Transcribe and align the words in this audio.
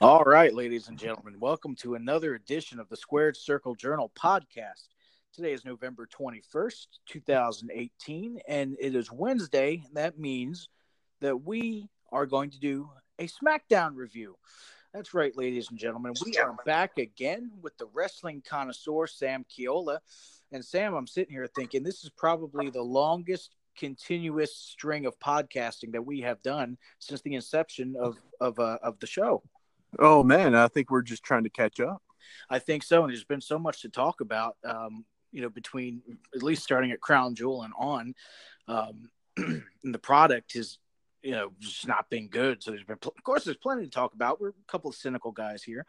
All 0.00 0.24
right, 0.24 0.52
ladies 0.52 0.88
and 0.88 0.98
gentlemen, 0.98 1.38
welcome 1.38 1.76
to 1.76 1.94
another 1.94 2.34
edition 2.34 2.80
of 2.80 2.88
the 2.88 2.96
Squared 2.96 3.36
Circle 3.36 3.76
Journal 3.76 4.10
podcast. 4.18 4.88
Today 5.32 5.52
is 5.52 5.64
November 5.64 6.08
21st, 6.08 6.86
2018, 7.06 8.40
and 8.48 8.76
it 8.80 8.96
is 8.96 9.12
Wednesday. 9.12 9.84
That 9.92 10.18
means 10.18 10.68
that 11.20 11.44
we 11.44 11.88
are 12.10 12.26
going 12.26 12.50
to 12.50 12.58
do 12.58 12.90
a 13.20 13.28
SmackDown 13.28 13.92
review. 13.94 14.36
That's 14.92 15.14
right, 15.14 15.34
ladies 15.36 15.70
and 15.70 15.78
gentlemen. 15.78 16.14
We 16.26 16.38
are 16.38 16.56
back 16.66 16.98
again 16.98 17.52
with 17.62 17.78
the 17.78 17.86
wrestling 17.94 18.42
connoisseur, 18.44 19.06
Sam 19.06 19.44
Kiola. 19.44 20.00
And 20.50 20.64
Sam, 20.64 20.94
I'm 20.94 21.06
sitting 21.06 21.32
here 21.32 21.46
thinking 21.46 21.84
this 21.84 22.02
is 22.02 22.10
probably 22.10 22.68
the 22.68 22.82
longest 22.82 23.54
continuous 23.78 24.56
string 24.56 25.06
of 25.06 25.18
podcasting 25.20 25.92
that 25.92 26.04
we 26.04 26.20
have 26.22 26.42
done 26.42 26.78
since 26.98 27.20
the 27.22 27.34
inception 27.34 27.94
of 27.98 28.16
of 28.40 28.58
uh, 28.58 28.78
of 28.82 28.98
the 28.98 29.06
show. 29.06 29.42
Oh 29.98 30.22
man, 30.22 30.54
I 30.54 30.68
think 30.68 30.90
we're 30.90 31.02
just 31.02 31.22
trying 31.22 31.44
to 31.44 31.50
catch 31.50 31.80
up. 31.80 32.02
I 32.50 32.58
think 32.58 32.82
so, 32.82 33.02
and 33.04 33.10
there's 33.12 33.24
been 33.24 33.40
so 33.40 33.58
much 33.58 33.82
to 33.82 33.88
talk 33.88 34.20
about. 34.20 34.56
Um, 34.64 35.04
you 35.32 35.42
know, 35.42 35.48
between 35.48 36.00
at 36.34 36.42
least 36.42 36.62
starting 36.62 36.92
at 36.92 37.00
Crown 37.00 37.34
Jewel 37.34 37.62
and 37.62 37.72
on, 37.76 38.14
um, 38.68 39.08
and 39.36 39.64
the 39.94 39.98
product 39.98 40.52
has, 40.54 40.78
you 41.22 41.32
know, 41.32 41.50
just 41.58 41.88
not 41.88 42.08
been 42.08 42.28
good. 42.28 42.62
So 42.62 42.70
there's 42.70 42.84
been, 42.84 42.98
pl- 42.98 43.14
of 43.18 43.24
course, 43.24 43.42
there's 43.44 43.56
plenty 43.56 43.82
to 43.82 43.90
talk 43.90 44.14
about. 44.14 44.40
We're 44.40 44.50
a 44.50 44.52
couple 44.68 44.90
of 44.90 44.94
cynical 44.96 45.32
guys 45.32 45.62
here, 45.64 45.86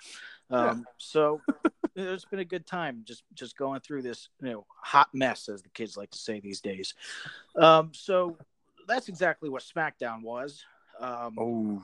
um, 0.49 0.65
Yeah. 0.65 0.83
so 0.97 1.41
it's 1.95 2.25
been 2.25 2.39
a 2.39 2.45
good 2.45 2.65
time 2.65 3.03
just 3.05 3.23
just 3.33 3.55
going 3.57 3.81
through 3.81 4.01
this, 4.01 4.29
you 4.41 4.49
know, 4.51 4.65
hot 4.83 5.09
mess 5.13 5.47
as 5.47 5.61
the 5.61 5.69
kids 5.69 5.95
like 5.95 6.09
to 6.11 6.17
say 6.17 6.39
these 6.39 6.59
days. 6.61 6.93
Um, 7.55 7.91
so 7.93 8.37
that's 8.87 9.09
exactly 9.09 9.49
what 9.49 9.63
SmackDown 9.63 10.21
was. 10.23 10.63
Um, 10.99 11.35
Oh, 11.37 11.83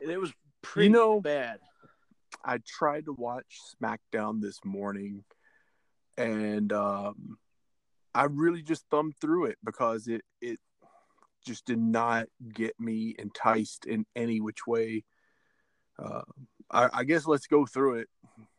It 0.00 0.18
was 0.18 0.32
pretty 0.62 0.88
know- 0.90 1.20
bad. 1.20 1.60
I 2.44 2.58
tried 2.66 3.06
to 3.06 3.12
watch 3.12 3.58
SmackDown 3.82 4.40
this 4.40 4.58
morning, 4.64 5.24
and 6.16 6.72
um, 6.72 7.38
I 8.14 8.24
really 8.24 8.62
just 8.62 8.84
thumbed 8.90 9.14
through 9.20 9.46
it 9.46 9.58
because 9.64 10.06
it 10.08 10.22
it 10.40 10.58
just 11.44 11.64
did 11.64 11.78
not 11.78 12.26
get 12.52 12.78
me 12.78 13.14
enticed 13.18 13.86
in 13.86 14.04
any 14.14 14.40
which 14.40 14.66
way. 14.66 15.04
Uh, 15.98 16.22
I, 16.70 16.88
I 16.92 17.04
guess 17.04 17.26
let's 17.26 17.46
go 17.46 17.66
through 17.66 18.00
it. 18.00 18.08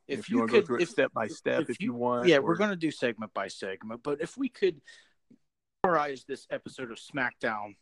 If, 0.07 0.19
If, 0.19 0.29
you, 0.29 0.35
you, 0.35 0.39
want 0.39 0.51
to 0.51 0.57
could, 0.57 0.61
go 0.61 0.65
through 0.67 0.75
it 0.77 0.81
if, 0.83 0.89
step 0.89 1.13
by 1.13 1.27
step, 1.27 1.61
if 1.61 1.69
if, 1.69 1.79
you- 1.79 1.85
you, 1.87 1.93
want. 1.93 2.27
yeah, 2.27 2.37
or- 2.37 2.41
we're 2.41 2.55
going 2.57 2.71
to 2.71 2.75
do 2.75 2.91
segment 2.91 3.33
by 3.33 3.47
segment, 3.47 4.01
but 4.03 4.19
if 4.19 4.35
we 4.37 4.49
could 4.49 4.81
summarize 5.85 6.25
this 6.27 6.47
episode 6.49 6.91
of 6.91 6.97
SmackDown 6.97 7.75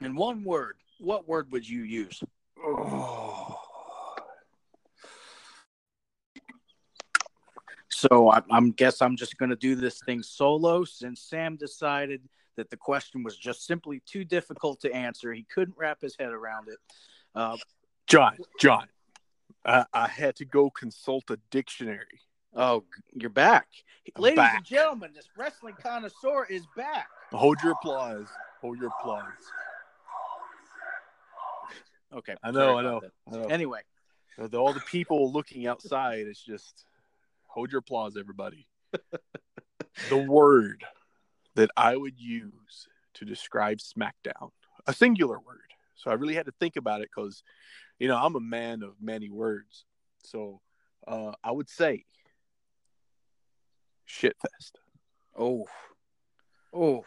in 0.00 0.16
one 0.16 0.42
word, 0.44 0.76
what 0.98 1.28
word 1.28 1.52
would 1.52 1.68
you 1.68 1.82
use? 1.82 2.20
Oh. 2.66 3.56
So 7.88 8.30
I, 8.30 8.42
I'm 8.50 8.70
guess 8.72 9.02
I'm 9.02 9.16
just 9.16 9.38
going 9.38 9.50
to 9.50 9.56
do 9.56 9.74
this 9.74 10.00
thing 10.04 10.22
solo 10.22 10.84
since 10.84 11.20
Sam 11.20 11.56
decided 11.56 12.22
that 12.56 12.70
the 12.70 12.76
question 12.76 13.22
was 13.22 13.36
just 13.36 13.66
simply 13.66 14.02
too 14.06 14.24
difficult 14.24 14.80
to 14.80 14.92
answer. 14.94 15.32
He 15.32 15.46
couldn't 15.52 15.76
wrap 15.76 16.00
his 16.00 16.16
head 16.18 16.30
around 16.30 16.68
it. 16.68 16.78
Uh, 17.34 17.56
John, 18.06 18.36
John, 18.60 18.86
I, 19.64 19.84
I 19.92 20.08
had 20.08 20.36
to 20.36 20.44
go 20.44 20.70
consult 20.70 21.30
a 21.30 21.38
dictionary. 21.50 22.20
oh, 22.54 22.84
you're 23.12 23.30
back, 23.30 23.68
I'm 24.16 24.22
ladies 24.22 24.44
and 24.54 24.64
gentlemen. 24.64 25.10
This 25.14 25.28
wrestling 25.36 25.74
connoisseur 25.82 26.46
is 26.48 26.62
back. 26.76 27.08
Hold 27.32 27.58
your 27.62 27.72
applause. 27.72 28.28
Hold 28.60 28.78
your 28.78 28.90
applause. 29.00 29.24
Okay, 32.14 32.34
I 32.42 32.50
know, 32.52 32.78
I 32.78 32.82
know. 32.82 33.00
I 33.32 33.36
know. 33.36 33.46
Anyway, 33.46 33.80
With 34.38 34.54
all 34.54 34.72
the 34.72 34.80
people 34.80 35.32
looking 35.32 35.66
outside, 35.66 36.26
it's 36.26 36.42
just 36.42 36.86
hold 37.46 37.72
your 37.72 37.80
applause, 37.80 38.16
everybody. 38.16 38.68
the 40.08 40.16
word 40.16 40.84
that 41.56 41.70
I 41.76 41.96
would 41.96 42.18
use 42.18 42.88
to 43.14 43.24
describe 43.24 43.78
SmackDown, 43.78 44.50
a 44.86 44.92
singular 44.92 45.38
word. 45.38 45.72
So 45.96 46.10
I 46.10 46.14
really 46.14 46.34
had 46.34 46.46
to 46.46 46.52
think 46.60 46.76
about 46.76 47.00
it 47.00 47.08
because, 47.14 47.42
you 47.98 48.08
know, 48.08 48.16
I'm 48.16 48.36
a 48.36 48.40
man 48.40 48.82
of 48.82 48.94
many 49.00 49.30
words. 49.30 49.84
So 50.24 50.60
uh, 51.06 51.32
I 51.42 51.50
would 51.50 51.68
say 51.68 52.04
shitfest. 54.08 54.72
Oh, 55.36 55.66
oh. 56.72 57.04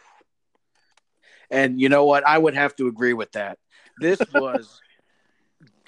And 1.50 1.80
you 1.80 1.88
know 1.88 2.04
what? 2.04 2.26
I 2.26 2.36
would 2.36 2.54
have 2.54 2.76
to 2.76 2.88
agree 2.88 3.14
with 3.14 3.32
that. 3.32 3.58
This 4.00 4.20
was 4.34 4.80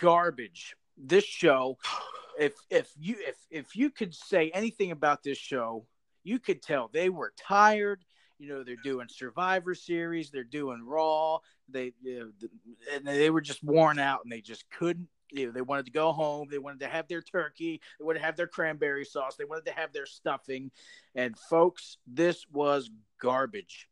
garbage. 0.01 0.75
This 0.97 1.25
show, 1.25 1.79
if 2.39 2.55
if 2.71 2.91
you 2.99 3.17
if 3.19 3.37
if 3.51 3.77
you 3.77 3.91
could 3.91 4.15
say 4.15 4.51
anything 4.51 4.91
about 4.91 5.23
this 5.23 5.39
show, 5.39 5.87
you 6.25 6.39
could 6.39 6.63
tell 6.63 6.91
they 6.93 7.09
were 7.09 7.33
tired. 7.39 8.05
You 8.39 8.49
know, 8.49 8.65
they're 8.65 8.77
doing 8.83 9.07
Survivor 9.11 9.75
Series, 9.75 10.31
they're 10.31 10.45
doing 10.45 10.83
Raw. 10.85 11.39
They 11.69 11.93
you 12.03 12.21
know, 12.21 12.49
and 12.95 13.07
they 13.07 13.31
were 13.31 13.43
just 13.43 13.63
worn 13.63 13.99
out, 13.99 14.21
and 14.25 14.33
they 14.33 14.41
just 14.41 14.65
couldn't. 14.71 15.09
You 15.33 15.47
know, 15.47 15.53
they 15.53 15.61
wanted 15.61 15.87
to 15.87 15.93
go 15.93 16.11
home. 16.11 16.49
They 16.51 16.59
wanted 16.59 16.81
to 16.81 16.89
have 16.89 17.07
their 17.07 17.23
turkey. 17.23 17.81
They 17.99 18.05
wanted 18.05 18.19
to 18.19 18.25
have 18.25 18.37
their 18.37 18.49
cranberry 18.49 19.05
sauce. 19.05 19.37
They 19.37 19.45
wanted 19.45 19.67
to 19.67 19.73
have 19.73 19.93
their 19.93 20.07
stuffing. 20.07 20.73
And 21.15 21.39
folks, 21.39 21.99
this 22.05 22.47
was 22.51 22.91
garbage. 23.21 23.89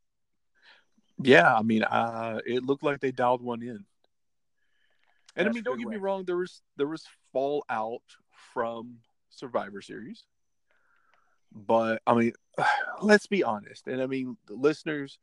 Yeah, 1.22 1.54
I 1.54 1.62
mean, 1.62 1.84
uh, 1.84 2.40
it 2.44 2.64
looked 2.64 2.82
like 2.82 3.00
they 3.00 3.12
dialed 3.12 3.42
one 3.42 3.62
in. 3.62 3.84
And 5.38 5.46
That's 5.46 5.54
I 5.54 5.56
mean, 5.56 5.62
don't 5.62 5.78
get 5.78 5.88
me 5.88 5.96
wrong. 5.98 6.24
There 6.24 6.36
was 6.36 6.62
there 6.76 6.88
was 6.88 7.04
fallout 7.32 8.02
from 8.52 8.96
Survivor 9.30 9.80
Series, 9.80 10.24
but 11.52 12.02
I 12.08 12.14
mean, 12.14 12.32
let's 13.02 13.28
be 13.28 13.44
honest. 13.44 13.86
And 13.86 14.02
I 14.02 14.06
mean, 14.06 14.36
the 14.48 14.54
listeners, 14.54 15.20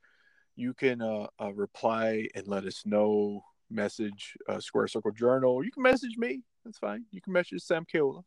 you 0.56 0.74
can 0.74 1.02
uh, 1.02 1.28
uh, 1.40 1.54
reply 1.54 2.30
and 2.34 2.48
let 2.48 2.64
us 2.64 2.84
know. 2.86 3.44
Message 3.70 4.38
uh, 4.48 4.59
Square 4.59 4.90
Circle 4.90 5.12
Journal. 5.12 5.66
You 5.66 5.72
can 5.72 5.81
message 5.84 6.18
me. 6.18 6.44
That's 6.64 6.78
fine. 6.78 7.04
You 7.12 7.20
can 7.20 7.34
message 7.34 7.62
Sam 7.62 7.84
Keola. 7.92 8.22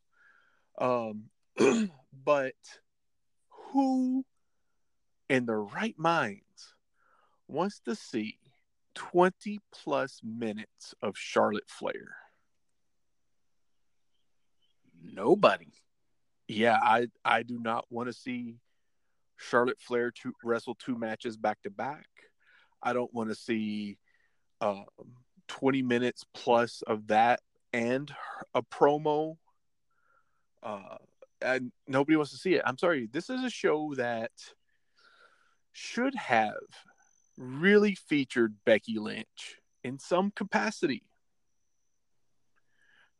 Um, 0.78 1.30
but 2.24 2.54
who, 3.48 4.24
in 5.30 5.46
their 5.46 5.62
right 5.62 5.94
minds, 5.96 6.74
wants 7.46 7.78
to 7.86 7.94
see 7.94 8.38
20 8.98 9.60
plus 9.72 10.20
minutes 10.24 10.92
of 11.00 11.16
Charlotte 11.16 11.68
Flair. 11.68 12.16
Nobody. 15.00 15.72
Yeah, 16.48 16.78
I 16.82 17.06
I 17.24 17.44
do 17.44 17.60
not 17.60 17.84
want 17.90 18.08
to 18.08 18.12
see 18.12 18.56
Charlotte 19.36 19.78
Flair 19.78 20.10
to 20.22 20.32
wrestle 20.42 20.74
two 20.74 20.98
matches 20.98 21.36
back 21.36 21.62
to 21.62 21.70
back. 21.70 22.08
I 22.82 22.92
don't 22.92 23.12
want 23.14 23.28
to 23.28 23.36
see 23.36 23.98
um, 24.60 24.86
20 25.46 25.82
minutes 25.82 26.24
plus 26.34 26.82
of 26.82 27.06
that 27.06 27.40
and 27.72 28.12
a 28.52 28.62
promo. 28.62 29.36
Uh, 30.60 30.96
and 31.40 31.70
nobody 31.86 32.16
wants 32.16 32.32
to 32.32 32.36
see 32.36 32.54
it. 32.54 32.62
I'm 32.66 32.78
sorry. 32.78 33.08
This 33.12 33.30
is 33.30 33.44
a 33.44 33.50
show 33.50 33.94
that 33.96 34.32
should 35.72 36.16
have 36.16 36.54
really 37.38 37.94
featured 37.94 38.56
Becky 38.66 38.98
Lynch 38.98 39.56
in 39.84 39.98
some 39.98 40.30
capacity. 40.30 41.04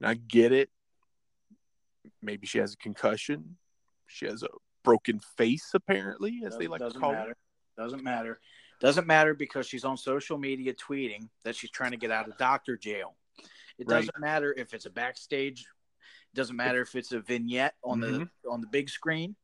And 0.00 0.08
I 0.10 0.14
get 0.14 0.52
it. 0.52 0.70
Maybe 2.20 2.46
she 2.46 2.58
has 2.58 2.74
a 2.74 2.76
concussion. 2.76 3.56
She 4.06 4.26
has 4.26 4.42
a 4.42 4.48
broken 4.84 5.20
face, 5.36 5.70
apparently, 5.74 6.42
as 6.44 6.56
they 6.56 6.66
Doesn't- 6.66 6.70
like 6.82 6.92
to 6.92 6.98
call 6.98 7.12
matter. 7.12 7.30
it. 7.32 7.38
Doesn't 7.76 8.02
matter. 8.02 8.40
Doesn't 8.80 9.06
matter 9.06 9.34
because 9.34 9.66
she's 9.66 9.84
on 9.84 9.96
social 9.96 10.38
media 10.38 10.72
tweeting 10.74 11.28
that 11.44 11.54
she's 11.56 11.70
trying 11.70 11.90
to 11.92 11.96
get 11.96 12.10
out 12.10 12.28
of 12.28 12.36
doctor 12.38 12.76
jail. 12.76 13.16
It 13.78 13.86
Right. 13.88 13.98
doesn't 14.00 14.18
matter 14.18 14.52
if 14.56 14.74
it's 14.74 14.86
a 14.86 14.90
backstage. 14.90 15.60
It 15.62 16.34
doesn't 16.34 16.56
matter 16.56 16.80
if 16.80 16.94
it's 16.94 17.12
a 17.12 17.20
vignette 17.20 17.76
on 17.82 18.00
Mhm. 18.00 18.30
the 18.42 18.48
on 18.50 18.60
the 18.60 18.66
big 18.68 18.88
screen. 18.88 19.36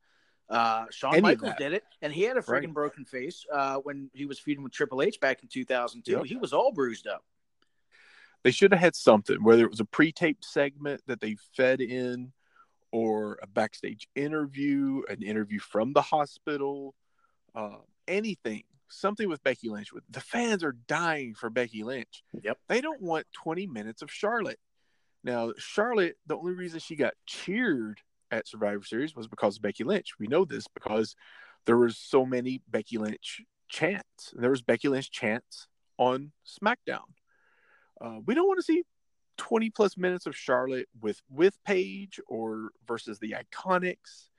Uh, 0.49 0.85
Shawn 0.91 1.13
Any 1.13 1.21
Michaels 1.21 1.53
did 1.57 1.73
it, 1.73 1.83
and 2.01 2.13
he 2.13 2.21
had 2.23 2.37
a 2.37 2.41
freaking 2.41 2.65
Right. 2.65 2.73
broken 2.73 3.05
face 3.05 3.45
uh, 3.51 3.77
when 3.77 4.09
he 4.13 4.25
was 4.25 4.39
feuding 4.39 4.63
with 4.63 4.73
Triple 4.73 5.01
H 5.01 5.19
back 5.19 5.41
in 5.41 5.49
2002. 5.49 6.11
Yep. 6.11 6.25
He 6.25 6.35
was 6.37 6.53
all 6.53 6.71
bruised 6.71 7.07
up. 7.07 7.23
They 8.43 8.51
should 8.51 8.71
have 8.71 8.79
had 8.79 8.95
something, 8.95 9.43
whether 9.43 9.63
it 9.63 9.71
was 9.71 9.79
a 9.79 9.85
pre-taped 9.85 10.45
segment 10.45 11.01
that 11.07 11.19
they 11.19 11.35
fed 11.57 11.81
in, 11.81 12.31
or 12.91 13.39
a 13.41 13.47
backstage 13.47 14.07
interview, 14.15 15.01
an 15.09 15.23
interview 15.23 15.59
from 15.59 15.93
the 15.93 16.01
hospital, 16.03 16.93
uh, 17.55 17.77
anything, 18.07 18.63
something 18.87 19.27
with 19.27 19.43
Becky 19.43 19.69
Lynch. 19.69 19.91
With 19.91 20.03
the 20.11 20.21
fans 20.21 20.63
are 20.63 20.73
dying 20.87 21.33
for 21.33 21.49
Becky 21.49 21.83
Lynch. 21.83 22.23
Yep. 22.43 22.59
They 22.69 22.81
don't 22.81 23.01
want 23.01 23.25
20 23.33 23.65
minutes 23.65 24.03
of 24.03 24.11
Charlotte. 24.11 24.59
Now, 25.23 25.53
Charlotte, 25.57 26.17
the 26.27 26.37
only 26.37 26.53
reason 26.53 26.79
she 26.79 26.95
got 26.95 27.15
cheered 27.25 27.99
at 28.31 28.47
Survivor 28.47 28.83
Series 28.83 29.15
was 29.15 29.27
because 29.27 29.57
of 29.57 29.61
Becky 29.61 29.83
Lynch. 29.83 30.13
We 30.19 30.27
know 30.27 30.45
this 30.45 30.67
because 30.67 31.15
there 31.65 31.77
was 31.77 31.97
so 31.97 32.25
many 32.25 32.61
Becky 32.67 32.97
Lynch 32.97 33.41
chants. 33.67 34.33
There 34.35 34.49
was 34.49 34.61
Becky 34.61 34.87
Lynch 34.87 35.11
chants 35.11 35.67
on 35.97 36.31
SmackDown. 36.45 37.05
Uh, 37.99 38.19
we 38.25 38.35
don't 38.35 38.47
want 38.47 38.59
to 38.59 38.63
see 38.63 38.83
20 39.37 39.69
plus 39.69 39.97
minutes 39.97 40.25
of 40.25 40.35
Charlotte 40.35 40.87
with 41.01 41.21
with 41.29 41.57
Paige 41.63 42.19
or 42.27 42.69
versus 42.87 43.19
the 43.19 43.35
Iconics. 43.35 44.29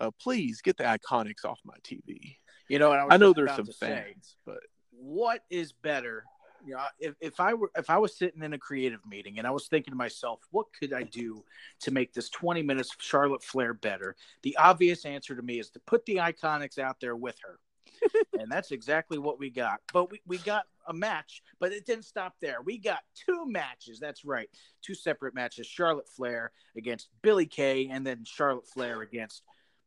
Uh, 0.00 0.10
please 0.20 0.60
get 0.60 0.76
the 0.76 0.84
Iconics 0.84 1.44
off 1.44 1.58
my 1.64 1.74
TV. 1.82 2.36
You 2.68 2.78
know, 2.78 2.92
and 2.92 3.00
I, 3.00 3.04
was 3.04 3.14
I 3.14 3.16
know 3.16 3.32
there's 3.32 3.54
some 3.54 3.66
to 3.66 3.72
say, 3.72 4.14
but 4.44 4.58
what 4.90 5.42
is 5.50 5.72
better 5.72 6.24
you 6.64 6.74
know 6.74 6.80
if, 6.98 7.14
if 7.20 7.40
i 7.40 7.54
were 7.54 7.70
if 7.76 7.90
i 7.90 7.98
was 7.98 8.16
sitting 8.16 8.42
in 8.42 8.52
a 8.52 8.58
creative 8.58 9.00
meeting 9.06 9.38
and 9.38 9.46
i 9.46 9.50
was 9.50 9.68
thinking 9.68 9.92
to 9.92 9.96
myself 9.96 10.40
what 10.50 10.66
could 10.78 10.92
i 10.92 11.02
do 11.02 11.42
to 11.80 11.90
make 11.90 12.12
this 12.12 12.28
20 12.30 12.62
minutes 12.62 12.90
of 12.90 13.02
charlotte 13.02 13.42
flair 13.42 13.74
better? 13.74 14.16
The 14.42 14.56
obvious 14.56 15.04
answer 15.04 15.34
to 15.34 15.42
me 15.42 15.58
is 15.58 15.70
to 15.70 15.80
put 15.80 16.04
the 16.06 16.16
iconics 16.16 16.78
out 16.78 17.00
there 17.00 17.16
with 17.16 17.36
her. 17.42 17.58
And 18.38 18.52
that's 18.52 18.70
exactly 18.70 19.18
what 19.18 19.40
we 19.40 19.50
got. 19.50 19.80
But 19.92 20.12
we, 20.12 20.20
we 20.24 20.38
got 20.38 20.64
a 20.86 20.92
match 20.92 21.42
but 21.58 21.72
it 21.72 21.84
didn't 21.84 22.04
stop 22.04 22.34
there. 22.40 22.62
We 22.62 22.78
got 22.78 23.00
two 23.14 23.44
matches. 23.46 23.98
That's 23.98 24.24
right. 24.24 24.48
Two 24.80 24.94
separate 24.94 25.34
matches. 25.34 25.66
Charlotte 25.66 26.08
flair 26.08 26.52
against 26.76 27.08
Billie 27.20 27.46
Kay 27.46 27.88
and 27.90 28.06
then 28.06 28.24
charlotte 28.24 28.68
flair 28.68 29.02
against 29.02 29.42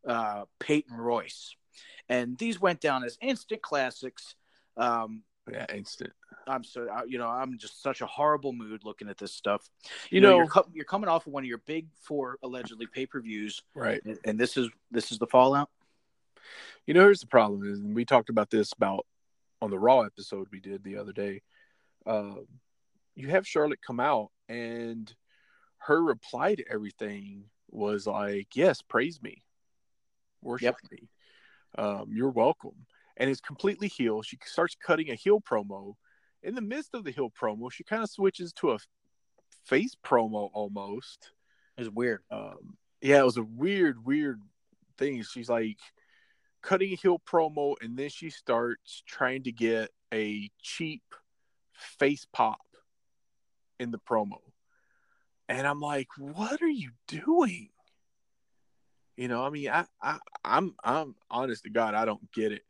uh, 0.05 0.43
peyton 0.59 0.97
royce. 0.97 1.55
And 2.09 2.37
these 2.37 2.59
went 2.59 2.81
down 2.81 3.05
as 3.05 3.17
instant 3.21 3.61
classics. 3.61 4.35
Um, 4.75 5.23
yeah, 5.49 5.65
instant. 5.73 6.13
I'm 6.47 6.63
so 6.63 6.87
you 7.07 7.17
know 7.17 7.27
I'm 7.27 7.57
just 7.57 7.81
such 7.81 8.01
a 8.01 8.05
horrible 8.05 8.53
mood 8.53 8.81
looking 8.83 9.09
at 9.09 9.17
this 9.17 9.33
stuff. 9.33 9.69
You, 10.09 10.21
know, 10.21 10.37
you're, 10.37 10.47
co- 10.47 10.67
you're 10.73 10.85
coming 10.85 11.09
off 11.09 11.27
of 11.27 11.33
one 11.33 11.43
of 11.43 11.47
your 11.47 11.59
big 11.59 11.87
four 12.01 12.37
allegedly 12.43 12.87
pay 12.87 13.05
per 13.05 13.21
views, 13.21 13.61
right? 13.75 14.01
and, 14.05 14.19
and 14.25 14.39
this 14.39 14.57
is 14.57 14.69
this 14.89 15.11
is 15.11 15.19
the 15.19 15.27
fallout. 15.27 15.69
You 16.85 16.93
know, 16.93 17.01
here's 17.01 17.21
the 17.21 17.27
problem 17.27 17.71
is, 17.71 17.79
and 17.79 17.95
we 17.95 18.05
talked 18.05 18.29
about 18.29 18.49
this 18.49 18.73
about 18.73 19.05
on 19.61 19.69
the 19.69 19.79
Raw 19.79 20.01
episode 20.01 20.47
we 20.51 20.59
did 20.59 20.83
the 20.83 20.97
other 20.97 21.13
day. 21.13 21.41
Um, 22.05 22.47
you 23.15 23.29
have 23.29 23.47
Charlotte 23.47 23.81
come 23.85 23.99
out, 23.99 24.31
and 24.49 25.13
her 25.77 26.01
reply 26.03 26.55
to 26.55 26.63
everything 26.71 27.45
was 27.69 28.07
like, 28.07 28.55
"Yes, 28.55 28.81
praise 28.81 29.21
me, 29.21 29.43
worship 30.41 30.75
me, 30.91 31.09
um, 31.77 32.09
you're 32.11 32.29
welcome." 32.29 32.85
And 33.21 33.29
it's 33.29 33.39
completely 33.39 33.87
heel. 33.87 34.23
She 34.23 34.39
starts 34.43 34.75
cutting 34.75 35.11
a 35.11 35.15
heel 35.15 35.39
promo. 35.39 35.93
In 36.41 36.55
the 36.55 36.61
midst 36.61 36.95
of 36.95 37.03
the 37.03 37.11
heel 37.11 37.29
promo, 37.29 37.71
she 37.71 37.83
kind 37.83 38.01
of 38.01 38.09
switches 38.09 38.51
to 38.53 38.71
a 38.71 38.79
face 39.63 39.95
promo 40.03 40.49
almost 40.53 41.31
It's 41.77 41.87
weird. 41.87 42.23
um, 42.31 42.77
yeah, 42.99 43.19
it 43.19 43.25
was 43.25 43.37
a 43.37 43.43
weird, 43.43 44.03
weird 44.03 44.41
thing. 44.97 45.21
She's 45.21 45.49
like 45.49 45.77
cutting 46.63 46.93
a 46.93 46.95
heel 46.95 47.19
promo, 47.19 47.75
and 47.79 47.95
then 47.95 48.09
she 48.09 48.31
starts 48.31 49.03
trying 49.05 49.43
to 49.43 49.51
get 49.51 49.91
a 50.11 50.49
cheap 50.59 51.03
face 51.73 52.25
pop 52.33 52.65
in 53.79 53.91
the 53.91 53.99
promo. 53.99 54.39
And 55.47 55.67
I'm 55.67 55.79
like, 55.79 56.07
what 56.17 56.59
are 56.63 56.67
you 56.67 56.89
doing? 57.07 57.69
You 59.15 59.27
know, 59.27 59.45
I 59.45 59.51
mean, 59.51 59.69
I, 59.69 59.85
I 60.01 60.17
I'm 60.43 60.73
I'm 60.83 61.13
honest 61.29 61.65
to 61.65 61.69
God, 61.69 61.93
I 61.93 62.05
don't 62.05 62.31
get 62.31 62.51
it. 62.51 62.63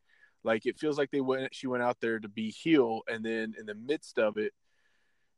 Like 0.44 0.66
it 0.66 0.80
feels 0.80 0.98
like 0.98 1.12
they 1.12 1.22
went 1.22 1.54
she 1.54 1.68
went 1.68 1.84
out 1.84 1.98
there 2.02 2.20
to 2.20 2.28
be 2.28 2.50
heel, 2.50 3.02
and 3.08 3.24
then 3.24 3.54
in 3.60 3.66
the 3.66 3.76
midst 3.76 4.18
of 4.18 4.38
it, 4.38 4.54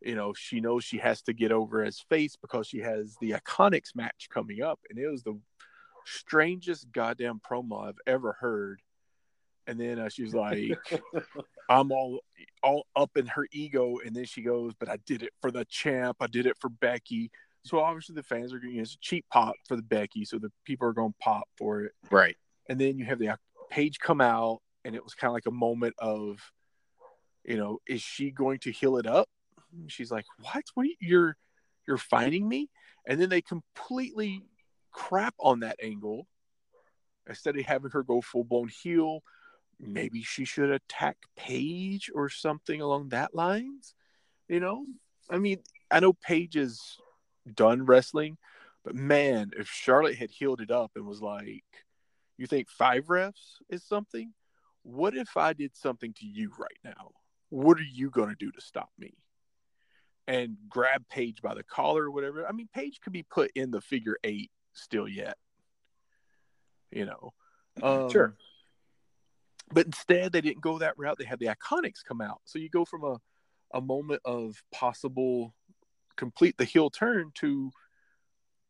you 0.01 0.15
know, 0.15 0.33
she 0.33 0.59
knows 0.59 0.83
she 0.83 0.97
has 0.97 1.21
to 1.23 1.33
get 1.33 1.51
over 1.51 1.83
as 1.83 1.99
face 1.99 2.35
because 2.35 2.67
she 2.67 2.79
has 2.79 3.15
the 3.19 3.31
Iconics 3.31 3.95
match 3.95 4.27
coming 4.29 4.61
up, 4.61 4.79
and 4.89 4.99
it 4.99 5.07
was 5.07 5.23
the 5.23 5.39
strangest 6.05 6.91
goddamn 6.91 7.39
promo 7.39 7.87
I've 7.87 7.99
ever 8.05 8.33
heard. 8.39 8.81
And 9.65 9.79
then 9.79 9.97
uh, 9.99 10.09
she's 10.09 10.33
like, 10.33 10.77
"I'm 11.69 11.91
all 11.91 12.19
all 12.61 12.85
up 12.95 13.11
in 13.15 13.27
her 13.27 13.47
ego," 13.51 13.97
and 14.05 14.15
then 14.15 14.25
she 14.25 14.41
goes, 14.41 14.73
"But 14.77 14.89
I 14.89 14.97
did 15.05 15.23
it 15.23 15.31
for 15.41 15.51
the 15.51 15.65
champ. 15.65 16.17
I 16.19 16.27
did 16.27 16.45
it 16.45 16.57
for 16.59 16.69
Becky." 16.69 17.31
So 17.65 17.79
obviously 17.79 18.15
the 18.15 18.23
fans 18.23 18.53
are 18.53 18.59
going. 18.59 18.77
It's 18.77 18.95
a 18.95 18.99
cheap 18.99 19.25
pop 19.31 19.55
for 19.67 19.77
the 19.77 19.81
Becky, 19.81 20.25
so 20.25 20.37
the 20.37 20.51
people 20.65 20.87
are 20.87 20.93
going 20.93 21.11
to 21.13 21.19
pop 21.19 21.47
for 21.57 21.81
it. 21.81 21.93
Right. 22.11 22.35
And 22.67 22.79
then 22.79 22.97
you 22.97 23.05
have 23.05 23.19
the 23.19 23.37
Paige 23.69 23.99
come 23.99 24.19
out, 24.19 24.61
and 24.85 24.95
it 24.95 25.03
was 25.03 25.13
kind 25.13 25.29
of 25.29 25.33
like 25.33 25.45
a 25.45 25.51
moment 25.51 25.95
of, 25.97 26.39
you 27.43 27.57
know, 27.57 27.79
is 27.87 28.01
she 28.01 28.31
going 28.31 28.59
to 28.59 28.71
heel 28.71 28.97
it 28.97 29.07
up? 29.07 29.29
She's 29.87 30.11
like, 30.11 30.25
"What? 30.39 30.63
What? 30.73 30.87
You, 30.87 30.95
you're 30.99 31.37
you're 31.87 31.97
fighting 31.97 32.47
me?" 32.47 32.69
And 33.07 33.19
then 33.19 33.29
they 33.29 33.41
completely 33.41 34.43
crap 34.91 35.35
on 35.39 35.61
that 35.61 35.77
angle. 35.81 36.27
Instead 37.27 37.57
of 37.57 37.65
having 37.65 37.91
her 37.91 38.03
go 38.03 38.21
full 38.21 38.43
blown 38.43 38.67
heel, 38.67 39.23
maybe 39.79 40.21
she 40.21 40.45
should 40.45 40.69
attack 40.69 41.17
Paige 41.35 42.11
or 42.13 42.29
something 42.29 42.81
along 42.81 43.09
that 43.09 43.33
lines. 43.33 43.95
You 44.47 44.59
know, 44.59 44.85
I 45.29 45.37
mean, 45.37 45.59
I 45.89 45.99
know 45.99 46.13
Paige 46.13 46.57
is 46.57 46.97
done 47.55 47.85
wrestling, 47.85 48.37
but 48.83 48.95
man, 48.95 49.51
if 49.57 49.67
Charlotte 49.69 50.17
had 50.17 50.29
heeled 50.31 50.61
it 50.61 50.71
up 50.71 50.91
and 50.95 51.05
was 51.05 51.21
like, 51.21 51.65
"You 52.37 52.45
think 52.45 52.69
five 52.69 53.05
refs 53.05 53.55
is 53.69 53.83
something? 53.83 54.33
What 54.83 55.15
if 55.15 55.37
I 55.37 55.53
did 55.53 55.75
something 55.75 56.13
to 56.13 56.25
you 56.25 56.51
right 56.57 56.77
now? 56.83 57.11
What 57.49 57.77
are 57.77 57.89
you 57.89 58.09
going 58.09 58.29
to 58.29 58.35
do 58.35 58.51
to 58.51 58.61
stop 58.61 58.89
me?" 58.97 59.13
And 60.27 60.57
grab 60.69 61.03
Paige 61.09 61.41
by 61.41 61.53
the 61.53 61.63
collar 61.63 62.05
or 62.05 62.11
whatever. 62.11 62.47
I 62.47 62.51
mean, 62.51 62.69
Paige 62.73 62.99
could 63.01 63.13
be 63.13 63.23
put 63.23 63.51
in 63.55 63.71
the 63.71 63.81
figure 63.81 64.17
eight 64.23 64.51
still 64.73 65.07
yet. 65.07 65.37
You 66.91 67.05
know, 67.05 67.33
um, 67.83 68.09
Sure. 68.09 68.35
But 69.71 69.87
instead, 69.87 70.31
they 70.31 70.41
didn't 70.41 70.61
go 70.61 70.79
that 70.79 70.97
route. 70.97 71.17
They 71.17 71.25
had 71.25 71.39
the 71.39 71.47
Iconics 71.47 72.03
come 72.07 72.21
out. 72.21 72.41
So 72.45 72.59
you 72.59 72.69
go 72.69 72.85
from 72.85 73.03
a, 73.03 73.17
a 73.73 73.81
moment 73.81 74.21
of 74.23 74.61
possible 74.71 75.55
complete 76.15 76.57
the 76.57 76.65
heel 76.65 76.89
turn 76.89 77.31
to 77.35 77.71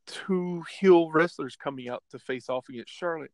two 0.06 0.64
heel 0.80 1.12
wrestlers 1.12 1.56
coming 1.56 1.90
out 1.90 2.04
to 2.12 2.20
face 2.20 2.50
off 2.50 2.70
against 2.70 2.94
Charlotte. 2.94 3.32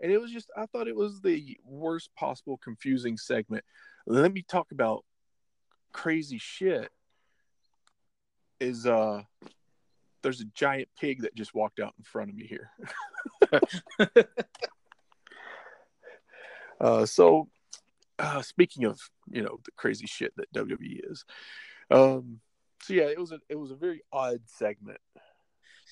And 0.00 0.10
it 0.10 0.18
was 0.18 0.32
just, 0.32 0.50
I 0.56 0.66
thought 0.66 0.88
it 0.88 0.96
was 0.96 1.20
the 1.20 1.58
worst 1.64 2.10
possible 2.16 2.58
confusing 2.62 3.16
segment. 3.16 3.64
Let 4.06 4.32
me 4.32 4.42
talk 4.42 4.72
about 4.72 5.04
crazy 5.92 6.38
shit. 6.38 6.90
Is 8.60 8.86
uh, 8.86 9.22
there's 10.22 10.40
a 10.40 10.46
giant 10.46 10.88
pig 10.98 11.22
that 11.22 11.34
just 11.34 11.54
walked 11.54 11.80
out 11.80 11.94
in 11.98 12.04
front 12.04 12.30
of 12.30 12.36
me 12.36 12.46
here. 12.46 12.70
uh, 16.80 17.06
so, 17.06 17.48
uh, 18.18 18.42
speaking 18.42 18.84
of 18.84 19.00
you 19.30 19.42
know 19.42 19.60
the 19.64 19.70
crazy 19.76 20.06
shit 20.06 20.34
that 20.36 20.52
WWE 20.52 21.10
is, 21.10 21.24
um, 21.90 22.40
so 22.82 22.92
yeah, 22.92 23.04
it 23.04 23.18
was 23.18 23.32
a 23.32 23.38
it 23.48 23.58
was 23.58 23.70
a 23.70 23.76
very 23.76 24.02
odd 24.12 24.40
segment. 24.46 25.00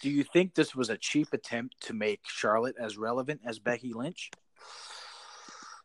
Do 0.00 0.10
you 0.10 0.22
think 0.22 0.54
this 0.54 0.74
was 0.74 0.90
a 0.90 0.96
cheap 0.96 1.32
attempt 1.32 1.80
to 1.86 1.92
make 1.92 2.20
Charlotte 2.24 2.76
as 2.78 2.96
relevant 2.96 3.40
as 3.44 3.58
Becky 3.58 3.92
Lynch? 3.92 4.30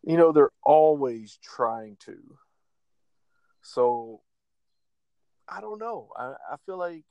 You 0.04 0.18
know 0.18 0.32
they're 0.32 0.52
always 0.64 1.40
trying 1.42 1.98
to. 2.06 2.18
So, 3.62 4.22
I 5.48 5.62
don't 5.62 5.80
know. 5.80 6.10
I, 6.18 6.34
I 6.52 6.56
feel 6.66 6.78
like 6.78 7.06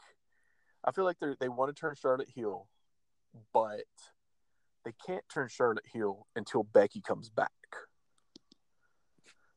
I 0.85 0.93
feel 0.93 1.05
like 1.05 1.19
they 1.19 1.35
they 1.41 1.49
want 1.49 1.75
to 1.75 1.81
turn 1.81 1.95
Charlotte 2.01 2.29
heel, 2.29 2.69
but 3.53 3.85
they 4.85 4.93
can't 5.05 5.25
turn 5.33 5.49
Charlotte 5.49 5.87
heel 5.93 6.27
until 6.37 6.63
Becky 6.63 7.01
comes 7.01 7.31
back. 7.31 7.51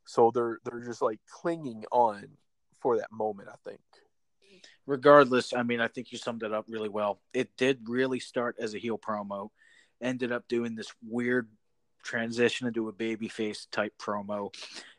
So 0.06 0.32
they're 0.34 0.60
they're 0.64 0.86
just 0.86 1.02
like 1.02 1.20
clinging 1.30 1.84
on 1.92 2.38
for 2.82 2.98
that 2.98 3.12
moment. 3.12 3.50
I 3.50 3.70
think. 3.70 3.82
Regardless, 4.88 5.54
I 5.54 5.64
mean, 5.64 5.82
I 5.82 5.88
think 5.88 6.12
you 6.12 6.18
summed 6.18 6.44
it 6.44 6.54
up 6.54 6.66
really 6.68 6.90
well. 6.90 7.20
It 7.34 7.50
did 7.58 7.90
really 7.90 8.20
start 8.20 8.56
as 8.60 8.76
a 8.76 8.78
heel 8.78 8.98
promo, 9.00 9.50
ended 10.02 10.32
up 10.32 10.48
doing 10.48 10.76
this 10.76 10.92
weird 11.08 11.50
transition 12.04 12.68
into 12.68 12.88
a 12.88 12.94
babyface 12.94 13.68
type 13.72 13.94
promo. 13.98 14.54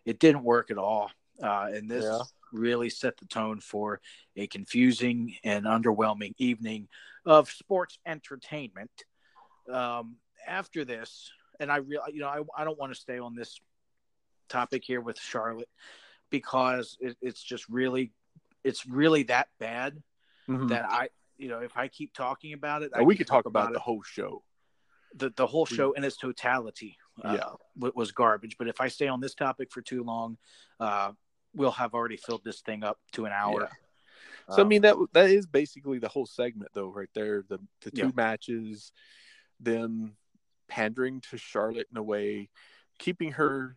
It 0.05 0.19
didn't 0.19 0.43
work 0.43 0.71
at 0.71 0.79
all. 0.79 1.11
Uh, 1.41 1.69
and 1.73 1.89
this 1.89 2.05
Yeah. 2.05 2.23
really 2.53 2.91
set 2.91 3.17
the 3.19 3.27
tone 3.27 3.61
for 3.61 4.01
a 4.37 4.47
confusing 4.47 5.37
and 5.45 5.67
underwhelming 5.67 6.35
evening 6.39 6.89
of 7.25 7.51
sports 7.51 7.99
entertainment. 8.07 9.05
Um, 9.71 10.17
after 10.47 10.85
this, 10.85 11.31
and 11.59 11.71
I 11.73 11.77
real 11.77 12.03
you 12.13 12.21
know 12.21 12.29
I, 12.29 12.63
I 12.63 12.65
don't 12.65 12.79
want 12.79 12.95
to 12.95 13.01
stay 13.01 13.19
on 13.19 13.35
this 13.35 13.61
topic 14.49 14.85
here 14.85 15.01
with 15.01 15.19
Charlotte 15.19 15.69
because 16.31 16.97
it, 17.01 17.17
it's 17.21 17.43
just 17.43 17.69
really 17.69 18.13
it's 18.67 18.87
really 18.87 19.23
that 19.25 19.49
bad 19.59 20.03
Mhm. 20.49 20.69
that 20.69 20.85
I 20.89 21.09
you 21.39 21.49
know 21.49 21.61
if 21.61 21.77
I 21.77 21.89
keep 21.89 22.13
talking 22.13 22.53
about 22.53 22.83
it, 22.83 22.91
I 22.95 23.03
we 23.03 23.17
could 23.17 23.27
talk 23.27 23.47
about 23.47 23.71
it 23.71 23.75
the 23.75 23.81
whole 23.81 24.03
show. 24.03 24.43
the 25.15 25.31
the 25.31 25.47
whole 25.47 25.67
show 25.67 25.93
in 25.93 26.05
its 26.05 26.17
totality 26.17 26.99
uh, 27.23 27.33
Yeah. 27.33 27.51
was 27.77 28.13
garbage. 28.13 28.57
But 28.59 28.69
if 28.69 28.81
I 28.81 28.89
stay 28.89 29.09
on 29.09 29.21
this 29.21 29.35
topic 29.35 29.71
for 29.73 29.81
too 29.83 30.03
long, 30.03 30.37
uh, 30.81 31.13
we'll 31.55 31.71
have 31.71 31.95
already 31.95 32.17
filled 32.17 32.45
this 32.45 32.61
thing 32.61 32.83
up 32.85 32.99
to 33.13 33.25
an 33.27 33.33
hour. 33.33 33.71
So 34.51 34.61
I 34.61 34.63
Um, 34.63 34.69
mean 34.69 34.83
that 34.83 34.97
that 35.13 35.31
is 35.31 35.47
basically 35.47 35.99
the 35.99 36.09
whole 36.09 36.27
segment 36.27 36.71
though, 36.75 36.89
right 36.89 37.11
there. 37.15 37.43
The 37.49 37.59
the 37.83 37.91
two 37.91 38.07
Yeah. 38.07 38.11
matches, 38.15 38.93
them 39.61 40.17
pandering 40.69 41.21
to 41.31 41.39
Charlotte 41.39 41.89
in 41.91 41.97
a 41.97 42.03
way, 42.03 42.51
keeping 42.99 43.33
her 43.33 43.77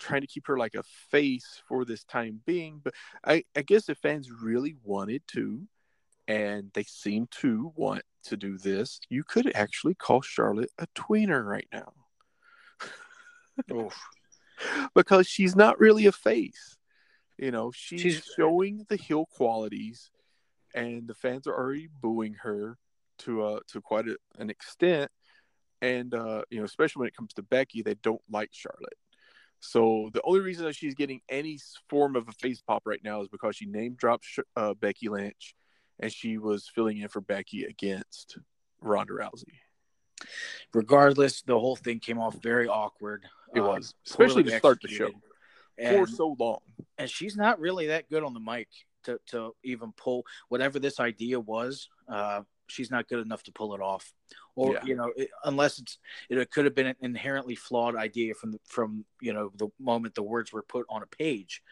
trying 0.00 0.22
to 0.22 0.26
keep 0.26 0.46
her 0.48 0.58
like 0.58 0.74
a 0.74 0.82
face 1.10 1.62
for 1.68 1.84
this 1.84 2.02
time 2.04 2.40
being. 2.46 2.80
But 2.82 2.94
I, 3.24 3.44
I 3.56 3.62
guess 3.62 3.88
if 3.88 3.98
fans 3.98 4.30
really 4.30 4.74
wanted 4.82 5.22
to, 5.28 5.62
and 6.26 6.70
they 6.74 6.84
seem 6.84 7.28
to 7.42 7.72
want 7.76 8.02
to 8.24 8.36
do 8.36 8.58
this, 8.58 9.00
you 9.08 9.22
could 9.24 9.52
actually 9.54 9.94
call 9.94 10.22
Charlotte 10.22 10.70
a 10.78 10.86
tweener 10.96 11.44
right 11.44 11.68
now. 11.72 11.92
because 14.94 15.26
she's 15.26 15.54
not 15.56 15.78
really 15.80 16.06
a 16.06 16.12
face. 16.12 16.76
You 17.38 17.50
know, 17.50 17.72
she's, 17.74 18.00
She's- 18.00 18.30
showing 18.36 18.84
the 18.88 18.96
heel 18.96 19.26
qualities, 19.26 20.10
and 20.74 21.08
the 21.08 21.14
fans 21.14 21.46
are 21.46 21.54
already 21.56 21.88
booing 22.00 22.34
her 22.42 22.76
to 23.20 23.42
uh 23.42 23.60
to 23.68 23.80
quite 23.80 24.06
a, 24.08 24.16
an 24.38 24.50
extent. 24.50 25.10
And 25.82 26.14
uh, 26.14 26.42
you 26.50 26.58
know, 26.58 26.64
especially 26.64 27.00
when 27.00 27.08
it 27.08 27.16
comes 27.16 27.32
to 27.34 27.42
Becky, 27.42 27.82
they 27.82 27.94
don't 27.94 28.20
like 28.30 28.50
Charlotte. 28.52 28.98
So 29.60 30.10
the 30.12 30.22
only 30.24 30.40
reason 30.40 30.64
that 30.64 30.74
she's 30.74 30.94
getting 30.94 31.20
any 31.28 31.58
form 31.88 32.16
of 32.16 32.28
a 32.28 32.32
face 32.32 32.62
pop 32.62 32.82
right 32.86 33.00
now 33.04 33.20
is 33.20 33.28
because 33.28 33.56
she 33.56 33.66
name 33.66 33.94
dropped 33.94 34.26
uh, 34.56 34.74
Becky 34.74 35.08
Lynch, 35.08 35.54
and 36.00 36.12
she 36.12 36.38
was 36.38 36.68
filling 36.74 36.98
in 36.98 37.08
for 37.08 37.20
Becky 37.20 37.64
against 37.64 38.38
Ronda 38.80 39.12
Rousey. 39.12 39.60
Regardless, 40.72 41.42
the 41.42 41.58
whole 41.58 41.76
thing 41.76 41.98
came 41.98 42.18
off 42.18 42.42
very 42.42 42.68
awkward. 42.68 43.24
It 43.54 43.60
um, 43.60 43.66
was, 43.66 43.94
especially 44.06 44.44
to 44.44 44.58
start 44.58 44.80
the 44.82 44.88
show 44.88 45.10
executed. 45.78 46.06
for 46.06 46.16
so 46.16 46.36
long. 46.38 46.60
and 46.98 47.08
she's 47.08 47.36
not 47.36 47.60
really 47.60 47.88
that 47.88 48.08
good 48.08 48.22
on 48.22 48.34
the 48.34 48.40
mic 48.40 48.68
to, 49.04 49.18
to 49.28 49.54
even 49.62 49.92
pull 49.92 50.24
whatever 50.48 50.78
this 50.78 51.00
idea 51.00 51.40
was. 51.40 51.88
Uh, 52.08 52.42
she's 52.70 52.90
not 52.90 53.08
good 53.08 53.24
enough 53.24 53.42
to 53.44 53.52
pull 53.52 53.74
it 53.74 53.80
off, 53.80 54.12
or 54.54 54.74
Yeah. 54.74 54.84
you 54.84 54.94
know, 54.96 55.12
it, 55.16 55.28
unless 55.44 55.78
it's 55.78 55.98
it 56.28 56.50
could 56.50 56.64
have 56.64 56.74
been 56.74 56.86
an 56.86 56.96
inherently 57.02 57.54
flawed 57.54 57.96
idea 57.96 58.34
from 58.34 58.52
the, 58.52 58.60
from 58.66 59.04
you 59.20 59.32
know 59.32 59.52
the 59.56 59.68
moment 59.78 60.14
the 60.14 60.22
words 60.22 60.52
were 60.52 60.62
put 60.62 60.86
on 60.88 61.02
a 61.02 61.06
page. 61.06 61.62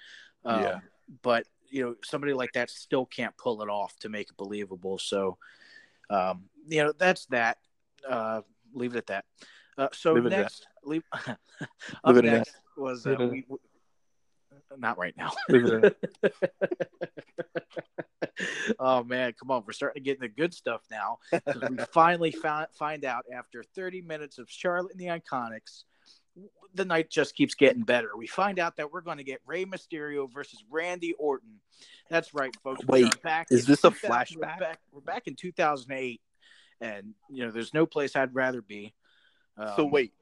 Um, 0.45 0.63
Yeah. 0.63 0.81
but 1.23 1.47
you 1.71 1.85
know, 1.85 1.95
somebody 2.03 2.33
like 2.33 2.53
that 2.53 2.71
still 2.71 3.05
can't 3.05 3.37
pull 3.37 3.63
it 3.63 3.69
off 3.69 3.99
to 3.99 4.09
make 4.09 4.31
it 4.31 4.37
believable. 4.39 4.99
So, 4.99 5.37
um, 6.09 6.45
you 6.67 6.83
know, 6.83 6.93
that's 6.97 7.27
that. 7.27 7.59
Uh, 8.09 8.41
leave 8.73 8.95
it 8.95 8.99
at 8.99 9.07
that. 9.09 9.25
Uh, 9.77 9.89
so 9.93 10.13
Leave 10.15 10.25
next, 10.25 10.67
leave, 10.83 11.03
up 11.13 11.39
Leave 12.07 12.25
next 12.25 12.57
was 12.77 13.07
uh, 13.07 13.11
Leave 13.11 13.21
it 13.21 13.25
at 13.25 13.31
we, 13.31 13.45
we- 13.49 13.59
not 14.77 14.99
right 14.99 15.15
now. 15.17 15.33
Oh 18.79 19.03
man, 19.03 19.33
come 19.39 19.51
on! 19.51 19.65
We're 19.67 19.73
starting 19.73 20.03
to 20.03 20.05
get 20.05 20.17
into 20.17 20.29
good 20.29 20.55
stuff 20.55 20.83
now. 20.91 21.19
we 21.71 21.77
finally 21.93 22.31
found 22.31 22.69
find 22.73 23.05
out 23.05 23.25
after 23.35 23.63
30 23.63 24.03
minutes 24.03 24.39
of 24.39 24.49
Charlotte 24.51 24.93
and 24.93 25.01
the 25.01 25.07
Iconics, 25.07 25.85
the 26.75 26.85
night 26.85 27.11
just 27.11 27.35
keeps 27.35 27.55
getting 27.55 27.83
better. 27.83 28.11
We 28.17 28.27
find 28.27 28.59
out 28.59 28.77
that 28.77 28.93
we're 28.93 29.01
going 29.01 29.19
to 29.19 29.25
get 29.25 29.41
Rey 29.47 29.65
Mysterio 29.65 30.33
versus 30.33 30.63
Randy 30.71 31.15
Orton. 31.19 31.61
That's 32.11 32.33
right, 32.35 32.55
folks. 32.63 32.85
Wait, 32.87 33.13
is 33.51 33.67
this 33.67 33.85
a 33.85 33.91
2000 33.91 33.91
We're 33.91 34.09
flashback? 34.47 34.61
back, 34.61 34.79
we're 34.93 35.01
back 35.01 35.27
in 35.27 35.35
2008, 35.35 36.21
and 36.81 37.15
you 37.29 37.45
know, 37.45 37.51
there's 37.51 37.75
no 37.75 37.87
place 37.87 38.15
I'd 38.15 38.35
rather 38.35 38.63
be. 38.63 38.95
so 39.59 39.85
Um, 39.85 39.91
wait, 39.91 40.13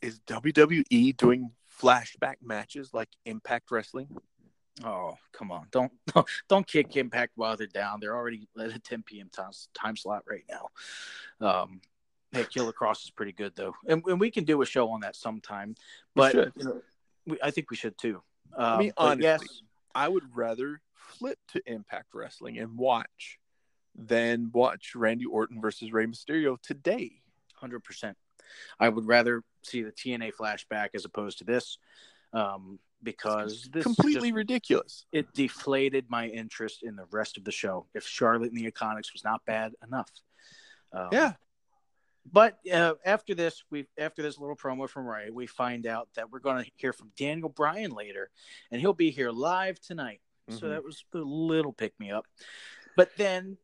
is 0.00 0.20
WWE 0.28 1.16
doing 1.16 1.50
flashback 1.80 2.36
matches 2.42 2.90
like 2.92 3.08
Impact 3.24 3.70
Wrestling? 3.70 4.08
Oh, 4.84 5.14
come 5.32 5.50
on. 5.50 5.66
Don't 5.70 5.92
don't 6.48 6.66
kick 6.66 6.96
Impact 6.96 7.32
while 7.36 7.56
they're 7.56 7.66
down. 7.66 7.98
They're 8.00 8.16
already 8.16 8.48
at 8.58 8.74
a 8.74 8.78
10 8.78 9.02
p.m. 9.02 9.28
time, 9.34 9.50
time 9.74 9.96
slot 9.96 10.24
right 10.28 10.44
now. 10.48 10.68
Um, 11.46 11.80
hey, 12.32 12.44
Killer 12.44 12.72
Kross 12.72 13.04
is 13.04 13.10
pretty 13.10 13.32
good 13.32 13.52
though, 13.56 13.74
and, 13.86 14.02
and 14.06 14.20
we 14.20 14.30
can 14.30 14.44
do 14.44 14.62
a 14.62 14.66
show 14.66 14.90
on 14.90 15.00
that 15.00 15.16
sometime. 15.16 15.74
But 16.14 16.34
you 16.34 16.52
know, 16.58 16.82
we, 17.26 17.38
I 17.42 17.50
think 17.50 17.70
we 17.70 17.76
should 17.76 17.98
too. 17.98 18.22
Um, 18.56 18.78
mean, 18.78 18.92
honestly, 18.96 19.24
yes, 19.24 19.62
I 19.94 20.08
would 20.08 20.24
rather 20.34 20.80
flip 20.94 21.38
to 21.52 21.62
Impact 21.66 22.08
Wrestling 22.14 22.58
and 22.58 22.76
watch 22.76 23.38
than 23.96 24.50
watch 24.52 24.92
Randy 24.94 25.26
Orton 25.26 25.60
versus 25.60 25.92
Rey 25.92 26.06
Mysterio 26.06 26.60
today. 26.62 27.20
hundred 27.56 27.82
percent. 27.82 28.16
I 28.80 28.88
would 28.88 29.06
rather 29.06 29.42
see 29.62 29.82
the 29.82 29.92
TNA 29.92 30.32
flashback 30.34 30.90
as 30.94 31.04
opposed 31.04 31.38
to 31.38 31.44
this, 31.44 31.78
um, 32.32 32.78
because 33.02 33.68
this 33.72 33.82
Completely 33.84 34.28
just- 34.30 34.36
ridiculous. 34.36 35.06
it 35.12 35.32
deflated 35.32 36.06
my 36.08 36.26
interest 36.28 36.82
in 36.82 36.96
the 36.96 37.06
rest 37.10 37.36
of 37.36 37.44
the 37.44 37.52
show. 37.52 37.86
If 37.94 38.06
Charlotte 38.06 38.52
and 38.52 38.56
the 38.58 38.70
Iconics 38.70 39.12
was 39.12 39.22
not 39.24 39.44
bad 39.44 39.72
enough, 39.86 40.10
um, 40.92 41.08
Yeah. 41.12 41.34
But 42.30 42.58
uh, 42.70 42.94
after 43.06 43.34
this, 43.34 43.64
we 43.70 43.86
after 43.96 44.20
this 44.20 44.36
little 44.38 44.56
promo 44.56 44.86
from 44.86 45.06
Rey, 45.06 45.30
we 45.30 45.46
find 45.46 45.86
out 45.86 46.10
that 46.14 46.30
we're 46.30 46.40
going 46.40 46.62
to 46.62 46.70
hear 46.76 46.92
from 46.92 47.10
Daniel 47.16 47.48
Bryan 47.48 47.90
later, 47.92 48.30
and 48.70 48.82
he'll 48.82 48.92
be 48.92 49.10
here 49.10 49.30
live 49.30 49.80
tonight. 49.80 50.20
So 50.50 50.66
Mhm. 50.66 50.68
that 50.70 50.84
was 50.84 51.04
a 51.14 51.18
little 51.18 51.72
pick 51.72 51.98
me 51.98 52.10
up. 52.10 52.26
But 52.96 53.16
then 53.16 53.56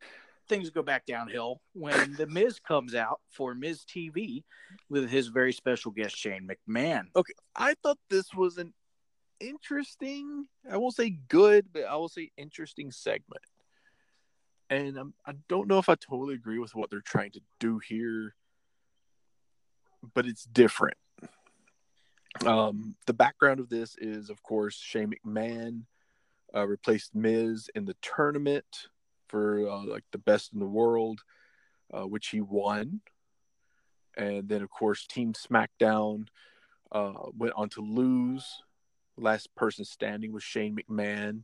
things 0.49 0.71
go 0.71 0.83
back 0.83 1.07
downhill 1.07 1.61
when 1.73 2.15
the 2.15 2.27
Miz 2.27 2.59
comes 2.59 2.95
out 2.95 3.21
for 3.31 3.55
Miz 3.55 3.85
TV 3.85 4.45
with 4.89 5.09
his 5.09 5.29
very 5.29 5.53
special 5.53 5.91
guest 5.91 6.17
Shane 6.17 6.49
McMahon. 6.49 7.05
Okay, 7.17 7.35
I 7.57 7.75
thought 7.83 7.99
this 8.11 8.33
was 8.35 8.59
an 8.59 8.73
interesting, 9.41 10.47
I 10.71 10.77
won't 10.77 10.95
say 10.95 11.19
good, 11.29 11.67
but 11.73 11.85
I 11.85 11.97
will 11.97 12.09
say 12.09 12.31
interesting 12.37 12.91
segment. 12.91 13.43
And 14.71 14.99
um, 14.99 15.15
I 15.27 15.33
don't 15.49 15.69
know 15.69 15.79
if 15.79 15.89
I 15.89 15.95
totally 15.95 16.35
agree 16.35 16.59
with 16.59 16.75
what 16.75 16.91
they're 16.91 17.01
trying 17.01 17.33
to 17.33 17.41
do 17.61 17.79
here, 17.79 18.35
but 20.15 20.27
it's 20.27 20.45
different. 20.45 20.97
Um, 22.45 22.97
the 23.07 23.13
background 23.13 23.61
of 23.61 23.69
this 23.69 23.95
is, 23.99 24.31
of 24.31 24.43
course, 24.43 24.77
Shane 24.77 25.13
McMahon 25.13 25.83
uh, 26.55 26.67
replaced 26.67 27.15
Miz 27.15 27.69
in 27.75 27.85
the 27.85 27.97
tournament 28.03 28.89
for 29.35 29.69
uh, 29.69 29.85
like 29.85 30.05
the 30.13 30.19
best 30.19 30.53
in 30.53 30.61
the 30.61 30.65
world, 30.67 31.21
uh, 31.93 32.07
which 32.07 32.29
he 32.29 32.41
won. 32.41 33.01
And 34.17 34.49
then, 34.49 34.63
of 34.63 34.71
course, 34.71 35.09
Team 35.09 35.33
SmackDown 35.33 36.29
uh, 36.93 37.15
went 37.37 37.55
on 37.57 37.69
to 37.71 37.81
lose. 37.81 38.47
Last 39.17 39.53
person 39.57 39.85
standing 39.85 40.33
was 40.33 40.45
Shane 40.45 40.77
McMahon, 40.77 41.43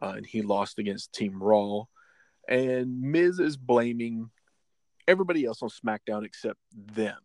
uh, 0.00 0.14
and 0.16 0.24
he 0.24 0.40
lost 0.40 0.78
against 0.78 1.12
Team 1.12 1.42
Raw. 1.42 1.84
And 2.48 3.02
Miz 3.02 3.38
is 3.38 3.58
blaming 3.58 4.30
everybody 5.06 5.44
else 5.44 5.62
on 5.62 5.68
SmackDown 5.68 6.24
except 6.24 6.58
them 6.72 7.18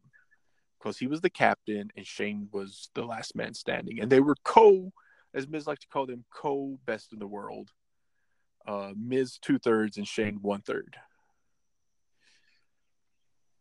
because 0.77 0.97
he 0.97 1.07
was 1.07 1.21
the 1.21 1.29
captain 1.29 1.89
and 1.95 2.05
Shane 2.05 2.49
was 2.51 2.89
the 2.95 3.05
last 3.05 3.33
man 3.33 3.53
standing. 3.53 4.01
And 4.01 4.11
they 4.11 4.19
were 4.19 4.35
co, 4.43 4.91
as 5.33 5.47
Miz 5.47 5.67
likes 5.67 5.81
to 5.81 5.87
call 5.87 6.05
them, 6.05 6.25
co 6.33 6.77
best 6.85 7.13
in 7.13 7.19
the 7.19 7.27
world. 7.27 7.71
Uh, 8.67 8.93
Miz 8.97 9.37
two 9.39 9.59
thirds 9.59 9.97
and 9.97 10.07
Shane 10.07 10.39
one 10.41 10.61
third. 10.61 10.95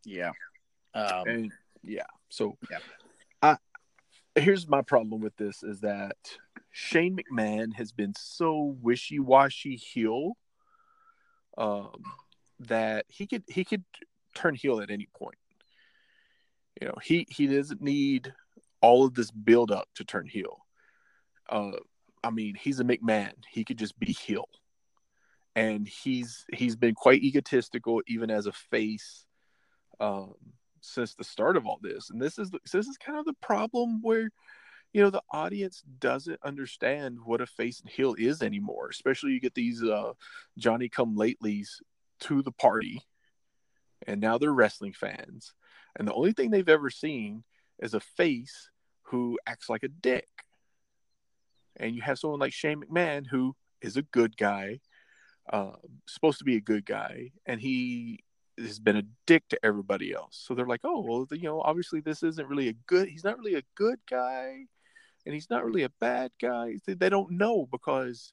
Yeah. 0.04 0.32
Um, 0.94 1.26
and 1.26 1.52
yeah 1.84 2.06
so 2.28 2.56
Yeah. 2.70 2.78
i 3.42 3.56
here's 4.34 4.66
my 4.68 4.82
problem 4.82 5.20
with 5.20 5.36
this 5.36 5.62
is 5.62 5.80
that 5.80 6.16
shane 6.70 7.16
mcmahon 7.16 7.74
has 7.74 7.92
been 7.92 8.14
so 8.16 8.76
wishy-washy 8.80 9.76
heel 9.76 10.36
um 11.58 12.02
that 12.60 13.04
he 13.08 13.26
could 13.26 13.44
he 13.48 13.64
could 13.64 13.84
turn 14.34 14.54
heel 14.54 14.80
at 14.80 14.90
any 14.90 15.08
point 15.16 15.38
you 16.80 16.88
know 16.88 16.94
he 17.02 17.26
he 17.30 17.46
doesn't 17.46 17.82
need 17.82 18.32
all 18.80 19.04
of 19.04 19.14
this 19.14 19.30
build 19.30 19.70
up 19.70 19.88
to 19.94 20.04
turn 20.04 20.26
heel 20.26 20.64
uh 21.50 21.72
i 22.22 22.30
mean 22.30 22.54
he's 22.54 22.80
a 22.80 22.84
mcmahon 22.84 23.32
he 23.48 23.64
could 23.64 23.78
just 23.78 23.98
be 23.98 24.12
heel 24.12 24.48
and 25.56 25.86
he's 25.86 26.44
he's 26.52 26.76
been 26.76 26.94
quite 26.94 27.22
egotistical 27.22 28.02
even 28.06 28.30
as 28.30 28.46
a 28.46 28.52
face 28.52 29.26
um 30.00 30.34
since 30.80 31.14
the 31.14 31.24
start 31.24 31.56
of 31.56 31.66
all 31.66 31.78
this. 31.80 32.10
And 32.10 32.20
this 32.20 32.38
is 32.38 32.50
this 32.50 32.86
is 32.86 32.98
kind 32.98 33.18
of 33.18 33.24
the 33.24 33.34
problem 33.40 34.00
where 34.02 34.30
you 34.92 35.02
know 35.02 35.10
the 35.10 35.22
audience 35.30 35.82
doesn't 35.98 36.40
understand 36.44 37.18
what 37.24 37.40
a 37.40 37.46
face 37.46 37.80
and 37.80 37.90
heel 37.90 38.14
is 38.16 38.42
anymore 38.42 38.88
especially 38.90 39.32
you 39.32 39.40
get 39.40 39.54
these 39.54 39.82
uh 39.82 40.12
johnny 40.56 40.88
come 40.88 41.16
latelys 41.16 41.80
to 42.20 42.42
the 42.42 42.52
party 42.52 43.02
and 44.06 44.20
now 44.20 44.38
they're 44.38 44.52
wrestling 44.52 44.92
fans. 44.92 45.54
And 45.96 46.06
the 46.06 46.14
only 46.14 46.32
thing 46.32 46.50
they've 46.50 46.68
ever 46.68 46.90
seen 46.90 47.44
is 47.78 47.94
a 47.94 48.00
face 48.00 48.70
who 49.04 49.38
acts 49.46 49.68
like 49.68 49.82
a 49.82 49.88
dick. 49.88 50.28
And 51.76 51.94
you 51.94 52.02
have 52.02 52.18
someone 52.18 52.40
like 52.40 52.52
shane 52.52 52.82
mcmahon 52.82 53.26
who 53.26 53.56
is 53.80 53.96
a 53.96 54.02
good 54.02 54.36
guy 54.36 54.80
uh, 55.52 55.72
supposed 56.06 56.38
to 56.38 56.44
be 56.44 56.56
a 56.56 56.60
good 56.60 56.86
guy 56.86 57.30
and 57.46 57.60
he 57.60 58.20
has 58.58 58.78
been 58.78 58.96
a 58.96 59.02
dick 59.26 59.42
to 59.48 59.58
everybody 59.64 60.14
else 60.14 60.42
so 60.46 60.54
they're 60.54 60.66
like 60.66 60.80
oh 60.84 61.00
well 61.00 61.26
you 61.32 61.42
know 61.42 61.60
obviously 61.60 62.00
this 62.00 62.22
isn't 62.22 62.48
really 62.48 62.68
a 62.68 62.74
good 62.86 63.08
he's 63.08 63.24
not 63.24 63.36
really 63.36 63.54
a 63.54 63.62
good 63.74 63.98
guy 64.08 64.64
and 65.26 65.34
he's 65.34 65.50
not 65.50 65.64
really 65.64 65.82
a 65.82 65.90
bad 66.00 66.32
guy. 66.40 66.76
They 66.86 67.08
don't 67.08 67.32
know 67.32 67.66
because 67.70 68.32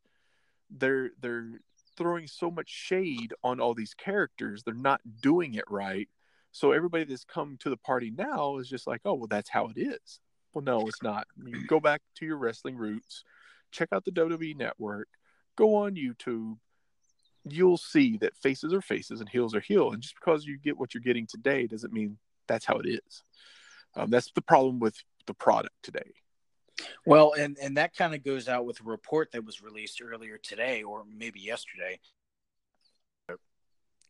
they're 0.69 1.11
they're 1.21 1.61
throwing 1.97 2.27
so 2.27 2.49
much 2.49 2.69
shade 2.69 3.33
on 3.43 3.59
all 3.59 3.73
these 3.73 3.93
characters. 3.93 4.63
They're 4.63 4.73
not 4.73 5.01
doing 5.21 5.55
it 5.55 5.65
right. 5.69 6.09
So 6.51 6.71
everybody 6.71 7.05
that's 7.05 7.23
come 7.23 7.57
to 7.61 7.69
the 7.69 7.77
party 7.77 8.11
now 8.11 8.57
is 8.57 8.69
just 8.69 8.87
like, 8.87 9.01
oh 9.05 9.13
well, 9.13 9.27
that's 9.27 9.49
how 9.49 9.67
it 9.67 9.79
is. 9.79 10.19
Well, 10.53 10.63
no, 10.63 10.85
it's 10.87 11.01
not. 11.01 11.27
You 11.45 11.65
go 11.65 11.79
back 11.79 12.01
to 12.15 12.25
your 12.25 12.37
wrestling 12.37 12.75
roots, 12.75 13.23
check 13.71 13.89
out 13.93 14.03
the 14.03 14.11
WWE 14.11 14.57
Network, 14.57 15.07
go 15.55 15.75
on 15.75 15.95
YouTube. 15.95 16.57
You'll 17.43 17.77
see 17.77 18.17
that 18.17 18.37
faces 18.37 18.73
are 18.73 18.81
faces 18.81 19.19
and 19.19 19.29
heels 19.29 19.55
are 19.55 19.61
heel. 19.61 19.91
And 19.91 20.01
just 20.01 20.15
because 20.15 20.45
you 20.45 20.57
get 20.57 20.77
what 20.77 20.93
you're 20.93 21.01
getting 21.01 21.25
today 21.25 21.67
doesn't 21.67 21.93
mean 21.93 22.17
that's 22.47 22.65
how 22.65 22.77
it 22.77 22.87
is. 22.87 23.23
Um, 23.95 24.09
that's 24.09 24.31
the 24.31 24.41
problem 24.41 24.79
with 24.79 24.95
the 25.25 25.33
product 25.33 25.75
today. 25.83 26.13
Well, 27.05 27.33
and 27.37 27.57
and 27.61 27.77
that 27.77 27.95
kind 27.95 28.15
of 28.15 28.23
goes 28.23 28.47
out 28.47 28.65
with 28.65 28.79
a 28.81 28.83
report 28.83 29.31
that 29.31 29.45
was 29.45 29.61
released 29.61 30.01
earlier 30.01 30.37
today, 30.37 30.83
or 30.83 31.03
maybe 31.05 31.39
yesterday. 31.39 31.99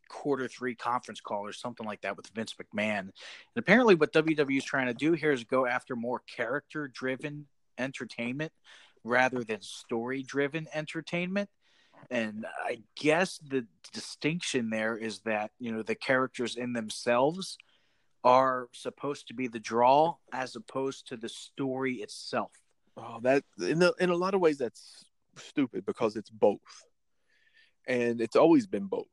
Quarter 0.07 0.49
three 0.49 0.75
conference 0.75 1.21
call 1.21 1.45
or 1.45 1.53
something 1.53 1.85
like 1.85 2.01
that 2.01 2.17
with 2.17 2.27
Vince 2.35 2.53
McMahon. 2.55 2.99
And 2.99 3.11
apparently, 3.55 3.95
what 3.95 4.13
WWE 4.13 4.57
is 4.57 4.63
trying 4.63 4.87
to 4.87 4.93
do 4.93 5.13
here 5.13 5.31
is 5.31 5.45
go 5.45 5.65
after 5.65 5.95
more 5.95 6.21
character 6.27 6.87
driven 6.87 7.47
entertainment 7.77 8.51
rather 9.03 9.43
than 9.43 9.61
story 9.61 10.21
driven 10.21 10.67
entertainment. 10.73 11.49
And 12.09 12.45
I 12.65 12.79
guess 12.95 13.37
the 13.37 13.65
distinction 13.93 14.69
there 14.69 14.97
is 14.97 15.19
that, 15.21 15.51
you 15.59 15.71
know, 15.71 15.83
the 15.83 15.95
characters 15.95 16.55
in 16.55 16.73
themselves 16.73 17.57
are 18.23 18.67
supposed 18.73 19.27
to 19.27 19.33
be 19.33 19.47
the 19.47 19.59
draw 19.59 20.15
as 20.33 20.55
opposed 20.55 21.07
to 21.07 21.17
the 21.17 21.29
story 21.29 21.95
itself. 21.95 22.51
Oh, 22.97 23.19
that 23.23 23.43
in 23.59 23.79
the, 23.79 23.93
in 23.99 24.09
a 24.09 24.15
lot 24.15 24.33
of 24.33 24.41
ways 24.41 24.57
that's 24.57 25.05
stupid 25.37 25.85
because 25.85 26.15
it's 26.15 26.29
both, 26.29 26.59
and 27.87 28.19
it's 28.21 28.35
always 28.35 28.67
been 28.67 28.85
both. 28.85 29.07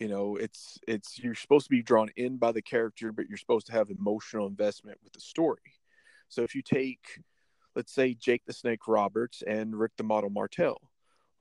You 0.00 0.08
know, 0.08 0.36
it's 0.36 0.78
it's 0.88 1.18
you're 1.18 1.34
supposed 1.34 1.66
to 1.66 1.70
be 1.70 1.82
drawn 1.82 2.10
in 2.16 2.36
by 2.36 2.52
the 2.52 2.62
character, 2.62 3.12
but 3.12 3.28
you're 3.28 3.38
supposed 3.38 3.66
to 3.66 3.72
have 3.72 3.90
emotional 3.90 4.46
investment 4.46 4.98
with 5.04 5.12
the 5.12 5.20
story. 5.20 5.74
So 6.28 6.42
if 6.42 6.54
you 6.54 6.62
take, 6.62 7.20
let's 7.74 7.92
say, 7.94 8.14
Jake 8.14 8.44
the 8.46 8.52
Snake 8.52 8.88
Roberts 8.88 9.42
and 9.46 9.78
Rick 9.78 9.92
the 9.96 10.04
Model 10.04 10.30
Martel, 10.30 10.80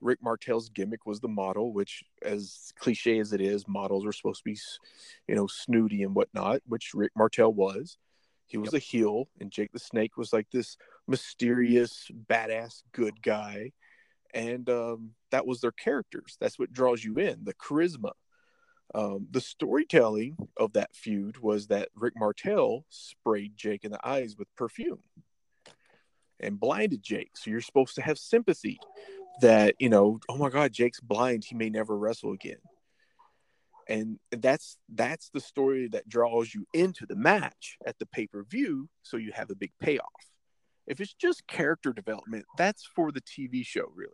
Rick 0.06 0.20
Martel's 0.22 0.70
gimmick 0.70 1.06
was 1.06 1.20
the 1.20 1.28
model, 1.28 1.74
which, 1.74 2.04
as 2.22 2.72
cliche 2.78 3.20
as 3.20 3.34
it 3.34 3.42
is, 3.42 3.68
models 3.68 4.06
are 4.06 4.12
supposed 4.12 4.44
to 4.44 4.52
be, 4.52 4.58
you 5.28 5.36
know, 5.36 5.48
snooty 5.48 6.04
and 6.04 6.14
whatnot, 6.14 6.62
which 6.68 6.92
Rick 6.94 7.12
Martel 7.18 7.52
was. 7.52 7.98
He 8.46 8.58
was 8.58 8.72
yep. 8.72 8.82
a 8.82 8.86
heel, 8.86 9.28
and 9.40 9.52
Jake 9.52 9.72
the 9.74 9.80
Snake 9.80 10.16
was 10.16 10.32
like 10.32 10.48
this 10.52 10.78
mysterious, 11.08 12.10
badass, 12.30 12.84
good 12.92 13.20
guy. 13.24 13.72
And 14.34 14.70
um, 14.70 15.12
that 15.32 15.48
was 15.48 15.62
their 15.62 15.72
characters. 15.72 16.38
That's 16.40 16.60
what 16.60 16.72
draws 16.72 17.04
you 17.04 17.16
in 17.16 17.44
the 17.44 17.56
charisma. 17.56 18.12
Um, 18.94 19.28
the 19.32 19.42
storytelling 19.42 20.38
of 20.56 20.74
that 20.74 20.96
feud 20.96 21.40
was 21.40 21.68
that 21.68 21.90
Rick 21.96 22.14
Martel 22.16 22.86
sprayed 22.90 23.58
Jake 23.58 23.84
in 23.84 23.92
the 23.92 24.08
eyes 24.08 24.36
with 24.38 24.56
perfume 24.56 25.00
and 26.40 26.60
blinded 26.60 27.02
Jake. 27.02 27.32
So 27.36 27.50
you're 27.50 27.62
supposed 27.62 27.96
to 27.96 28.02
have 28.04 28.20
sympathy 28.20 28.80
that, 29.42 29.76
you 29.80 29.90
know, 29.90 30.20
oh 30.30 30.38
my 30.38 30.50
God, 30.50 30.72
Jake's 30.72 31.00
blind. 31.00 31.46
He 31.46 31.56
may 31.56 31.70
never 31.70 31.98
wrestle 31.98 32.32
again. 32.32 32.58
And 33.88 34.18
that's 34.32 34.78
that's 34.90 35.30
the 35.30 35.40
story 35.40 35.88
that 35.90 36.10
draws 36.10 36.54
you 36.54 36.66
into 36.74 37.06
the 37.06 37.16
match 37.16 37.78
at 37.86 38.00
the 38.00 38.08
pay-per-view 38.08 38.90
so 39.04 39.18
you 39.18 39.32
have 39.34 39.52
a 39.52 39.56
big 39.56 39.72
payoff. 39.80 40.08
If 40.88 41.00
it's 41.00 41.14
just 41.14 41.46
character 41.46 41.94
development 41.94 42.46
that's 42.58 42.84
for 42.96 43.12
the 43.12 43.22
tv 43.22 43.64
show 43.64 43.86
really. 43.94 44.12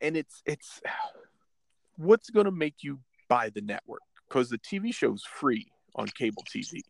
And 0.00 0.16
it's 0.16 0.42
it's 0.46 0.80
what's 1.96 2.30
going 2.30 2.46
to 2.46 2.52
make 2.52 2.82
you 2.82 2.98
buy 3.28 3.50
the 3.50 3.60
network? 3.60 4.02
Because 4.28 4.48
the 4.48 4.58
tv 4.58 4.92
show's 4.92 5.22
free 5.22 5.68
on 5.94 6.08
cable 6.08 6.42
tv 6.52 6.80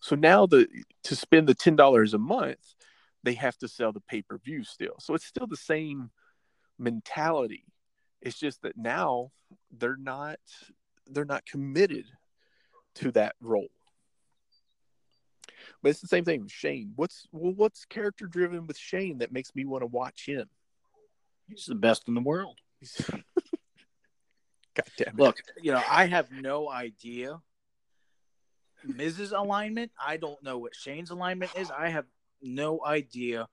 so 0.00 0.16
now 0.16 0.46
the 0.46 0.66
to 1.04 1.14
spend 1.14 1.46
the 1.46 1.54
$10 1.54 2.14
a 2.14 2.18
month 2.18 2.74
they 3.22 3.34
have 3.34 3.56
to 3.58 3.68
sell 3.68 3.92
the 3.92 4.00
pay-per-view 4.00 4.64
still 4.64 4.94
so 4.98 5.14
it's 5.14 5.26
still 5.26 5.46
the 5.46 5.56
same 5.56 6.10
mentality 6.78 7.64
it's 8.22 8.38
just 8.38 8.62
that 8.62 8.76
now 8.76 9.30
they're 9.70 9.96
not 9.96 10.38
they're 11.06 11.24
not 11.24 11.46
committed 11.46 12.06
to 12.96 13.10
that 13.12 13.34
role. 13.40 13.68
But 15.82 15.90
it's 15.90 16.00
the 16.00 16.08
same 16.08 16.24
thing 16.24 16.42
with 16.42 16.50
Shane. 16.50 16.92
What's 16.96 17.26
well, 17.32 17.52
what's 17.52 17.84
character 17.84 18.26
driven 18.26 18.66
with 18.66 18.78
Shane 18.78 19.18
that 19.18 19.32
makes 19.32 19.54
me 19.54 19.64
want 19.64 19.82
to 19.82 19.86
watch 19.86 20.26
him? 20.26 20.48
He's 21.48 21.66
the 21.66 21.74
best 21.74 22.08
in 22.08 22.14
the 22.14 22.20
world. 22.20 22.58
God 23.10 24.86
damn 24.96 25.08
it. 25.08 25.16
Look, 25.16 25.38
you 25.60 25.72
know, 25.72 25.82
I 25.88 26.06
have 26.06 26.30
no 26.30 26.70
idea 26.70 27.40
Miz's 28.84 29.32
alignment. 29.32 29.90
I 30.04 30.16
don't 30.16 30.42
know 30.42 30.58
what 30.58 30.74
Shane's 30.74 31.10
alignment 31.10 31.52
is. 31.56 31.70
I 31.70 31.88
have 31.88 32.06
no 32.42 32.80
idea 32.84 33.48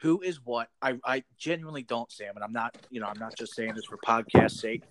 who 0.00 0.20
is 0.20 0.44
what. 0.44 0.68
I, 0.80 0.98
I 1.04 1.24
genuinely 1.36 1.82
don't, 1.82 2.10
Sam, 2.10 2.34
and 2.36 2.44
I'm 2.44 2.52
not, 2.52 2.76
you 2.90 3.00
know, 3.00 3.06
I'm 3.06 3.18
not 3.18 3.36
just 3.36 3.54
saying 3.54 3.74
this 3.74 3.84
for 3.84 3.98
podcast 3.98 4.52
sake. 4.52 4.82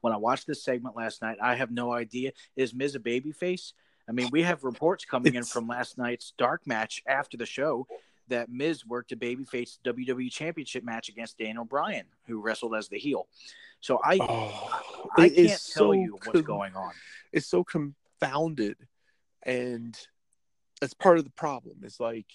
When 0.00 0.12
I 0.12 0.16
watched 0.16 0.46
this 0.46 0.62
segment 0.62 0.96
last 0.96 1.22
night, 1.22 1.38
I 1.40 1.54
have 1.54 1.70
no 1.70 1.92
idea. 1.92 2.32
Is 2.56 2.74
Miz 2.74 2.94
a 2.94 3.00
babyface? 3.00 3.72
I 4.08 4.12
mean, 4.12 4.28
we 4.30 4.42
have 4.42 4.64
reports 4.64 5.04
coming 5.04 5.34
in 5.34 5.44
from 5.44 5.66
last 5.66 5.98
night's 5.98 6.32
dark 6.36 6.66
match 6.66 7.02
after 7.06 7.36
the 7.36 7.46
show 7.46 7.86
that 8.28 8.48
Miz 8.48 8.84
worked 8.84 9.12
a 9.12 9.16
babyface 9.16 9.78
WWE 9.84 10.30
Championship 10.30 10.84
match 10.84 11.08
against 11.08 11.38
Daniel 11.38 11.64
Bryan, 11.64 12.06
who 12.26 12.40
wrestled 12.40 12.74
as 12.74 12.88
the 12.88 12.98
heel. 12.98 13.28
So 13.80 14.00
I, 14.02 14.18
oh, 14.20 14.82
I 15.16 15.28
can't 15.28 15.48
tell 15.48 15.58
so 15.58 15.92
you 15.92 16.12
what's 16.12 16.32
com- 16.32 16.42
going 16.42 16.74
on. 16.74 16.92
It's 17.32 17.46
so 17.46 17.62
confounded, 17.62 18.76
and 19.42 19.96
that's 20.80 20.94
part 20.94 21.18
of 21.18 21.24
the 21.24 21.30
problem. 21.30 21.78
It's 21.82 22.00
like, 22.00 22.26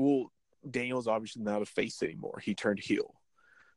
well, 0.00 0.32
Daniel's 0.68 1.06
obviously 1.06 1.42
not 1.42 1.62
a 1.62 1.66
face 1.66 2.02
anymore. 2.02 2.40
He 2.42 2.54
turned 2.54 2.80
heel. 2.80 3.14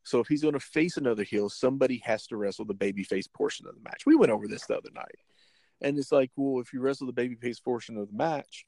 So 0.04 0.20
if 0.20 0.28
he's 0.28 0.42
going 0.42 0.54
to 0.54 0.60
face 0.60 0.98
another 0.98 1.24
heel, 1.24 1.50
somebody 1.50 2.02
has 2.04 2.28
to 2.28 2.38
wrestle 2.38 2.66
the 2.66 2.74
babyface 2.74 3.32
portion 3.32 3.68
of 3.68 3.76
the 3.76 3.82
match. 3.82 4.06
We 4.06 4.16
went 4.16 4.32
over 4.32 4.48
this 4.48 4.66
the 4.66 4.78
other 4.78 4.90
night. 4.94 5.16
And 5.82 5.98
it's 5.98 6.12
like, 6.12 6.32
well, 6.36 6.62
if 6.62 6.74
you 6.74 6.82
wrestle 6.82 7.08
the 7.08 7.14
babyface 7.14 7.64
portion 7.64 7.98
of 7.98 8.08
the 8.08 8.18
match, 8.18 8.66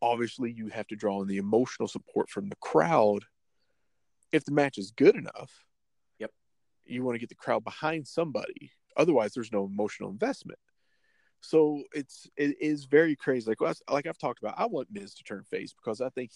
obviously 0.00 0.50
you 0.50 0.68
have 0.68 0.86
to 0.88 0.96
draw 0.96 1.20
in 1.22 1.28
the 1.28 1.38
emotional 1.38 1.88
support 1.88 2.30
from 2.30 2.48
the 2.48 2.56
crowd. 2.56 3.24
If 4.32 4.44
the 4.44 4.52
match 4.52 4.78
is 4.78 4.90
good 4.90 5.14
enough, 5.14 5.64
yep, 6.18 6.30
you 6.84 7.04
want 7.04 7.16
to 7.16 7.20
get 7.20 7.28
the 7.28 7.34
crowd 7.34 7.64
behind 7.64 8.06
somebody. 8.06 8.72
Otherwise, 8.96 9.32
there's 9.32 9.52
no 9.52 9.64
emotional 9.64 10.10
investment. 10.10 10.58
So 11.40 11.82
it's 11.92 12.28
it 12.36 12.56
is 12.60 12.84
very 12.84 13.16
crazy. 13.16 13.50
Like 13.50 13.76
like 13.90 14.06
I've 14.06 14.18
talked 14.18 14.38
about, 14.38 14.54
I 14.56 14.66
want 14.66 14.88
Miz 14.92 15.14
to 15.14 15.24
turn 15.24 15.42
face 15.42 15.74
because 15.74 16.00
I 16.00 16.08
think 16.10 16.30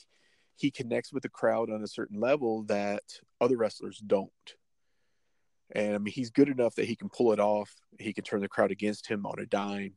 he 0.56 0.70
connects 0.70 1.12
with 1.12 1.22
the 1.22 1.28
crowd 1.28 1.70
on 1.70 1.82
a 1.82 1.88
certain 1.88 2.18
level 2.18 2.64
that 2.64 3.02
other 3.40 3.56
wrestlers 3.56 3.98
don't. 3.98 4.30
And 5.74 5.94
I 5.94 5.98
mean, 5.98 6.12
he's 6.12 6.30
good 6.30 6.48
enough 6.48 6.74
that 6.76 6.86
he 6.86 6.96
can 6.96 7.08
pull 7.08 7.32
it 7.32 7.40
off. 7.40 7.74
He 7.98 8.12
can 8.12 8.24
turn 8.24 8.40
the 8.40 8.48
crowd 8.48 8.70
against 8.70 9.06
him 9.06 9.26
on 9.26 9.38
a 9.38 9.46
dime. 9.46 9.94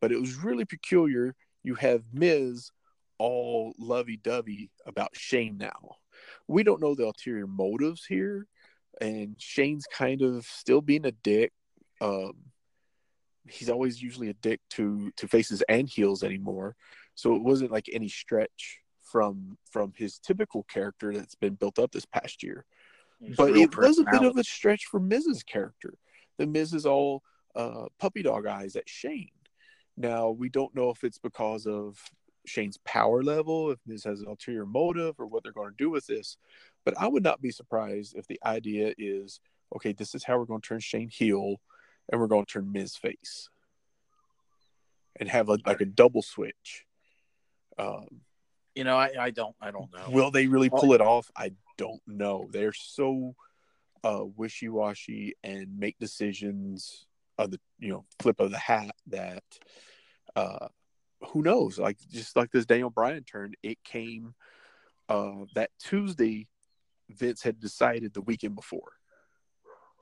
But 0.00 0.12
it 0.12 0.20
was 0.20 0.36
really 0.36 0.64
peculiar. 0.64 1.34
You 1.64 1.74
have 1.76 2.02
Miz 2.12 2.70
all 3.18 3.74
lovey 3.78 4.16
dovey 4.16 4.70
about 4.86 5.16
Shane 5.16 5.58
now. 5.58 5.96
We 6.46 6.62
don't 6.62 6.80
know 6.80 6.94
the 6.94 7.06
ulterior 7.06 7.46
motives 7.46 8.04
here. 8.04 8.46
And 9.00 9.34
Shane's 9.38 9.86
kind 9.92 10.22
of 10.22 10.44
still 10.44 10.80
being 10.80 11.06
a 11.06 11.12
dick. 11.12 11.52
Um, 12.00 12.34
he's 13.48 13.70
always 13.70 14.00
usually 14.00 14.28
a 14.28 14.34
dick 14.34 14.60
to 14.70 15.10
to 15.16 15.26
faces 15.26 15.62
and 15.68 15.88
heels 15.88 16.22
anymore. 16.22 16.76
So 17.14 17.34
it 17.34 17.42
wasn't 17.42 17.72
like 17.72 17.88
any 17.92 18.08
stretch 18.08 18.78
from 19.10 19.58
from 19.70 19.92
his 19.96 20.18
typical 20.18 20.64
character 20.64 21.14
that's 21.14 21.34
been 21.34 21.54
built 21.54 21.78
up 21.78 21.92
this 21.92 22.06
past 22.06 22.42
year. 22.42 22.64
but 23.36 23.56
it 23.56 23.76
was 23.76 23.98
a 23.98 24.04
bit 24.04 24.22
of 24.22 24.36
a 24.36 24.44
stretch 24.44 24.84
for 24.86 25.00
Miz's 25.00 25.42
character. 25.42 25.94
The 26.38 26.46
Miz 26.46 26.72
is 26.72 26.86
all 26.86 27.22
uh, 27.56 27.86
puppy 27.98 28.22
dog 28.22 28.46
eyes 28.46 28.76
at 28.76 28.88
Shane. 28.88 29.30
Now 29.96 30.30
we 30.30 30.48
don't 30.48 30.74
know 30.74 30.90
if 30.90 31.02
it's 31.02 31.18
because 31.18 31.66
of 31.66 31.98
Shane's 32.46 32.78
power 32.84 33.22
level, 33.22 33.70
if 33.70 33.78
Miz 33.86 34.04
has 34.04 34.20
an 34.20 34.28
ulterior 34.28 34.66
motive, 34.66 35.16
or 35.18 35.26
what 35.26 35.42
they're 35.42 35.52
going 35.52 35.70
to 35.70 35.76
do 35.76 35.90
with 35.90 36.06
this. 36.06 36.36
But 36.84 36.94
I 36.98 37.08
would 37.08 37.24
not 37.24 37.42
be 37.42 37.50
surprised 37.50 38.14
if 38.16 38.26
the 38.26 38.40
idea 38.44 38.94
is 38.96 39.40
okay, 39.74 39.92
this 39.92 40.14
is 40.14 40.24
how 40.24 40.38
we're 40.38 40.46
going 40.46 40.60
to 40.60 40.68
turn 40.68 40.80
Shane 40.80 41.10
heel 41.10 41.56
and 42.10 42.20
we're 42.20 42.26
going 42.26 42.44
to 42.46 42.52
turn 42.52 42.72
Miz 42.72 42.96
face 42.96 43.50
and 45.20 45.28
have 45.28 45.48
a, 45.48 45.58
like 45.66 45.80
a 45.80 45.86
double 45.86 46.22
switch. 46.22 46.86
Um, 47.78 48.22
You 48.78 48.84
know, 48.84 48.96
I, 48.96 49.10
I 49.18 49.30
don't 49.30 49.56
I 49.60 49.72
don't 49.72 49.92
know. 49.92 50.08
Will 50.08 50.30
they 50.30 50.46
really 50.46 50.70
pull 50.70 50.92
it 50.92 51.00
off? 51.00 51.32
I 51.36 51.50
don't 51.78 52.00
know. 52.06 52.48
They're 52.52 52.72
so 52.72 53.34
uh, 54.04 54.22
wishy 54.36 54.68
washy 54.68 55.34
and 55.42 55.80
make 55.80 55.98
decisions 55.98 57.04
of 57.38 57.50
the 57.50 57.58
you 57.80 57.88
know 57.88 58.04
flip 58.20 58.38
of 58.38 58.52
the 58.52 58.58
hat 58.58 58.94
that 59.08 59.42
uh, 60.36 60.68
who 61.32 61.42
knows? 61.42 61.80
Like 61.80 61.98
just 62.08 62.36
like 62.36 62.52
this 62.52 62.66
Daniel 62.66 62.88
Bryan 62.88 63.24
turn, 63.24 63.54
it 63.64 63.82
came 63.82 64.36
uh, 65.08 65.46
that 65.56 65.70
Tuesday. 65.80 66.46
Vince 67.10 67.42
had 67.42 67.58
decided 67.58 68.14
the 68.14 68.20
weekend 68.20 68.54
before, 68.54 68.92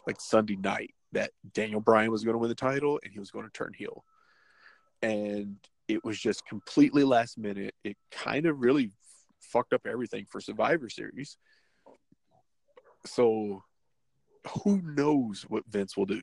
like 0.07 0.21
Sunday 0.21 0.57
night, 0.57 0.93
that 1.13 1.31
Daniel 1.55 1.81
Bryan 1.81 2.11
was 2.11 2.25
going 2.25 2.35
to 2.35 2.39
win 2.39 2.51
the 2.51 2.55
title 2.55 3.01
and 3.03 3.11
he 3.11 3.21
was 3.21 3.31
going 3.31 3.47
to 3.47 3.53
turn 3.53 3.73
heel, 3.73 4.05
and 5.01 5.57
it 5.89 6.05
was 6.05 6.19
just 6.19 6.47
completely 6.47 7.05
last 7.05 7.39
minute. 7.39 7.75
It 7.85 7.97
kind 8.11 8.47
of 8.47 8.61
really 8.61 8.93
fucked 9.41 9.73
up 9.73 9.87
everything 9.87 10.27
for 10.31 10.41
Survivor 10.41 10.89
Series. 10.89 11.37
So, 13.05 13.63
who 14.63 14.83
knows 14.83 15.45
what 15.49 15.65
Vince 15.69 15.97
will 15.97 16.07
do? 16.07 16.23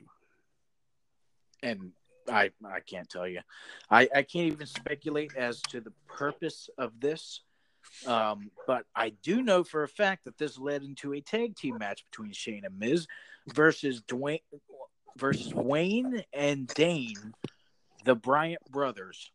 and 1.63 1.91
I 2.29 2.51
I 2.63 2.79
can't 2.81 3.09
tell 3.09 3.27
you. 3.27 3.41
I 3.89 4.07
I 4.13 4.21
can't 4.21 4.51
even 4.51 4.67
speculate 4.67 5.35
as 5.35 5.61
to 5.69 5.81
the 5.81 5.93
purpose 6.07 6.69
of 6.77 6.99
this. 6.99 7.41
Um, 8.07 8.49
but 8.65 8.85
I 8.95 9.09
do 9.09 9.41
know 9.41 9.63
for 9.63 9.83
a 9.83 9.89
fact 9.89 10.23
that 10.23 10.37
this 10.37 10.57
led 10.57 10.83
into 10.83 11.13
a 11.13 11.21
tag 11.21 11.55
team 11.55 11.77
match 11.79 12.05
between 12.09 12.31
Shane 12.31 12.63
and 12.63 12.79
Miz 12.79 13.07
versus 13.53 14.01
Dwayne 14.03 14.39
versus 15.17 15.53
Wayne 15.53 16.23
and 16.31 16.67
Dane, 16.67 17.33
the 18.05 18.15
Bryant 18.15 18.61
brothers. 18.69 19.31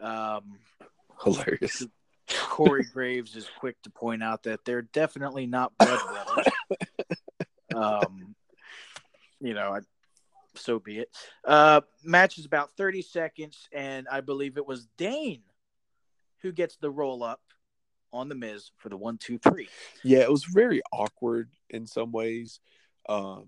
Um, 0.00 0.58
Hilarious. 1.22 1.86
Corey 2.48 2.84
Graves 2.92 3.36
is 3.36 3.48
quick 3.58 3.80
to 3.82 3.90
point 3.90 4.22
out 4.22 4.42
that 4.44 4.64
they're 4.64 4.82
definitely 4.82 5.46
not 5.46 5.72
blood 5.78 6.00
brothers. 6.08 6.46
um, 7.74 8.34
you 9.40 9.54
know, 9.54 9.74
I, 9.74 9.80
so 10.54 10.78
be 10.78 10.98
it. 10.98 11.10
Uh, 11.44 11.82
match 12.02 12.38
is 12.38 12.44
about 12.44 12.70
30 12.76 13.02
seconds, 13.02 13.68
and 13.72 14.08
I 14.10 14.20
believe 14.20 14.56
it 14.56 14.66
was 14.66 14.88
Dane 14.96 15.42
who 16.42 16.52
gets 16.52 16.76
the 16.76 16.90
roll 16.90 17.22
up 17.22 17.40
on 18.12 18.28
the 18.28 18.34
Miz 18.34 18.70
for 18.76 18.88
the 18.88 18.96
one, 18.96 19.18
two, 19.18 19.38
three. 19.38 19.68
Yeah, 20.02 20.20
it 20.20 20.30
was 20.30 20.44
very 20.44 20.82
awkward 20.92 21.50
in 21.70 21.86
some 21.86 22.12
ways. 22.12 22.60
Um, 23.08 23.46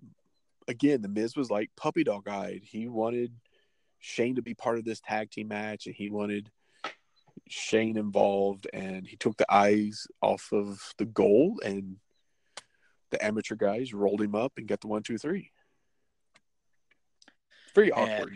again, 0.67 1.03
the 1.03 1.09
Miz 1.09 1.37
was 1.37 1.51
like 1.51 1.71
puppy 1.77 2.05
dog 2.05 2.29
eyed. 2.29 2.63
He 2.65 2.89
wanted 2.89 3.33
Shane 3.99 4.37
to 4.37 4.43
be 4.43 4.55
part 4.55 4.79
of 4.79 4.85
this 4.85 5.01
tag 5.01 5.31
team 5.31 5.49
match, 5.49 5.87
and 5.87 5.95
he 5.95 6.11
wanted 6.11 6.51
Shane 7.49 7.97
involved, 7.97 8.67
and 8.73 9.07
he 9.07 9.17
took 9.17 9.37
the 9.37 9.53
eyes 9.53 10.07
off 10.21 10.53
of 10.53 10.95
the 10.99 11.05
goal, 11.05 11.61
and 11.65 11.97
the 13.11 13.25
amateur 13.25 13.55
guys 13.55 13.95
rolled 13.95 14.21
him 14.21 14.35
up 14.35 14.53
and 14.57 14.69
got 14.69 14.81
the 14.81 14.89
one, 14.89 15.03
two, 15.03 15.19
three. 15.19 15.51
Very 17.75 17.93
awkward. 17.93 18.33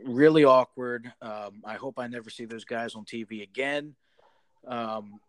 And 0.00 0.16
really 0.16 0.44
awkward. 0.44 1.12
Um, 1.20 1.62
I 1.64 1.74
hope 1.74 1.98
I 1.98 2.06
never 2.06 2.30
see 2.30 2.44
those 2.44 2.64
guys 2.64 2.94
on 2.94 3.04
TV 3.04 3.42
again. 3.42 3.94
Um, 4.66 5.20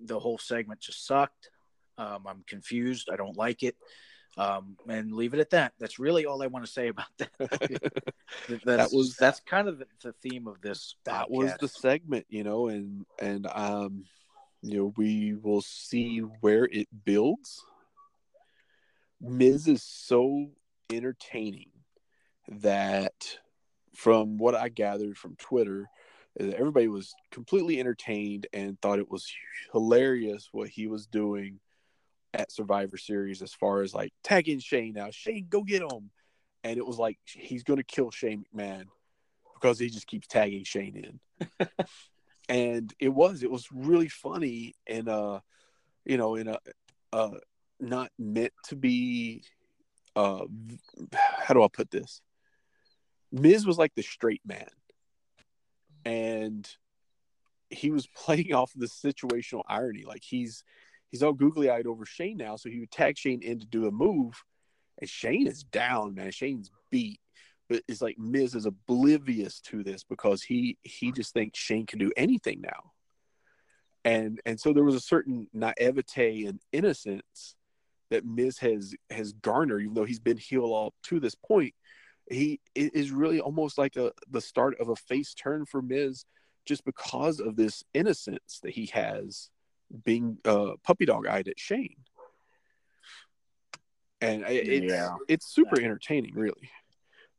the 0.00 0.18
whole 0.18 0.38
segment 0.38 0.80
just 0.80 1.06
sucked. 1.06 1.50
Um, 1.98 2.26
I'm 2.26 2.44
confused. 2.46 3.08
I 3.12 3.16
don't 3.16 3.36
like 3.36 3.62
it. 3.62 3.76
Um, 4.38 4.78
and 4.88 5.12
leave 5.12 5.34
it 5.34 5.40
at 5.40 5.50
that. 5.50 5.74
That's 5.78 5.98
really 5.98 6.24
all 6.24 6.42
I 6.42 6.46
want 6.46 6.64
to 6.64 6.70
say 6.70 6.88
about 6.88 7.06
that. 7.18 7.30
that's, 8.48 8.64
That 8.64 8.90
was- 8.92 9.16
that's 9.16 9.40
kind 9.40 9.68
of 9.68 9.78
the, 9.78 9.86
the 10.02 10.12
theme 10.14 10.46
of 10.46 10.60
this. 10.62 10.96
that 11.04 11.30
was 11.30 11.52
the 11.60 11.68
segment, 11.68 12.26
you 12.30 12.42
know, 12.42 12.68
and 12.68 13.04
and 13.18 13.46
um, 13.52 14.04
you 14.62 14.78
know, 14.78 14.94
we 14.96 15.34
will 15.34 15.60
see 15.60 16.18
where 16.18 16.64
it 16.64 16.88
builds. 17.04 17.62
Miz 19.20 19.68
is 19.68 19.82
so 19.82 20.50
entertaining 20.90 21.70
that, 22.48 23.38
from 23.94 24.38
what 24.38 24.54
I 24.54 24.68
gathered 24.68 25.16
from 25.18 25.36
Twitter, 25.36 25.88
that 26.36 26.54
everybody 26.54 26.88
was 26.88 27.14
completely 27.30 27.78
entertained 27.78 28.46
and 28.52 28.80
thought 28.80 28.98
it 28.98 29.10
was 29.10 29.30
hilarious 29.72 30.48
what 30.52 30.68
he 30.68 30.86
was 30.86 31.06
doing 31.06 31.60
at 32.34 32.52
Survivor 32.52 32.96
Series 32.96 33.42
as 33.42 33.52
far 33.52 33.82
as 33.82 33.94
like 33.94 34.12
tagging 34.22 34.58
Shane 34.58 34.94
now. 34.94 35.08
Shane, 35.10 35.46
go 35.48 35.62
get 35.62 35.82
him. 35.82 36.10
And 36.64 36.78
it 36.78 36.86
was 36.86 36.98
like 36.98 37.18
he's 37.26 37.64
to 37.64 37.82
kill 37.82 38.10
Shane 38.10 38.44
McMahon 38.54 38.84
because 39.54 39.78
he 39.78 39.88
just 39.88 40.06
keeps 40.06 40.26
tagging 40.26 40.64
Shane 40.64 41.18
in. 41.40 41.68
and 42.48 42.92
it 42.98 43.08
was, 43.08 43.42
it 43.42 43.50
was 43.50 43.68
really 43.72 44.08
funny 44.08 44.74
and, 44.86 45.08
uh, 45.08 45.40
you 46.04 46.16
know, 46.16 46.36
in 46.36 46.48
a, 46.48 46.58
uh, 47.12 47.38
not 47.80 48.10
meant 48.18 48.52
to 48.66 48.76
be, 48.76 49.44
uh, 50.16 50.44
how 51.12 51.54
do 51.54 51.62
I 51.62 51.68
put 51.68 51.90
this? 51.90 52.20
Miz 53.32 53.66
was 53.66 53.78
like 53.78 53.94
the 53.94 54.02
straight 54.02 54.42
man. 54.44 54.68
And 56.04 56.68
he 57.70 57.90
was 57.90 58.06
playing 58.16 58.54
off 58.54 58.74
of 58.74 58.80
the 58.80 58.86
situational 58.86 59.62
irony. 59.68 60.04
Like 60.06 60.22
he's, 60.22 60.64
he's 61.12 61.22
all 61.22 61.34
googly 61.34 61.70
eyed 61.70 61.86
over 61.86 62.04
Shane 62.04 62.38
now. 62.38 62.56
So 62.56 62.68
he 62.68 62.80
would 62.80 62.90
tag 62.90 63.16
Shane 63.16 63.42
in 63.42 63.60
to 63.60 63.66
do 63.66 63.86
a 63.86 63.92
move. 63.92 64.42
And 64.98 65.08
Shane 65.08 65.46
is 65.46 65.62
down, 65.62 66.14
man. 66.14 66.32
Shane's 66.32 66.70
beat. 66.90 67.20
But 67.68 67.82
it's 67.86 68.02
like 68.02 68.18
Miz 68.18 68.54
is 68.54 68.66
oblivious 68.66 69.60
to 69.66 69.84
this 69.84 70.02
because 70.02 70.42
he 70.42 70.78
he 70.82 71.12
just 71.12 71.32
thinks 71.32 71.58
Shane 71.58 71.86
can 71.86 71.98
do 71.98 72.10
anything 72.16 72.60
now. 72.60 72.92
And 74.04 74.40
and 74.44 74.58
so 74.58 74.72
there 74.72 74.84
was 74.84 74.96
a 74.96 75.00
certain 75.00 75.46
naivete 75.52 76.46
and 76.46 76.60
innocence 76.72 77.54
that 78.10 78.26
Miz 78.26 78.58
has 78.58 78.94
has 79.10 79.32
garnered, 79.32 79.82
even 79.82 79.94
though 79.94 80.04
he's 80.04 80.18
been 80.18 80.36
heel 80.36 80.64
all 80.64 80.92
to 81.04 81.20
this 81.20 81.34
point. 81.34 81.74
He 82.30 82.60
is 82.74 83.10
really 83.10 83.40
almost 83.40 83.78
like 83.78 83.96
a 83.96 84.12
the 84.30 84.40
start 84.40 84.78
of 84.80 84.88
a 84.88 84.96
face 84.96 85.34
turn 85.34 85.64
for 85.66 85.82
Miz 85.82 86.24
just 86.64 86.84
because 86.84 87.40
of 87.40 87.56
this 87.56 87.82
innocence 87.94 88.60
that 88.62 88.72
he 88.72 88.86
has 88.86 89.50
being 90.04 90.38
uh, 90.44 90.72
puppy 90.82 91.04
dog 91.04 91.26
eyed 91.26 91.48
at 91.48 91.58
Shane. 91.58 91.96
And 94.20 94.42
it, 94.44 94.68
it's 94.68 94.92
Yeah. 94.92 95.16
it's 95.28 95.46
super 95.46 95.80
entertaining, 95.80 96.34
really. 96.34 96.70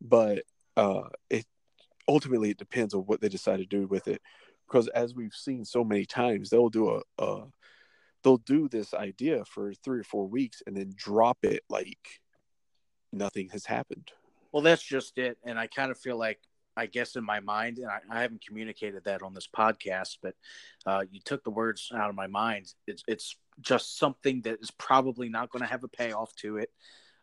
But 0.01 0.43
uh, 0.75 1.09
it 1.29 1.45
ultimately 2.07 2.49
it 2.49 2.57
depends 2.57 2.93
on 2.93 3.01
what 3.01 3.21
they 3.21 3.29
decide 3.29 3.57
to 3.57 3.65
do 3.65 3.87
with 3.87 4.07
it, 4.07 4.21
because 4.67 4.87
as 4.89 5.15
we've 5.15 5.33
seen 5.33 5.63
so 5.63 5.83
many 5.83 6.05
times, 6.05 6.49
they'll 6.49 6.69
do 6.69 6.89
a, 6.89 7.23
a 7.23 7.45
they'll 8.23 8.37
do 8.37 8.67
this 8.67 8.93
idea 8.93 9.45
for 9.45 9.73
three 9.73 9.99
or 9.99 10.03
four 10.03 10.27
weeks 10.27 10.61
and 10.67 10.75
then 10.75 10.91
drop 10.95 11.37
it 11.43 11.61
like 11.69 12.21
nothing 13.11 13.49
has 13.49 13.65
happened. 13.65 14.11
Well, 14.51 14.63
that's 14.63 14.83
just 14.83 15.17
it. 15.17 15.37
And 15.43 15.57
I 15.57 15.67
kind 15.67 15.91
of 15.91 15.97
feel 15.97 16.17
like, 16.17 16.39
I 16.75 16.85
guess 16.87 17.15
in 17.15 17.23
my 17.23 17.39
mind, 17.39 17.77
and 17.77 17.87
I, 17.87 17.99
I 18.09 18.21
haven't 18.21 18.45
communicated 18.45 19.03
that 19.05 19.21
on 19.21 19.33
this 19.33 19.47
podcast, 19.47 20.17
but 20.21 20.35
uh, 20.85 21.03
you 21.11 21.19
took 21.23 21.43
the 21.43 21.51
words 21.51 21.91
out 21.95 22.09
of 22.09 22.15
my 22.15 22.27
mind. 22.27 22.73
It's, 22.87 23.03
it's 23.07 23.35
just 23.61 23.97
something 23.97 24.41
that 24.41 24.59
is 24.61 24.71
probably 24.71 25.29
not 25.29 25.49
going 25.49 25.61
to 25.61 25.69
have 25.69 25.83
a 25.83 25.87
payoff 25.87 26.35
to 26.37 26.57
it. 26.57 26.71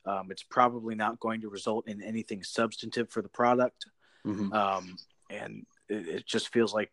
Um, 0.06 0.28
it's 0.30 0.42
probably 0.42 0.94
not 0.94 1.20
going 1.20 1.42
to 1.42 1.48
result 1.48 1.88
in 1.88 2.02
anything 2.02 2.42
substantive 2.42 3.10
for 3.10 3.22
the 3.22 3.28
product. 3.28 3.86
Mm-hmm. 4.26 4.52
Um, 4.52 4.96
and 5.28 5.66
it, 5.88 6.08
it 6.08 6.26
just 6.26 6.52
feels 6.52 6.72
like 6.72 6.90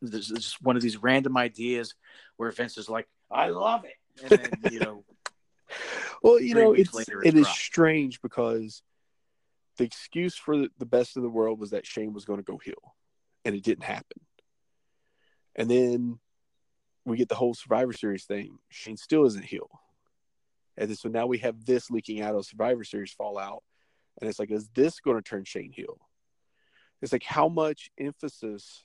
this 0.00 0.30
is 0.30 0.44
just 0.44 0.62
one 0.62 0.76
of 0.76 0.82
these 0.82 0.96
random 0.96 1.36
ideas 1.36 1.94
where 2.36 2.50
Vince 2.50 2.78
is 2.78 2.88
like, 2.88 3.08
I 3.30 3.48
love 3.48 3.84
it. 3.84 3.94
And 4.22 4.40
then, 4.40 4.72
you 4.72 4.80
know, 4.80 5.04
Well, 6.22 6.40
you 6.40 6.54
know, 6.54 6.72
it's 6.72 6.94
later, 6.94 7.22
it 7.22 7.36
it's 7.36 7.48
is 7.48 7.54
strange 7.54 8.20
because 8.22 8.82
the 9.78 9.84
excuse 9.84 10.36
for 10.36 10.56
the, 10.56 10.86
best 10.86 11.16
of 11.16 11.22
the 11.22 11.30
world 11.30 11.58
was 11.58 11.70
that 11.70 11.86
Shane 11.86 12.12
was 12.12 12.24
going 12.24 12.38
to 12.38 12.44
go 12.44 12.58
heel, 12.58 12.94
and 13.44 13.54
it 13.54 13.62
didn't 13.62 13.84
happen. 13.84 14.20
And 15.56 15.70
then 15.70 16.18
we 17.04 17.16
get 17.16 17.28
the 17.28 17.34
whole 17.34 17.54
Survivor 17.54 17.92
Series 17.92 18.24
thing. 18.24 18.58
Shane 18.68 18.96
still 18.96 19.24
isn't 19.24 19.44
heel, 19.44 19.70
and 20.76 20.96
so 20.96 21.08
now 21.08 21.26
we 21.26 21.38
have 21.38 21.64
this 21.64 21.90
leaking 21.90 22.20
out 22.20 22.34
of 22.34 22.44
Survivor 22.44 22.84
Series 22.84 23.12
fallout, 23.12 23.62
and 24.20 24.28
it's 24.28 24.38
like, 24.38 24.50
is 24.50 24.68
this 24.74 25.00
going 25.00 25.16
to 25.16 25.22
turn 25.22 25.44
Shane 25.44 25.72
heel? 25.72 25.98
It's 27.00 27.12
like, 27.12 27.24
how 27.24 27.48
much 27.48 27.90
emphasis 27.98 28.82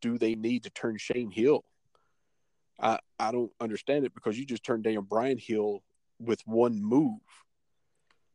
do 0.00 0.18
they 0.18 0.34
need 0.34 0.64
to 0.64 0.70
turn 0.70 0.98
Shane 0.98 1.30
heel? 1.30 1.64
I 2.80 2.98
I 3.18 3.32
don't 3.32 3.52
understand 3.60 4.04
it 4.04 4.14
because 4.14 4.38
you 4.38 4.46
just 4.46 4.64
turned 4.64 4.84
Daniel 4.84 5.02
Bryan 5.02 5.38
heel 5.38 5.82
with 6.18 6.40
one 6.46 6.82
move. 6.82 7.20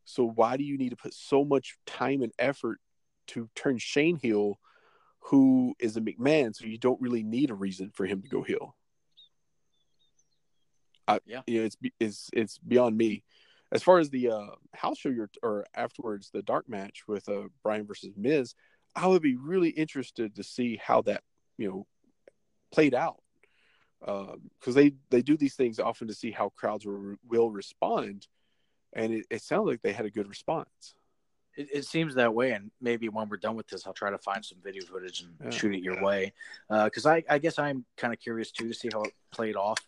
So 0.06 0.24
why 0.24 0.58
do 0.58 0.64
you 0.64 0.78
need 0.78 0.90
to 0.90 0.96
put 0.96 1.14
so 1.14 1.44
much 1.44 1.78
time 1.86 2.22
and 2.22 2.32
effort 2.40 2.80
to 3.28 3.50
turn 3.56 3.78
Shane 3.78 4.18
heel, 4.18 4.60
who 5.20 5.76
is 5.80 5.98
a 5.98 6.02
McMahon, 6.02 6.56
so 6.56 6.66
you 6.66 6.78
don't 6.78 7.02
really 7.02 7.24
need 7.24 7.50
a 7.50 7.56
reason 7.56 7.90
for 7.90 8.06
him 8.06 8.22
to 8.22 8.30
go 8.30 8.44
heel. 8.44 8.76
I, 11.08 11.20
Yeah. 11.26 11.42
you 11.48 11.60
know, 11.60 11.66
it's 11.66 11.78
it's 12.00 12.30
it's 12.34 12.58
beyond 12.60 12.98
me. 12.98 13.24
As 13.72 13.84
far 13.84 14.00
as 14.00 14.10
the 14.10 14.30
uh, 14.30 14.48
house 14.74 15.00
show, 15.00 15.10
your 15.10 15.30
or 15.42 15.66
afterwards 15.76 16.30
the 16.32 16.44
dark 16.44 16.70
match 16.70 17.04
with 17.08 17.28
uh, 17.28 17.44
Bryan 17.64 17.86
versus 17.86 18.14
Miz, 18.16 18.54
I 18.96 19.08
would 19.08 19.22
be 19.22 19.36
really 19.36 19.70
interested 19.70 20.36
to 20.36 20.44
see 20.44 20.80
how 20.82 21.02
that 21.04 21.24
you 21.58 21.68
know 21.70 21.88
played 22.72 22.94
out 22.94 23.22
because 24.00 24.76
they 24.76 24.94
they 25.10 25.22
do 25.22 25.38
these 25.38 25.56
things 25.56 25.80
often 25.80 26.08
to 26.08 26.14
see 26.14 26.32
how 26.32 26.50
crowds 26.50 26.86
will, 26.86 27.16
will 27.28 27.52
respond, 27.52 28.28
and 28.96 29.14
it, 29.14 29.26
it 29.30 29.42
sounds 29.42 29.68
like 29.68 29.82
they 29.82 29.94
had 29.94 30.06
a 30.06 30.10
good 30.10 30.28
response. 30.28 30.96
It, 31.56 31.68
it 31.74 31.86
seems 31.86 32.16
that 32.16 32.34
way, 32.34 32.52
and 32.52 32.72
maybe 32.82 33.10
when 33.10 33.30
we're 33.30 33.38
done 33.38 33.56
with 33.56 33.68
this, 33.68 33.86
I'll 33.86 33.94
try 33.94 34.10
to 34.10 34.18
find 34.18 34.44
some 34.44 34.58
video 34.64 34.84
footage 34.86 35.22
and 35.22 35.34
Yeah. 35.44 35.58
shoot 35.58 35.76
it 35.76 35.84
your 35.84 36.02
way. 36.02 36.34
Because 36.70 37.06
I, 37.06 37.24
I 37.30 37.38
guess 37.38 37.60
I'm 37.60 37.86
kind 37.98 38.14
of 38.14 38.20
curious 38.20 38.52
too 38.52 38.68
to 38.68 38.74
see 38.74 38.90
how 38.92 39.04
it 39.04 39.14
played 39.32 39.56
off. 39.56 39.86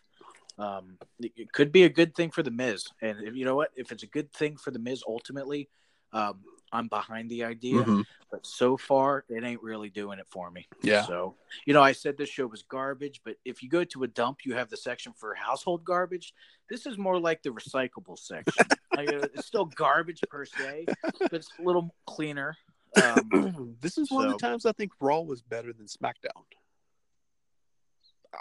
Um, 0.60 0.98
it, 1.20 1.32
it 1.36 1.52
could 1.54 1.72
be 1.72 1.84
a 1.84 1.90
good 1.90 2.16
thing 2.16 2.32
for 2.32 2.44
the 2.44 2.52
Miz, 2.52 2.88
and 3.02 3.18
if, 3.24 3.36
you 3.36 3.46
know 3.46 3.56
what? 3.56 3.72
If 3.76 3.92
it's 3.92 4.04
a 4.04 4.08
good 4.08 4.32
thing 4.32 4.58
for 4.58 4.72
the 4.72 4.80
Miz, 4.80 5.04
ultimately, 5.08 5.70
um, 6.14 6.44
I'm 6.72 6.88
behind 6.88 7.30
the 7.30 7.44
idea. 7.44 7.84
Mhm. 7.84 8.06
But 8.30 8.46
so 8.46 8.76
far, 8.76 9.24
it 9.30 9.44
ain't 9.44 9.64
really 9.64 9.90
doing 9.90 10.20
it 10.20 10.28
for 10.30 10.52
me. 10.52 10.68
Yeah. 10.82 11.06
So, 11.06 11.38
you 11.66 11.74
know, 11.74 11.82
I 11.82 11.94
said 11.94 12.18
this 12.18 12.30
show 12.30 12.46
was 12.46 12.62
garbage, 12.62 13.22
but 13.24 13.38
if 13.46 13.64
you 13.64 13.70
go 13.70 13.86
to 13.86 14.04
a 14.04 14.08
dump, 14.08 14.40
you 14.44 14.54
have 14.56 14.70
the 14.70 14.76
section 14.76 15.14
for 15.14 15.34
household 15.34 15.86
garbage. 15.86 16.34
This 16.70 16.86
is 16.86 16.98
more 16.98 17.20
like 17.20 17.42
the 17.42 17.52
recyclable 17.52 18.20
section. 18.20 18.66
like, 18.96 19.10
uh, 19.10 19.28
it's 19.34 19.46
still 19.46 19.66
garbage 19.66 20.22
per 20.30 20.44
se, 20.44 20.88
but 21.02 21.34
it's 21.34 21.50
a 21.58 21.62
little 21.62 21.96
cleaner. 22.06 22.58
Um, 23.02 23.78
this 23.82 23.98
is 23.98 24.12
one 24.12 24.26
of 24.26 24.34
the 24.34 24.38
times 24.38 24.66
I 24.66 24.74
think 24.74 24.92
Raw 25.00 25.22
was 25.22 25.42
better 25.42 25.72
than 25.72 25.86
SmackDown. 25.86 26.44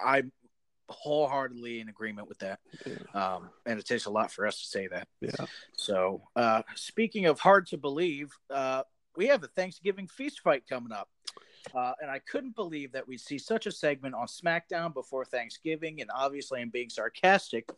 I'm 0.04 0.32
wholeheartedly 0.88 1.80
in 1.80 1.88
agreement 1.88 2.28
with 2.28 2.38
that. 2.38 2.60
Um, 3.14 3.50
and 3.64 3.78
it 3.78 3.86
takes 3.86 4.06
a 4.06 4.10
lot 4.10 4.32
for 4.32 4.46
us 4.46 4.60
to 4.60 4.66
say 4.66 4.86
that. 4.88 5.08
Yeah. 5.20 5.46
So, 5.76 6.22
uh, 6.36 6.62
speaking 6.74 7.26
of 7.26 7.40
hard 7.40 7.66
to 7.68 7.78
believe, 7.78 8.30
uh, 8.50 8.82
we 9.16 9.26
have 9.28 9.42
a 9.42 9.48
Thanksgiving 9.48 10.06
feast 10.06 10.40
fight 10.40 10.64
coming 10.68 10.92
up. 10.92 11.08
Uh, 11.74 11.92
and 12.00 12.10
I 12.10 12.20
couldn't 12.20 12.54
believe 12.54 12.92
that 12.92 13.08
we'd 13.08 13.20
see 13.20 13.38
such 13.38 13.66
a 13.66 13.72
segment 13.72 14.14
on 14.14 14.26
SmackDown 14.26 14.94
before 14.94 15.24
Thanksgiving. 15.24 16.00
And 16.00 16.10
obviously, 16.14 16.60
I'm 16.60 16.70
being 16.70 16.90
sarcastic. 16.90 17.68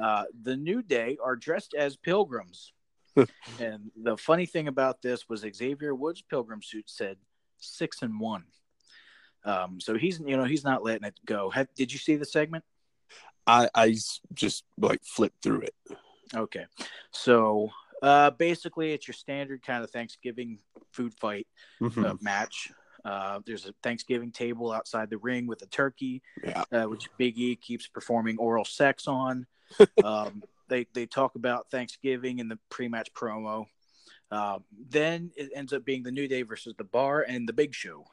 Uh, 0.00 0.24
the 0.42 0.56
New 0.56 0.82
Day 0.82 1.18
are 1.22 1.36
dressed 1.36 1.74
as 1.74 1.96
pilgrims. 1.96 2.72
and 3.58 3.90
the 3.96 4.16
funny 4.16 4.46
thing 4.46 4.68
about 4.68 5.02
this 5.02 5.28
was 5.28 5.44
Xavier 5.54 5.94
Woods' 5.94 6.22
pilgrim 6.22 6.62
suit 6.62 6.88
said 6.88 7.16
six 7.58 8.02
and 8.02 8.20
one. 8.20 8.44
Um, 9.46 9.80
so 9.80 9.96
he's 9.96 10.20
you 10.20 10.36
know 10.36 10.44
he's 10.44 10.64
not 10.64 10.82
letting 10.84 11.04
it 11.06 11.14
go. 11.24 11.48
Have, 11.50 11.68
did 11.74 11.92
you 11.92 11.98
see 11.98 12.16
the 12.16 12.24
segment? 12.26 12.64
I 13.46 13.96
just 14.34 14.64
like 14.76 15.04
flipped 15.04 15.40
through 15.42 15.60
it. 15.62 15.74
Okay, 16.34 16.66
so 17.12 17.70
uh, 18.02 18.30
basically 18.32 18.92
it's 18.92 19.06
your 19.06 19.14
standard 19.14 19.62
kind 19.62 19.84
of 19.84 19.90
Thanksgiving 19.90 20.58
food 20.92 21.14
fight 21.14 21.46
Mhm. 21.80 22.04
uh, 22.04 22.14
match. 22.20 22.72
Uh, 23.04 23.38
there's 23.46 23.66
a 23.66 23.72
Thanksgiving 23.84 24.32
table 24.32 24.72
outside 24.72 25.10
the 25.10 25.18
ring 25.18 25.46
with 25.46 25.62
a 25.62 25.66
turkey, 25.66 26.22
Yeah. 26.42 26.64
uh, 26.72 26.84
which 26.86 27.08
Big 27.16 27.38
E 27.38 27.54
keeps 27.54 27.86
performing 27.86 28.36
oral 28.38 28.64
sex 28.64 29.06
on. 29.06 29.46
um, 30.04 30.42
they 30.68 30.88
they 30.92 31.06
talk 31.06 31.36
about 31.36 31.70
Thanksgiving 31.70 32.40
in 32.40 32.48
the 32.48 32.58
pre-match 32.68 33.12
promo. 33.14 33.66
Um, 34.32 34.64
then 34.90 35.30
it 35.36 35.52
ends 35.54 35.72
up 35.72 35.84
being 35.84 36.02
the 36.02 36.10
New 36.10 36.26
Day 36.26 36.42
versus 36.42 36.74
the 36.76 36.82
Bar 36.84 37.22
and 37.22 37.48
the 37.48 37.52
Big 37.52 37.72
Show. 37.72 38.06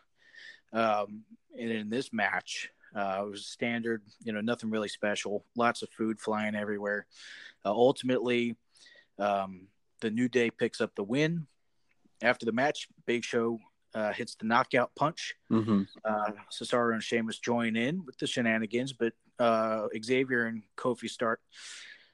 Um, 0.73 1.23
and 1.57 1.71
in 1.71 1.89
this 1.89 2.11
match, 2.11 2.69
uh, 2.95 3.23
it 3.25 3.29
was 3.29 3.45
standard, 3.45 4.01
you 4.23 4.33
know, 4.33 4.41
nothing 4.41 4.69
really 4.69 4.87
special. 4.87 5.45
Lots 5.55 5.81
of 5.81 5.89
food 5.89 6.19
flying 6.19 6.55
everywhere. 6.55 7.05
Uh, 7.65 7.71
ultimately, 7.71 8.55
um, 9.19 9.67
the 10.01 10.11
New 10.11 10.27
Day 10.27 10.49
picks 10.49 10.81
up 10.81 10.95
the 10.95 11.03
win. 11.03 11.47
After 12.21 12.45
the 12.45 12.51
match, 12.51 12.87
Big 13.05 13.23
Show 13.23 13.59
uh, 13.95 14.11
hits 14.11 14.35
the 14.35 14.45
knockout 14.45 14.93
punch. 14.95 15.35
Mhm. 15.51 15.87
Uh, 16.03 16.31
Cesaro 16.51 16.93
and 16.93 17.03
Sheamus 17.03 17.39
join 17.39 17.75
in 17.75 18.05
with 18.05 18.17
the 18.17 18.27
shenanigans, 18.27 18.93
but 18.93 19.13
uh, 19.39 19.87
Xavier 20.03 20.45
and 20.45 20.63
Kofi 20.77 21.09
start 21.09 21.41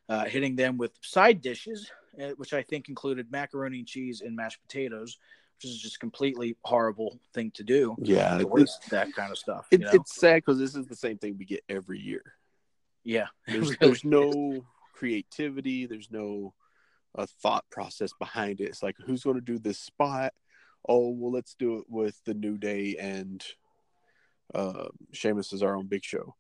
uh, 0.08 0.26
hitting 0.26 0.56
them 0.56 0.78
with 0.78 0.92
side 1.02 1.42
dishes, 1.42 1.90
which 2.38 2.54
I 2.54 2.64
think 2.64 2.90
included 2.90 3.32
macaroni 3.32 3.80
and 3.80 3.88
cheese 3.88 4.22
and 4.22 4.36
mashed 4.36 4.62
potatoes, 4.62 5.18
which 5.62 5.72
is 5.72 5.78
just 5.82 6.00
completely 6.00 6.56
horrible 6.64 7.20
thing 7.34 7.52
to 7.52 7.64
do. 7.64 7.96
Yeah. 8.00 8.36
To 8.36 8.42
It, 8.42 8.50
waste 8.50 8.90
that 8.92 9.14
kind 9.14 9.32
of 9.32 9.38
stuff. 9.38 9.68
it, 9.72 9.82
you 9.82 9.86
know? 9.86 9.92
It's 9.94 10.16
sad 10.16 10.36
because 10.38 10.58
this 10.58 10.76
is 10.76 10.88
the 10.88 10.96
same 10.96 11.18
thing 11.18 11.36
we 11.38 11.46
get 11.46 11.64
every 11.68 12.00
year. 12.00 12.24
yeah, 13.04 13.28
There's, 13.48 13.62
Really 13.72 13.78
there's 13.82 14.06
no 14.06 14.66
creativity. 14.94 15.86
There's 15.86 16.10
no 16.12 16.54
uh, 17.18 17.26
thought 17.42 17.66
process 17.70 18.12
behind 18.20 18.62
it. 18.62 18.66
It's 18.66 18.84
like 18.84 18.96
who's 19.06 19.24
going 19.24 19.36
to 19.36 19.42
do 19.42 19.60
this 19.60 19.80
spot? 19.80 20.34
Oh 20.88 21.10
well, 21.10 21.32
let's 21.32 21.56
do 21.56 21.80
it 21.80 21.86
with 21.90 22.22
the 22.26 22.34
New 22.34 22.58
Day 22.58 22.96
and 22.98 23.44
uh, 24.56 24.86
Sheamus 25.12 25.52
is 25.52 25.62
our 25.64 25.76
own 25.76 25.88
Big 25.88 26.04
Show. 26.06 26.36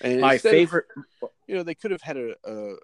And 0.00 0.20
my 0.20 0.34
instead 0.34 0.50
of- 0.54 0.58
favorite. 0.60 0.86
you 1.48 1.56
know, 1.56 1.62
they 1.64 1.74
could 1.74 1.90
have 1.90 2.02
had 2.02 2.16
a, 2.16 2.34
a, 2.44 2.74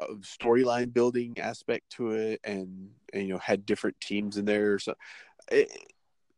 a 0.00 0.14
storyline 0.22 0.92
building 0.92 1.38
aspect 1.38 1.90
to 1.90 2.10
it, 2.12 2.40
and, 2.44 2.88
and 3.12 3.22
you 3.26 3.32
know 3.34 3.38
had 3.38 3.64
different 3.66 4.00
teams 4.00 4.36
in 4.38 4.44
there. 4.44 4.78
So 4.78 4.94
it, 5.50 5.70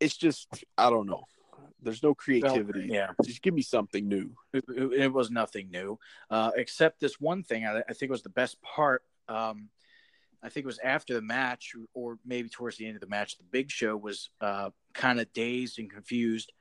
it's 0.01 0.17
just 0.17 0.49
I 0.77 0.91
don't 0.91 1.07
know. 1.07 1.25
There's 1.83 2.03
no 2.03 2.15
creativity. 2.15 2.89
yeah, 2.91 3.11
Just 3.25 3.43
give 3.43 3.55
me 3.55 3.63
something 3.63 4.09
new. 4.09 4.31
it, 4.53 4.65
it- 4.69 4.93
it 5.03 5.13
was 5.13 5.31
nothing 5.31 5.71
new, 5.71 5.99
uh, 6.31 6.51
except 6.57 7.01
this 7.01 7.21
one 7.21 7.43
thing. 7.45 7.65
I, 7.67 7.83
I 7.89 7.93
think 7.93 8.11
was 8.11 8.23
the 8.23 8.29
best 8.29 8.61
part. 8.63 9.03
Um, 9.29 9.69
I 10.43 10.49
think 10.49 10.65
it 10.65 10.67
was 10.67 10.79
after 10.81 11.15
the 11.15 11.23
match, 11.23 11.75
or 11.95 12.19
maybe 12.25 12.49
towards 12.49 12.77
the 12.77 12.87
end 12.87 12.97
of 12.97 13.01
the 13.01 13.07
match. 13.09 13.37
The 13.39 13.45
Big 13.45 13.71
Show 13.71 13.97
was 13.97 14.31
uh, 14.41 14.71
kind 14.95 15.21
of 15.21 15.33
dazed 15.33 15.79
and 15.79 15.91
confused, 15.91 16.53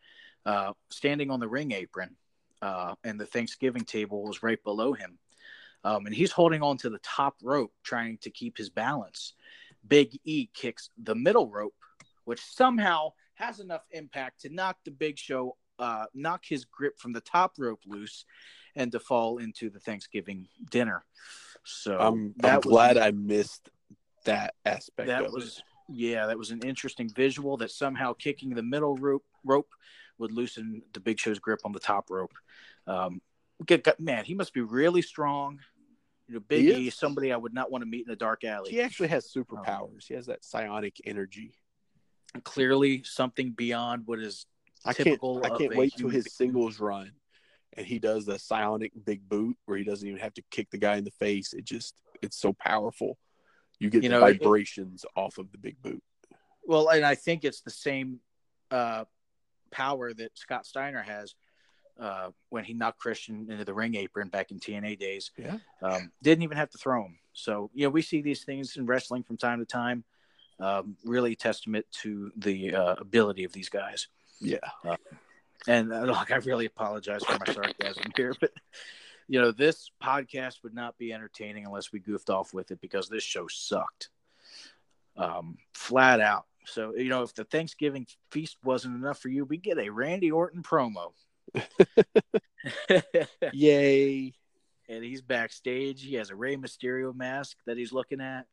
uh, 0.46 0.74
standing 0.90 1.30
on 1.32 1.40
the 1.40 1.48
ring 1.48 1.72
apron, 1.72 2.16
uh, 2.62 2.96
and 3.04 3.20
the 3.20 3.26
Thanksgiving 3.26 3.84
table 3.84 4.24
was 4.24 4.44
right 4.44 4.64
below 4.64 4.94
him, 4.94 5.18
um, 5.84 6.06
and 6.06 6.14
he's 6.16 6.32
holding 6.32 6.62
on 6.62 6.78
to 6.80 6.90
the 6.90 7.00
top 7.00 7.36
rope, 7.44 7.74
trying 7.84 8.18
to 8.20 8.30
keep 8.30 8.58
his 8.58 8.70
balance. 8.70 9.34
Big 9.88 10.20
E 10.24 10.50
kicks 10.54 10.90
the 11.02 11.16
middle 11.16 11.50
rope, 11.50 11.76
which 12.26 12.42
somehow 12.42 13.14
has 13.36 13.60
enough 13.60 13.84
impact 13.92 14.42
to 14.42 14.50
knock 14.50 14.78
the 14.86 14.92
Big 14.92 15.18
Show, 15.18 15.58
uh, 15.80 16.06
knock 16.14 16.44
his 16.48 16.66
grip 16.66 17.00
from 17.00 17.14
the 17.14 17.22
top 17.22 17.54
rope 17.58 17.82
loose, 17.86 18.26
and 18.76 18.92
to 18.92 19.00
fall 19.00 19.38
into 19.38 19.70
the 19.70 19.80
Thanksgiving 19.80 20.48
dinner. 20.70 21.06
So 21.64 21.98
I'm, 21.98 22.14
I'm 22.14 22.34
that 22.38 22.66
was- 22.66 22.72
glad 22.72 22.98
I 22.98 23.12
missed 23.12 23.70
that 24.26 24.56
aspect 24.66 25.08
that 25.08 25.26
of 25.26 25.34
was 25.34 25.58
it. 25.58 25.64
yeah, 25.96 26.26
that 26.28 26.38
was 26.38 26.52
an 26.52 26.62
interesting 26.64 27.10
visual. 27.10 27.58
That 27.58 27.72
somehow 27.72 28.14
kicking 28.14 28.50
the 28.56 28.64
middle 28.64 28.96
rope 28.98 29.26
rope 29.44 29.70
would 30.18 30.32
loosen 30.32 30.82
the 30.94 31.00
Big 31.00 31.20
Show's 31.20 31.40
grip 31.40 31.60
on 31.64 31.72
the 31.74 31.80
top 31.80 32.10
rope. 32.10 32.34
Um, 32.88 33.22
man, 34.00 34.26
he 34.26 34.34
must 34.34 34.54
be 34.54 34.62
really 34.62 35.02
strong. 35.02 35.60
You 36.28 36.36
know, 36.36 36.40
Big 36.40 36.66
E, 36.66 36.90
somebody 36.90 37.32
I 37.32 37.38
would 37.38 37.54
not 37.54 37.70
want 37.70 37.84
to 37.84 37.86
meet 37.86 38.08
in 38.08 38.12
a 38.12 38.16
dark 38.16 38.44
alley. 38.44 38.72
He 38.72 38.82
actually 38.82 39.10
has 39.10 39.32
superpowers. 39.32 40.08
He 40.08 40.16
has 40.16 40.26
that 40.26 40.44
psionic 40.44 41.00
energy. 41.06 41.54
Clearly, 42.44 43.04
something 43.04 43.52
beyond 43.52 44.04
what 44.06 44.20
is 44.20 44.46
I 44.86 44.94
can't. 44.94 45.06
typical 45.08 45.42
I 45.44 45.50
can't 45.50 45.76
wait 45.76 45.94
till 45.98 46.10
his 46.10 46.34
singles 46.34 46.80
run, 46.80 47.12
and 47.74 47.86
he 47.86 48.00
does 48.00 48.26
the 48.26 48.38
psionic 48.40 48.92
big 49.06 49.28
boot 49.28 49.58
where 49.66 49.78
he 49.78 49.84
doesn't 49.84 50.08
even 50.08 50.20
have 50.20 50.34
to 50.36 50.44
kick 50.52 50.70
the 50.72 50.78
guy 50.78 50.98
in 50.98 51.04
the 51.04 51.12
face. 51.12 51.54
It 51.54 51.66
just 51.66 51.96
it's 52.22 52.38
so 52.38 52.54
powerful. 52.54 53.18
You 53.80 53.90
get 53.90 54.04
You 54.04 54.10
the 54.10 54.20
know, 54.20 54.26
it- 54.26 54.40
vibrations 54.40 55.06
off 55.16 55.38
of 55.38 55.52
the 55.52 55.58
big 55.58 55.82
boot. 55.82 56.02
Well, 56.68 56.90
and 56.90 57.06
I 57.06 57.16
think 57.16 57.44
it's 57.44 57.62
the 57.62 57.70
same 57.70 58.20
uh, 58.72 59.06
power 59.72 60.14
that 60.14 60.38
Scott 60.38 60.66
Steiner 60.66 61.02
has 61.02 61.36
uh, 62.00 62.32
when 62.50 62.64
he 62.64 62.74
knocked 62.74 63.00
Christian 63.00 63.48
into 63.52 63.64
the 63.66 63.74
ring 63.74 63.96
apron 63.96 64.30
back 64.30 64.50
in 64.52 64.60
TNA 64.60 64.98
days. 64.98 65.32
Yeah. 65.38 65.58
Um, 65.84 66.12
didn't 66.24 66.44
even 66.44 66.58
have 66.58 66.72
to 66.72 66.78
throw 66.80 67.04
him. 67.06 67.20
So, 67.34 67.70
you 67.74 67.86
know, 67.86 67.92
we 67.92 68.02
see 68.02 68.22
these 68.22 68.44
things 68.44 68.78
in 68.78 68.86
wrestling 68.88 69.22
from 69.24 69.38
time 69.38 69.60
to 69.60 69.66
time. 69.66 70.04
Um, 70.60 70.96
really 71.04 71.36
testament 71.36 71.86
to 72.04 72.32
the 72.38 72.76
uh, 72.76 72.96
ability 72.98 73.44
of 73.44 73.52
these 73.52 73.68
guys. 73.68 74.08
Yeah. 74.40 74.60
And 75.68 75.92
uh, 75.92 76.02
look, 76.02 76.32
I 76.32 76.36
really 76.38 76.66
apologize 76.66 77.24
for 77.24 77.38
my 77.46 77.54
sarcasm 77.54 78.12
here, 78.16 78.34
but 78.40 78.52
you 79.28 79.42
know, 79.42 79.52
this 79.52 79.90
podcast 80.02 80.64
would 80.64 80.76
not 80.76 80.98
be 80.98 81.12
entertaining 81.12 81.66
unless 81.66 81.92
we 81.92 82.00
goofed 82.00 82.30
off 82.30 82.54
with 82.54 82.72
it 82.72 82.80
because 82.80 83.10
this 83.10 83.24
show 83.24 83.48
sucked, 83.48 84.10
um, 85.18 85.58
flat 85.74 86.22
out. 86.22 86.46
So 86.66 86.94
you 86.96 87.10
know, 87.10 87.24
if 87.24 87.34
the 87.34 87.44
Thanksgiving 87.44 88.06
feast 88.32 88.58
wasn't 88.64 88.96
enough 88.96 89.20
for 89.20 89.30
you, 89.30 89.46
we 89.46 89.58
get 89.58 89.80
a 89.80 89.90
Randy 89.90 90.32
Orton 90.32 90.64
promo. 90.64 91.12
Yay. 93.54 94.34
and 94.90 95.04
he's 95.04 95.22
backstage. 95.22 96.04
He 96.04 96.16
has 96.16 96.30
a 96.30 96.36
Rey 96.36 96.58
Mysterio 96.58 97.16
mask 97.16 97.58
that 97.66 97.78
he's 97.78 97.94
looking 97.94 98.22
at. 98.22 98.46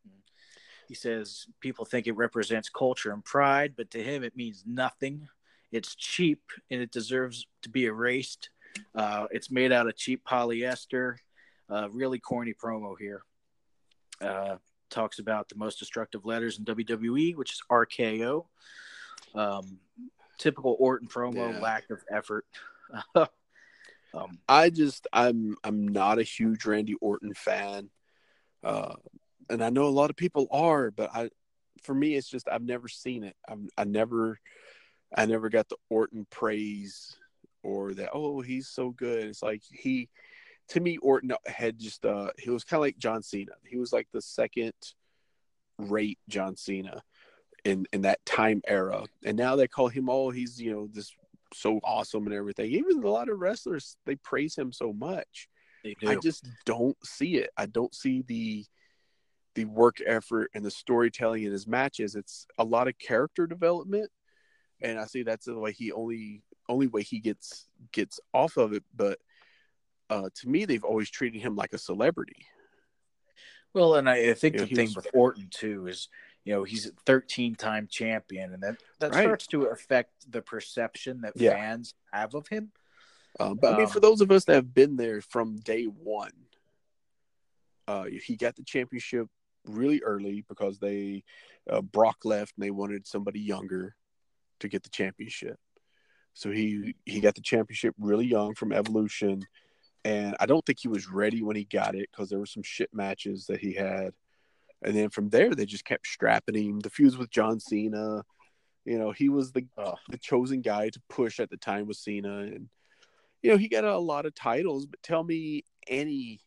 He 0.93 0.97
says 0.97 1.47
people 1.61 1.87
think 1.87 2.07
it 2.07 2.13
represents 2.19 2.69
culture 2.69 3.13
and 3.15 3.25
pride, 3.25 3.73
but 3.79 3.91
to 3.93 4.03
him 4.03 4.23
it 4.23 4.37
means 4.37 4.63
nothing. 4.67 5.27
It's 5.71 5.95
cheap 5.95 6.43
and 6.71 6.83
it 6.83 6.91
deserves 6.91 7.47
to 7.63 7.71
be 7.71 7.87
erased. 7.87 8.51
Uh, 8.95 9.27
it's 9.31 9.51
made 9.51 9.73
out 9.73 9.87
of 9.87 9.97
cheap 9.97 10.23
polyester. 10.23 11.17
Uh, 11.71 11.89
really 11.93 12.19
corny 12.19 12.53
promo 12.53 12.95
here. 13.01 13.23
Uh, 14.21 14.57
talks 14.91 15.19
about 15.19 15.49
the 15.49 15.55
most 15.55 15.79
destructive 15.79 16.27
letters 16.27 16.59
in 16.59 16.67
WWE, 16.67 17.37
which 17.37 17.53
is 17.53 17.63
RKO. 17.71 18.45
Um, 19.35 19.79
typical 20.37 20.77
Orton 20.79 21.09
promo, 21.09 21.55
Yeah. 21.55 21.59
lack 21.61 21.89
of 21.89 22.05
effort. 22.11 22.45
um, 23.15 24.39
I 24.47 24.69
just 24.69 25.07
I'm 25.11 25.57
I'm 25.65 25.89
not 25.89 26.19
a 26.19 26.23
huge 26.23 26.67
Randy 26.67 26.97
Orton 27.01 27.33
fan, 27.33 27.89
uh, 28.63 28.97
and 29.53 29.63
I 29.63 29.71
know 29.71 29.85
a 29.85 29.89
lot 29.89 30.11
of 30.11 30.17
people 30.17 30.49
are, 30.51 30.91
but 30.91 31.11
I 31.15 31.29
for 31.83 31.95
me 31.95 32.17
it's 32.17 32.29
just 32.29 32.49
I've 32.49 32.63
never 32.63 32.89
seen 32.89 33.23
it. 33.23 33.37
I'm 33.47 33.69
I 33.77 33.85
never 33.85 34.41
I 35.15 35.27
never 35.27 35.51
got 35.51 35.69
the 35.69 35.77
Orton 35.91 36.27
praise 36.31 37.17
or 37.63 37.93
that 37.95 38.11
oh 38.15 38.41
he's 38.41 38.69
so 38.69 38.91
good. 38.91 39.25
It's 39.25 39.43
like 39.43 39.63
he 39.71 40.09
to 40.69 40.81
me 40.81 40.97
Orton 40.99 41.33
had 41.47 41.79
just 41.79 42.05
uh 42.05 42.31
he 42.39 42.51
was 42.51 42.65
kind 42.65 42.79
of 42.79 42.83
like 42.83 42.99
John 42.99 43.23
Cena. 43.23 43.53
He 43.65 43.77
was 43.77 43.93
like 43.93 44.09
the 44.13 44.23
second 44.23 44.73
rate 45.79 46.19
John 46.29 46.57
Cena 46.57 47.03
in 47.65 47.87
in 47.93 48.03
that 48.03 48.25
time 48.25 48.63
era, 48.67 49.05
and 49.25 49.37
now 49.37 49.57
they 49.57 49.69
call 49.69 49.89
him 49.89 50.09
oh 50.09 50.31
he's 50.31 50.61
you 50.61 50.73
know 50.73 50.89
this 50.91 51.13
so 51.55 51.79
awesome 51.85 52.27
and 52.27 52.35
everything. 52.35 52.71
Even 52.71 53.03
a 53.03 53.09
lot 53.09 53.29
of 53.29 53.39
wrestlers 53.39 53.97
they 54.07 54.17
praise 54.17 54.57
him 54.57 54.73
so 54.73 54.95
much. 54.95 55.49
I 56.07 56.15
just 56.15 56.49
don't 56.65 56.97
see 57.05 57.37
it. 57.37 57.51
I 57.57 57.67
don't 57.67 57.95
see 57.95 58.23
the 58.23 58.65
the 59.55 59.65
work 59.67 59.99
effort 60.07 60.51
and 60.55 60.65
the 60.65 60.71
storytelling 60.71 61.45
in 61.45 61.53
his 61.53 61.67
matches. 61.67 62.15
It's 62.15 62.47
a 62.59 62.65
lot 62.65 62.89
of 62.89 62.99
character 62.99 63.47
development, 63.47 64.11
and 64.81 64.99
I 64.99 65.05
see 65.07 65.23
that's 65.23 65.47
the 65.47 65.59
way 65.59 65.73
he 65.73 65.93
only 65.93 66.43
only 66.69 66.87
way 66.87 67.03
he 67.03 67.19
gets 67.19 67.69
gets 67.93 68.21
off 68.33 68.57
of 68.57 68.73
it. 68.73 68.85
But 68.95 69.19
uh, 70.11 70.31
to 70.37 70.49
me, 70.49 70.65
they've 70.65 70.85
always 70.85 71.11
treated 71.11 71.41
him 71.43 71.57
like 71.57 71.73
a 71.73 71.79
celebrity. 71.79 72.47
Well, 73.75 73.95
and 73.97 74.09
I, 74.09 74.31
I 74.31 74.35
think 74.35 74.57
Yeah, 74.57 74.63
the 74.65 74.75
thing 74.75 74.89
was- 74.89 74.97
with 74.97 75.09
Orton 75.15 75.49
too 75.51 75.87
is, 75.87 76.09
you 76.45 76.53
know, 76.53 76.63
he's 76.65 76.87
a 76.87 76.93
13 77.07 77.55
time 77.55 77.87
champion, 77.91 78.53
and 78.55 78.63
that 78.63 78.77
that 79.01 79.13
Right. 79.13 79.23
starts 79.23 79.47
to 79.49 79.67
affect 79.67 80.31
the 80.31 80.43
perception 80.43 81.21
that 81.23 81.33
Yeah. 81.37 81.55
fans 81.55 81.95
have 82.13 82.35
of 82.35 82.49
him. 82.49 82.73
Um, 83.41 83.57
but 83.57 83.73
I 83.75 83.77
mean, 83.79 83.87
Um, 83.87 83.93
for 83.93 84.01
those 84.01 84.21
of 84.21 84.31
us 84.31 84.45
that 84.45 84.55
have 84.55 84.75
been 84.75 84.97
there 84.97 85.23
from 85.23 85.57
day 85.61 85.85
one, 85.85 86.33
uh, 87.89 88.05
he 88.05 88.37
got 88.37 88.55
the 88.57 88.63
championship 88.63 89.29
really 89.67 90.03
early 90.03 90.45
because 90.49 90.79
they 90.79 91.25
uh, 91.71 91.81
Brock 91.81 92.19
left 92.25 92.55
and 92.57 92.65
they 92.65 92.71
wanted 92.71 93.07
somebody 93.07 93.41
younger 93.41 93.95
to 94.61 94.69
get 94.69 94.83
the 94.83 94.91
championship. 94.91 95.57
So 96.35 96.51
he 96.51 96.95
he 97.05 97.21
got 97.21 97.35
the 97.35 97.43
championship 97.43 97.95
really 97.99 98.27
young 98.27 98.55
from 98.55 98.73
Evolution, 98.73 99.43
and 100.05 100.35
I 100.41 100.47
don't 100.47 100.65
think 100.65 100.79
he 100.81 100.89
was 100.89 101.09
ready 101.09 101.43
when 101.43 101.57
he 101.57 101.65
got 101.65 101.95
it 101.95 102.09
because 102.11 102.31
there 102.31 102.39
were 102.39 102.47
some 102.47 102.63
shit 102.63 102.89
matches 102.93 103.47
that 103.47 103.61
he 103.61 103.75
had, 103.75 104.13
and 104.83 104.97
then 104.97 105.11
from 105.11 105.29
there 105.29 105.55
they 105.55 105.67
just 105.67 105.85
kept 105.85 106.07
strapping 106.07 106.55
him. 106.55 106.81
The 106.81 106.91
feuds 106.91 107.19
with 107.19 107.31
John 107.31 107.61
Cena, 107.61 108.23
you 108.87 108.99
know, 108.99 109.13
he 109.13 109.29
was 109.29 109.53
the 109.53 109.67
Ugh. 109.77 109.99
the 110.09 110.17
chosen 110.17 110.63
guy 110.63 110.89
to 110.89 111.01
push 111.11 111.39
at 111.39 111.51
the 111.51 111.59
time 111.59 111.87
with 111.87 111.99
Cena, 111.99 112.39
and 112.39 112.69
you 113.43 113.51
know 113.51 113.59
he 113.59 113.69
got 113.69 113.85
a 113.85 113.99
lot 113.99 114.25
of 114.25 114.35
titles. 114.35 114.87
But 114.87 115.03
tell 115.03 115.23
me 115.23 115.65
any 115.87 116.41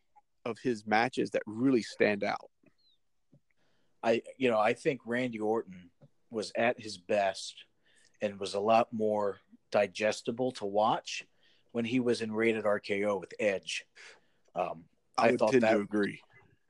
of 0.45 0.57
his 0.63 0.85
matches 0.87 1.31
that 1.31 1.43
really 1.45 1.83
stand 1.83 2.23
out. 2.23 2.49
I, 4.05 4.21
you 4.37 4.49
know, 4.49 4.59
I 4.59 4.73
think 4.73 5.01
Randy 5.05 5.39
Orton 5.39 5.89
was 6.29 6.51
at 6.55 6.79
his 6.79 6.97
best 6.97 7.55
and 8.21 8.39
was 8.39 8.53
a 8.53 8.59
lot 8.59 8.87
more 8.93 9.39
digestible 9.71 10.51
to 10.53 10.65
watch 10.65 11.25
when 11.71 11.85
he 11.85 11.99
was 11.99 12.21
in 12.21 12.31
Rated 12.31 12.63
RKO 12.65 13.19
with 13.19 13.33
Edge. 13.39 13.85
Um, 14.55 14.85
I, 15.17 15.29
I 15.29 15.35
thought 15.37 15.51
tend 15.51 15.63
that- 15.63 15.73
to 15.73 15.79
agree. 15.81 16.21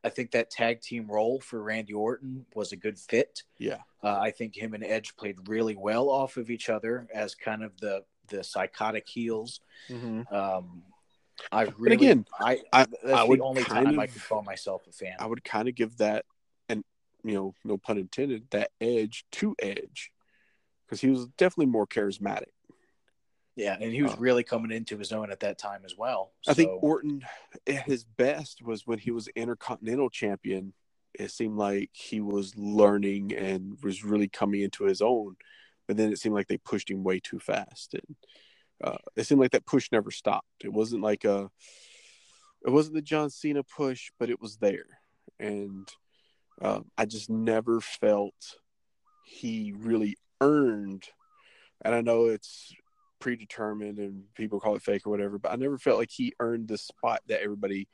I 0.03 0.09
think 0.09 0.29
that 0.31 0.51
tag 0.51 0.81
team 0.81 1.07
role 1.07 1.39
for 1.39 1.63
Randy 1.63 1.93
Orton 1.93 2.45
was 2.53 2.71
a 2.71 2.75
good 2.75 2.99
fit. 2.99 3.41
Yeah, 3.57 3.79
Uh, 4.03 4.19
I 4.19 4.29
think 4.29 4.55
him 4.55 4.75
and 4.75 4.83
Edge 4.83 5.15
played 5.15 5.35
really 5.49 5.75
well 5.75 6.09
off 6.11 6.37
of 6.37 6.51
each 6.51 6.69
other 6.69 7.07
as 7.13 7.33
kind 7.35 7.63
of 7.63 7.71
the 7.81 8.03
the 8.27 8.43
psychotic 8.43 9.07
heels. 9.07 9.61
Um, 10.31 10.83
I 11.51 11.63
really, 11.79 11.95
again, 11.95 12.25
I, 12.39 12.61
I- 12.71 12.85
that's 13.03 13.17
I 13.19 13.23
would 13.23 13.39
the 13.39 13.43
only 13.43 13.63
time 13.63 13.99
I 13.99 14.05
could 14.05 14.23
call 14.23 14.43
myself 14.43 14.85
a 14.87 14.91
fan. 14.91 15.15
I 15.19 15.25
would 15.25 15.43
kind 15.43 15.67
of 15.67 15.73
give 15.73 15.97
that, 15.97 16.23
you 17.25 17.33
know, 17.33 17.53
no 17.63 17.77
pun 17.77 17.97
intended, 17.97 18.47
that 18.51 18.71
edge 18.79 19.25
to 19.33 19.55
Edge, 19.61 20.11
because 20.85 21.01
he 21.01 21.09
was 21.09 21.27
definitely 21.37 21.71
more 21.71 21.87
charismatic. 21.87 22.51
yeah, 23.55 23.77
and 23.79 23.91
he 23.91 24.03
was 24.03 24.13
Uh, 24.13 24.17
really 24.17 24.43
coming 24.43 24.71
into 24.71 24.97
his 24.97 25.11
own 25.11 25.31
at 25.31 25.39
that 25.39 25.57
time 25.57 25.83
as 25.85 25.95
well. 25.97 26.33
I 26.47 26.53
think 26.53 26.71
Orton 26.83 27.25
at 27.65 27.83
his 27.83 28.03
best 28.03 28.61
was 28.61 28.85
when 28.85 28.99
he 28.99 29.11
was 29.11 29.27
Intercontinental 29.29 30.09
Champion. 30.09 30.73
It 31.13 31.31
seemed 31.31 31.57
like 31.57 31.91
he 31.93 32.19
was 32.19 32.55
learning 32.57 33.33
and 33.33 33.77
was 33.81 34.03
really 34.03 34.27
coming 34.27 34.61
into 34.61 34.83
his 34.83 35.01
own, 35.01 35.37
but 35.87 35.95
then 35.95 36.11
it 36.11 36.19
seemed 36.19 36.35
like 36.35 36.47
they 36.47 36.57
pushed 36.57 36.91
him 36.91 37.03
way 37.03 37.19
too 37.19 37.39
fast, 37.39 37.93
and 37.93 38.15
uh, 38.83 38.97
it 39.15 39.23
seemed 39.23 39.39
like 39.39 39.51
that 39.51 39.65
push 39.65 39.89
never 39.91 40.11
stopped. 40.11 40.65
It 40.65 40.73
wasn't 40.73 41.01
like 41.01 41.23
a, 41.23 41.49
it 42.65 42.69
wasn't 42.69 42.95
the 42.95 43.01
John 43.01 43.29
Cena 43.29 43.63
push, 43.63 44.11
but 44.19 44.29
it 44.29 44.41
was 44.41 44.57
there, 44.57 44.99
and 45.39 45.87
uh, 46.61 46.81
I 46.97 47.05
just 47.05 47.29
never 47.29 47.81
felt 47.81 48.57
he 49.25 49.73
really 49.75 50.17
earned. 50.41 51.03
And 51.83 51.93
I 51.93 52.01
know 52.01 52.25
it's 52.25 52.73
predetermined 53.19 53.99
and 53.99 54.23
people 54.35 54.59
call 54.59 54.75
it 54.75 54.81
fake 54.81 55.05
or 55.05 55.09
whatever, 55.09 55.37
but 55.37 55.51
I 55.51 55.55
never 55.55 55.77
felt 55.77 55.99
like 55.99 56.11
he 56.11 56.33
earned 56.39 56.67
the 56.67 56.77
spot 56.77 57.21
that 57.27 57.41
everybody, 57.41 57.87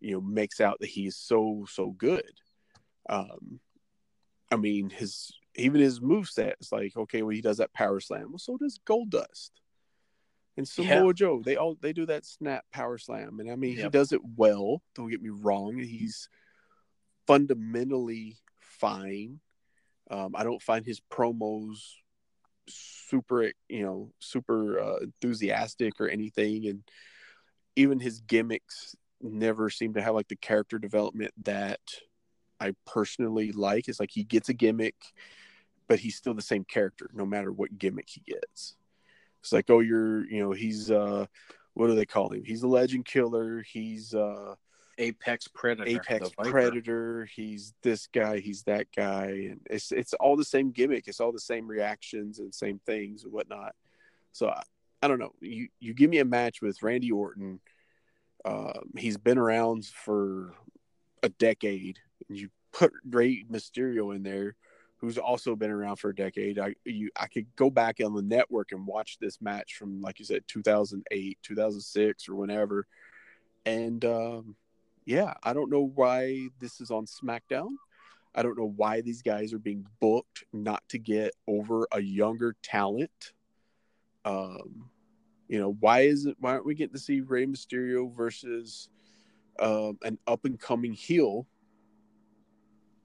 you 0.00 0.12
know, 0.12 0.20
makes 0.20 0.60
out 0.60 0.78
that 0.80 0.88
he's 0.88 1.16
so 1.16 1.66
so 1.70 1.90
good. 1.90 2.40
Um, 3.08 3.60
I 4.50 4.56
mean, 4.56 4.90
his 4.90 5.32
even 5.54 5.80
his 5.80 6.00
moveset 6.00 6.54
is 6.60 6.72
like 6.72 6.96
okay, 6.96 7.22
well 7.22 7.30
he 7.30 7.40
does 7.40 7.58
that 7.58 7.72
power 7.72 8.00
slam. 8.00 8.26
Well, 8.30 8.38
so 8.38 8.56
does 8.58 8.80
Goldust 8.86 9.50
and 10.56 10.66
Samoa 10.66 11.14
Joe. 11.14 11.42
They 11.44 11.56
all 11.56 11.76
they 11.80 11.92
do 11.92 12.06
that 12.06 12.26
snap 12.26 12.64
power 12.72 12.98
slam, 12.98 13.40
and 13.40 13.50
I 13.50 13.56
mean 13.56 13.76
he 13.76 13.88
does 13.88 14.12
it 14.12 14.20
well. 14.36 14.82
Don't 14.94 15.10
get 15.10 15.22
me 15.22 15.30
wrong. 15.30 15.78
He's 15.78 16.28
fundamentally 17.26 18.36
fine. 18.60 19.40
Um, 20.10 20.34
I 20.36 20.44
don't 20.44 20.62
find 20.62 20.84
his 20.84 21.00
promos 21.10 21.78
super, 22.68 23.52
you 23.68 23.82
know, 23.82 24.12
super 24.18 24.80
uh, 24.80 24.98
enthusiastic 24.98 26.00
or 26.00 26.08
anything, 26.08 26.66
and 26.66 26.82
even 27.74 27.98
his 28.00 28.20
gimmicks 28.20 28.96
never 29.20 29.70
seem 29.70 29.94
to 29.94 30.02
have 30.02 30.14
like 30.14 30.28
the 30.28 30.36
character 30.36 30.78
development 30.78 31.32
that 31.44 31.80
I 32.60 32.74
personally 32.86 33.52
like. 33.52 33.88
It's 33.88 34.00
like 34.00 34.10
he 34.12 34.24
gets 34.24 34.48
a 34.48 34.54
gimmick, 34.54 34.94
but 35.88 35.98
he's 35.98 36.16
still 36.16 36.34
the 36.34 36.42
same 36.42 36.64
character 36.64 37.10
no 37.12 37.26
matter 37.26 37.52
what 37.52 37.78
gimmick 37.78 38.08
he 38.08 38.20
gets. 38.20 38.76
It's 39.40 39.52
like, 39.52 39.70
oh, 39.70 39.80
you're, 39.80 40.28
you 40.28 40.40
know, 40.40 40.52
he's 40.52 40.90
uh, 40.90 41.26
what 41.74 41.88
do 41.88 41.94
they 41.94 42.06
call 42.06 42.30
him? 42.30 42.42
He's 42.44 42.62
a 42.62 42.68
legend 42.68 43.04
killer. 43.04 43.62
He's 43.62 44.14
uh, 44.14 44.54
Apex 44.98 45.48
Predator, 45.48 45.88
Apex. 45.88 46.30
Predator. 46.38 47.28
He's 47.34 47.74
this 47.82 48.06
guy. 48.06 48.38
He's 48.38 48.62
that 48.62 48.86
guy, 48.96 49.48
and 49.50 49.60
it's 49.68 49.92
it's 49.92 50.14
all 50.14 50.36
the 50.36 50.44
same 50.44 50.70
gimmick. 50.70 51.06
It's 51.06 51.20
all 51.20 51.32
the 51.32 51.40
same 51.40 51.66
reactions 51.66 52.38
and 52.38 52.54
same 52.54 52.80
things 52.86 53.24
and 53.24 53.32
whatnot. 53.32 53.74
So 54.32 54.48
I, 54.48 54.62
I 55.02 55.08
don't 55.08 55.18
know. 55.18 55.32
You 55.40 55.68
you 55.80 55.94
give 55.94 56.10
me 56.10 56.18
a 56.18 56.24
match 56.24 56.62
with 56.62 56.82
Randy 56.82 57.12
Orton. 57.12 57.60
Um, 58.44 58.90
he's 58.96 59.16
been 59.16 59.38
around 59.38 59.86
for 59.86 60.54
a 61.22 61.28
decade, 61.28 61.98
and 62.28 62.38
you 62.38 62.48
put 62.72 62.92
Rey 63.10 63.44
Mysterio 63.50 64.14
in 64.14 64.22
there, 64.22 64.54
who's 64.98 65.18
also 65.18 65.56
been 65.56 65.70
around 65.70 65.96
for 65.96 66.10
a 66.10 66.14
decade. 66.14 66.58
I 66.58 66.74
you 66.84 67.10
I 67.16 67.26
could 67.26 67.46
go 67.56 67.70
back 67.70 67.96
on 68.04 68.14
the 68.14 68.22
network 68.22 68.72
and 68.72 68.86
watch 68.86 69.18
this 69.20 69.40
match 69.42 69.74
from 69.74 70.00
like 70.00 70.18
you 70.18 70.24
said, 70.24 70.44
two 70.46 70.62
thousand 70.62 71.06
eight, 71.10 71.38
two 71.42 71.54
thousand 71.54 71.80
six, 71.80 72.28
or 72.28 72.34
whenever, 72.34 72.86
and 73.64 74.04
um, 74.04 74.56
yeah, 75.06 75.34
I 75.44 75.52
don't 75.52 75.70
know 75.70 75.92
why 75.94 76.48
this 76.58 76.80
is 76.80 76.90
on 76.90 77.06
SmackDown. 77.06 77.70
I 78.34 78.42
don't 78.42 78.58
know 78.58 78.72
why 78.76 79.00
these 79.00 79.22
guys 79.22 79.54
are 79.54 79.58
being 79.58 79.86
booked 80.00 80.44
not 80.52 80.86
to 80.90 80.98
get 80.98 81.32
over 81.46 81.86
a 81.92 82.00
younger 82.00 82.54
talent. 82.62 83.32
Um, 84.24 84.90
you 85.48 85.58
know, 85.58 85.76
why 85.80 86.00
is 86.00 86.26
it? 86.26 86.36
Why 86.40 86.50
aren't 86.50 86.66
we 86.66 86.74
getting 86.74 86.94
to 86.94 87.00
see 87.00 87.20
Rey 87.20 87.46
Mysterio 87.46 88.14
versus 88.14 88.88
um, 89.60 89.96
an 90.02 90.18
up 90.26 90.44
and 90.44 90.58
coming 90.58 90.92
heel 90.92 91.46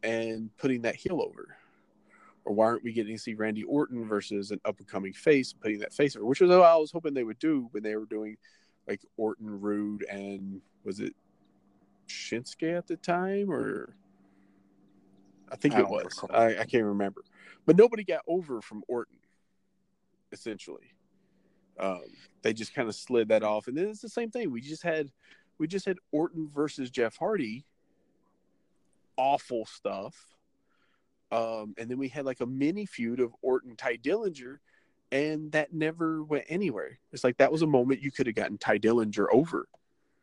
and 0.03 0.49
putting 0.57 0.81
that 0.81 0.95
heel 0.95 1.21
over? 1.21 1.55
Or 2.43 2.55
why 2.55 2.65
aren't 2.65 2.83
we 2.83 2.91
getting 2.91 3.15
to 3.15 3.21
see 3.21 3.35
Randy 3.35 3.63
Orton 3.63 4.07
versus 4.07 4.49
an 4.49 4.59
up 4.65 4.79
and 4.79 4.87
coming 4.87 5.13
face 5.13 5.51
and 5.51 5.61
putting 5.61 5.79
that 5.79 5.93
face 5.93 6.15
over? 6.15 6.25
Which 6.25 6.41
is 6.41 6.49
what 6.49 6.63
I 6.63 6.75
was 6.75 6.91
hoping 6.91 7.13
they 7.13 7.23
would 7.23 7.39
do 7.39 7.69
when 7.71 7.83
they 7.83 7.95
were 7.95 8.05
doing 8.05 8.37
like 8.87 9.01
Orton, 9.15 9.61
Rude, 9.61 10.03
and 10.09 10.59
was 10.83 10.99
it 10.99 11.15
Shinsuke 12.11 12.77
at 12.77 12.87
the 12.87 12.97
time, 12.97 13.51
or 13.51 13.95
I 15.51 15.55
think 15.55 15.75
I 15.75 15.79
it 15.79 15.89
was. 15.89 16.03
recall. 16.05 16.29
I, 16.33 16.59
I 16.59 16.65
can't 16.65 16.85
remember. 16.85 17.23
But 17.65 17.77
nobody 17.77 18.03
got 18.03 18.21
over 18.27 18.61
from 18.61 18.83
Orton. 18.87 19.17
essentially. 20.31 20.93
Um, 21.79 22.01
they 22.41 22.53
just 22.53 22.73
kind 22.73 22.87
of 22.87 22.95
slid 22.95 23.29
that 23.29 23.43
off, 23.43 23.67
and 23.67 23.77
then 23.77 23.87
it's 23.87 24.01
the 24.01 24.09
same 24.09 24.29
thing. 24.31 24.51
We 24.51 24.61
just 24.61 24.83
had 24.83 25.11
we 25.57 25.67
just 25.67 25.85
had 25.85 25.97
Orton 26.11 26.49
versus 26.53 26.89
Jeff 26.89 27.17
Hardy. 27.17 27.65
Awful 29.17 29.65
stuff. 29.65 30.15
Um, 31.31 31.73
and 31.77 31.89
then 31.89 31.97
we 31.97 32.09
had 32.09 32.25
like 32.25 32.41
a 32.41 32.45
mini 32.45 32.85
feud 32.85 33.19
of 33.19 33.33
Orton 33.41 33.75
Tye 33.75 33.97
Dillinger, 33.97 34.57
and 35.11 35.51
that 35.53 35.73
never 35.73 36.23
went 36.23 36.45
anywhere. 36.49 36.99
It's 37.11 37.23
like 37.23 37.37
that 37.37 37.51
was 37.51 37.61
a 37.61 37.67
moment 37.67 38.01
you 38.01 38.11
could 38.11 38.27
have 38.27 38.35
gotten 38.35 38.57
Tye 38.57 38.79
Dillinger 38.79 39.27
over. 39.31 39.67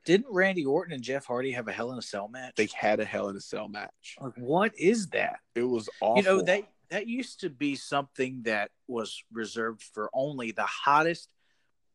Didn't 0.04 0.26
Randy 0.30 0.64
Orton 0.64 0.94
and 0.94 1.02
Jeff 1.02 1.26
Hardy 1.26 1.52
have 1.52 1.68
a 1.68 1.72
Hell 1.72 1.92
in 1.92 1.98
a 1.98 2.02
Cell 2.02 2.28
match? 2.28 2.54
They 2.56 2.68
had 2.74 3.00
a 3.00 3.04
Hell 3.04 3.28
in 3.28 3.36
a 3.36 3.40
Cell 3.40 3.68
match. 3.68 4.16
Like, 4.20 4.32
what 4.36 4.72
is 4.78 5.08
that? 5.08 5.40
It 5.54 5.62
was 5.62 5.88
awful. 6.00 6.22
You 6.22 6.22
know, 6.22 6.42
that 6.42 6.64
that 6.90 7.06
used 7.06 7.40
to 7.40 7.50
be 7.50 7.76
something 7.76 8.42
that 8.44 8.70
was 8.86 9.22
reserved 9.32 9.82
for 9.82 10.10
only 10.14 10.52
the 10.52 10.64
hottest 10.64 11.28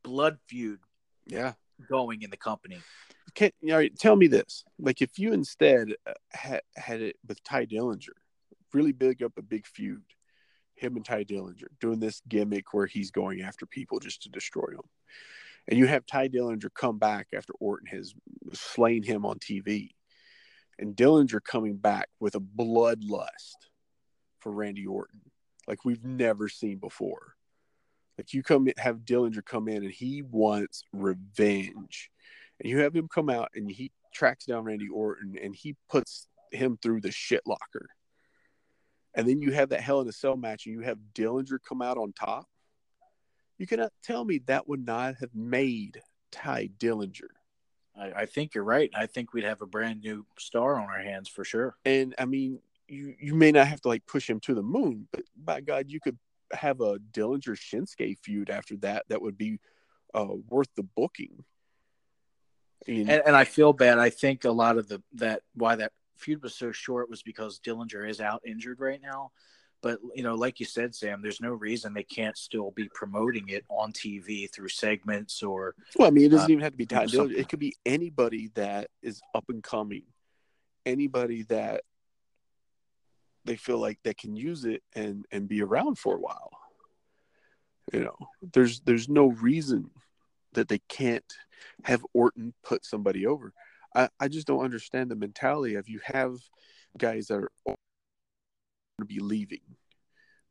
blood 0.04 0.38
feud 0.48 0.80
yeah 1.26 1.54
going 1.90 2.22
in 2.22 2.30
the 2.30 2.38
company. 2.38 2.78
Can 3.36 3.52
you 3.62 3.70
know, 3.70 3.88
tell 4.00 4.16
me 4.16 4.28
this? 4.28 4.64
Like, 4.78 5.02
if 5.02 5.18
you 5.18 5.34
instead 5.34 5.96
uh, 6.06 6.14
had 6.30 6.62
had 6.76 7.02
it 7.02 7.16
with 7.28 7.44
Tye 7.44 7.66
Dillinger, 7.66 8.10
really 8.74 8.92
big 8.92 9.24
up 9.24 9.34
a 9.38 9.42
big 9.42 9.66
feud, 9.66 10.04
him 10.76 10.96
and 10.96 11.06
Tye 11.06 11.24
Dillinger 11.24 11.68
doing 11.80 12.00
this 12.00 12.22
gimmick 12.28 12.74
where 12.74 12.86
he's 12.86 13.12
going 13.12 13.42
after 13.42 13.66
people 13.66 14.00
just 14.00 14.24
to 14.24 14.30
destroy 14.30 14.68
them, 14.72 14.88
and 15.68 15.80
you 15.80 15.88
have 15.88 16.06
Tye 16.06 16.28
Dillinger 16.28 16.70
come 16.74 17.00
back 17.00 17.28
after 17.34 17.54
Orton 17.60 17.88
has 17.88 18.14
slain 18.54 19.04
him 19.04 19.26
on 19.26 19.40
TV, 19.40 19.90
and 20.80 20.96
Dillinger 20.96 21.44
coming 21.44 21.78
back 21.78 22.10
with 22.20 22.36
a 22.36 22.40
bloodlust 22.40 23.70
for 24.40 24.52
Randy 24.52 24.86
Orton, 24.86 25.22
like 25.68 25.86
we've 25.86 26.04
never 26.04 26.50
seen 26.50 26.78
before. 26.78 27.36
Like 28.18 28.34
you 28.34 28.44
come 28.44 28.68
have 28.78 29.00
Dillinger 29.00 29.44
come 29.44 29.68
in 29.68 29.84
and 29.84 29.92
he 29.92 30.22
wants 30.22 30.84
revenge. 30.94 32.12
And 32.60 32.70
you 32.70 32.80
have 32.80 32.96
him 32.96 33.08
come 33.08 33.30
out 33.30 33.50
and 33.56 33.70
he 33.70 33.92
tracks 34.14 34.46
down 34.46 34.64
Randy 34.64 34.90
Orton 34.90 35.36
and 35.42 35.56
he 35.56 35.76
puts 35.90 36.28
him 36.52 36.78
through 36.82 37.02
the 37.02 37.12
shit 37.12 37.42
locker. 37.48 37.90
And 39.16 39.28
then 39.28 39.42
you 39.42 39.52
have 39.52 39.70
that 39.70 39.82
Hell 39.82 40.02
in 40.02 40.08
a 40.08 40.12
Cell 40.12 40.38
match 40.38 40.66
and 40.66 40.76
you 40.76 40.82
have 40.82 40.98
Dillinger 41.14 41.58
come 41.68 41.82
out 41.82 41.98
on 41.98 42.14
top. 42.14 42.46
You 43.58 43.68
cannot 43.68 43.94
tell 44.04 44.26
me 44.26 44.40
that 44.46 44.68
would 44.68 44.86
not 44.86 45.16
have 45.16 45.34
made 45.34 46.02
Tye 46.32 46.70
Dillinger. 46.80 47.30
I, 47.98 48.12
I 48.12 48.26
think 48.26 48.56
you're 48.56 48.64
right. 48.64 48.90
I 48.96 49.06
think 49.06 49.34
we'd 49.34 49.44
have 49.44 49.62
a 49.62 49.68
brand 49.68 50.02
new 50.02 50.26
star 50.40 50.80
on 50.80 50.90
our 50.90 51.02
hands 51.02 51.30
for 51.30 51.46
sure. 51.46 51.76
And 51.86 52.16
I 52.18 52.26
mean, 52.26 52.60
you 52.88 53.16
you 53.20 53.36
may 53.36 53.52
not 53.52 53.68
have 53.68 53.82
to 53.82 53.88
like 53.88 54.06
push 54.06 54.30
him 54.30 54.40
to 54.42 54.54
the 54.54 54.64
moon, 54.64 55.08
but 55.12 55.24
by 55.36 55.62
God, 55.62 55.86
you 55.90 56.00
could 56.00 56.18
have 56.52 56.82
a 56.82 56.98
Dillinger 56.98 57.56
Shinsuke 57.56 58.18
feud 58.20 58.50
after 58.50 58.76
that. 58.78 59.06
That 59.10 59.22
would 59.22 59.38
be 59.38 59.60
uh, 60.14 60.28
worth 60.50 60.70
the 60.76 60.84
booking. 60.84 61.44
And, 62.86 63.10
and, 63.10 63.36
I 63.36 63.46
feel 63.46 63.72
bad. 63.72 63.98
I 63.98 64.10
think 64.10 64.44
a 64.44 64.52
lot 64.52 64.78
of 64.78 64.90
the 64.90 65.02
that 65.14 65.42
why 65.54 65.78
that 65.78 65.94
feud 66.18 66.44
was 66.44 66.54
so 66.54 66.74
short 66.74 67.10
was 67.10 67.24
because 67.24 67.60
Dillinger 67.60 68.08
is 68.08 68.20
out 68.20 68.42
injured 68.46 68.82
right 68.82 69.00
now. 69.02 69.32
But 69.84 70.00
you 70.16 70.24
know, 70.24 70.36
like 70.36 70.62
you 70.62 70.66
said, 70.66 70.96
Sam, 70.96 71.22
there's 71.22 71.42
no 71.42 71.52
reason 71.52 71.94
they 71.94 72.04
can't 72.04 72.38
still 72.38 72.72
be 72.72 72.90
promoting 72.94 73.50
it 73.50 73.66
on 73.68 73.92
TV 73.92 74.50
through 74.50 74.70
segments 74.70 75.44
or. 75.44 75.76
Well, 75.98 76.08
I 76.08 76.12
mean, 76.12 76.26
it 76.26 76.30
doesn't 76.30 76.50
uh, 76.50 76.54
even 76.54 76.64
have 76.64 76.72
to 76.72 76.78
be 76.78 76.88
Dillinger. 76.88 77.38
It 77.38 77.50
could 77.50 77.60
be 77.60 77.76
anybody 77.86 78.50
that 78.56 78.88
is 79.02 79.22
up 79.36 79.44
and 79.50 79.62
coming, 79.62 80.04
anybody 80.86 81.44
that 81.50 81.82
they 83.44 83.58
feel 83.58 83.78
like 83.78 84.00
they 84.04 84.14
can 84.14 84.38
use 84.38 84.64
it 84.64 84.82
and 84.96 85.26
and 85.34 85.50
be 85.50 85.62
around 85.62 86.00
for 86.00 86.16
a 86.16 86.20
while. 86.20 86.52
You 87.92 88.06
know, 88.06 88.16
there's 88.54 88.80
there's 88.80 89.10
no 89.10 89.28
reason 89.28 89.92
that 90.54 90.70
they 90.70 90.80
can't 90.88 91.26
have 91.84 92.06
Orton 92.14 92.54
put 92.64 92.86
somebody 92.86 93.28
over. 93.28 93.52
I, 93.94 94.08
I 94.18 94.30
just 94.30 94.48
don't 94.48 94.64
understand 94.64 95.12
the 95.12 95.16
mentality 95.18 95.76
of 95.76 95.90
you 95.90 96.00
have 96.06 96.38
guys 96.98 97.28
that 97.28 97.36
are 97.68 97.76
to 99.04 99.14
be 99.14 99.20
leaving. 99.20 99.62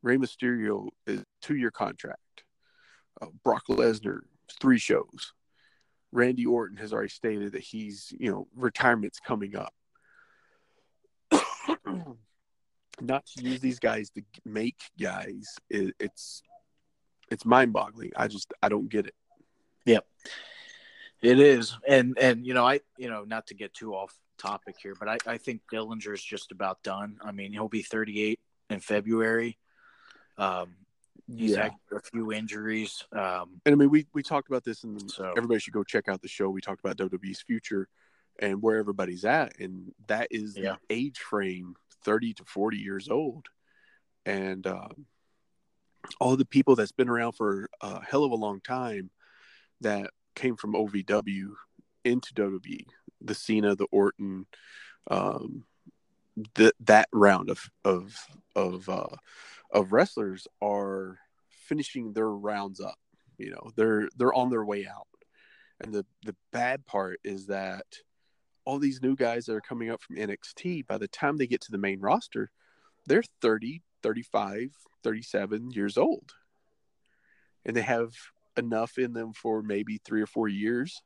Rey 0.02 0.16
Mysterio 0.16 0.88
is 1.06 1.22
two 1.40 1.56
year 1.56 1.70
contract. 1.70 2.44
Uh, 3.20 3.26
Brock 3.44 3.64
Lesnar 3.68 4.20
three 4.60 4.78
shows. 4.78 5.32
Randy 6.10 6.44
Orton 6.44 6.76
has 6.76 6.92
already 6.92 7.08
stated 7.08 7.52
that 7.52 7.62
he's 7.62 8.12
you 8.18 8.30
know 8.30 8.48
retirement's 8.54 9.20
coming 9.20 9.56
up. 9.56 9.74
Not 13.00 13.26
to 13.26 13.42
use 13.42 13.60
these 13.60 13.78
guys 13.78 14.10
to 14.10 14.22
make 14.44 14.80
guys, 15.00 15.56
it, 15.70 15.94
it's 15.98 16.42
it's 17.30 17.46
mind 17.46 17.72
boggling. 17.72 18.12
I 18.16 18.28
just 18.28 18.52
I 18.62 18.68
don't 18.68 18.88
get 18.88 19.06
it. 19.06 19.14
Yep. 19.86 20.06
It 21.22 21.38
is. 21.38 21.76
And 21.88 22.18
and 22.20 22.46
you 22.46 22.52
know, 22.54 22.66
I 22.66 22.80
you 22.98 23.08
know, 23.08 23.24
not 23.24 23.46
to 23.48 23.54
get 23.54 23.72
too 23.72 23.94
off 23.94 24.14
topic 24.38 24.76
here, 24.82 24.94
but 24.98 25.08
I, 25.08 25.18
I 25.26 25.38
think 25.38 25.62
Dillinger's 25.72 26.22
just 26.22 26.52
about 26.52 26.82
done. 26.82 27.18
I 27.22 27.32
mean, 27.32 27.52
he'll 27.52 27.68
be 27.68 27.82
38 27.82 28.40
in 28.70 28.80
February. 28.80 29.58
Um, 30.38 30.74
he's 31.26 31.52
yeah. 31.52 31.64
had 31.64 31.72
a 31.92 32.00
few 32.00 32.32
injuries. 32.32 33.04
Um, 33.12 33.60
and 33.64 33.72
I 33.72 33.74
mean, 33.74 33.90
we, 33.90 34.06
we 34.12 34.22
talked 34.22 34.48
about 34.48 34.64
this, 34.64 34.84
and 34.84 35.10
so, 35.10 35.32
everybody 35.36 35.60
should 35.60 35.74
go 35.74 35.84
check 35.84 36.08
out 36.08 36.22
the 36.22 36.28
show. 36.28 36.48
We 36.50 36.60
talked 36.60 36.84
about 36.84 36.96
WWE's 36.96 37.42
future 37.42 37.88
and 38.38 38.62
where 38.62 38.78
everybody's 38.78 39.24
at, 39.24 39.58
and 39.60 39.92
that 40.08 40.28
is 40.30 40.56
yeah. 40.56 40.76
the 40.88 40.94
age 40.94 41.18
frame 41.18 41.74
30 42.04 42.34
to 42.34 42.44
40 42.44 42.78
years 42.78 43.08
old. 43.08 43.46
And 44.24 44.66
um, 44.66 45.06
all 46.20 46.36
the 46.36 46.44
people 46.44 46.76
that's 46.76 46.92
been 46.92 47.08
around 47.08 47.32
for 47.32 47.68
a 47.80 48.04
hell 48.04 48.24
of 48.24 48.32
a 48.32 48.36
long 48.36 48.60
time 48.60 49.10
that 49.80 50.10
came 50.34 50.56
from 50.56 50.74
OVW 50.74 51.50
into 52.04 52.34
WWE, 52.34 52.86
the 53.24 53.34
Cena, 53.34 53.74
the 53.74 53.86
Orton, 53.90 54.46
um, 55.10 55.64
the, 56.54 56.72
that 56.80 57.08
round 57.12 57.50
of 57.50 57.68
of 57.84 58.14
of 58.56 58.88
uh, 58.88 59.16
of 59.70 59.92
wrestlers 59.92 60.46
are 60.60 61.18
finishing 61.48 62.12
their 62.12 62.30
rounds 62.30 62.80
up. 62.80 62.98
You 63.38 63.50
know, 63.50 63.70
they're 63.76 64.08
they're 64.16 64.34
on 64.34 64.50
their 64.50 64.64
way 64.64 64.86
out, 64.86 65.08
and 65.80 65.92
the 65.92 66.06
the 66.24 66.36
bad 66.52 66.86
part 66.86 67.20
is 67.24 67.46
that 67.46 67.86
all 68.64 68.78
these 68.78 69.02
new 69.02 69.16
guys 69.16 69.46
that 69.46 69.54
are 69.54 69.60
coming 69.60 69.90
up 69.90 70.02
from 70.02 70.16
NXT, 70.16 70.86
by 70.86 70.98
the 70.98 71.08
time 71.08 71.36
they 71.36 71.46
get 71.46 71.60
to 71.62 71.72
the 71.72 71.78
main 71.78 72.00
roster, 72.00 72.50
they're 73.06 73.24
30, 73.40 73.82
35, 74.02 74.70
37 75.02 75.70
years 75.72 75.98
old. 75.98 76.32
And 77.64 77.76
they 77.76 77.82
have 77.82 78.12
enough 78.56 78.98
in 78.98 79.12
them 79.12 79.32
for 79.32 79.62
maybe 79.62 80.00
three 80.04 80.22
or 80.22 80.26
four 80.26 80.48
years. 80.48 81.02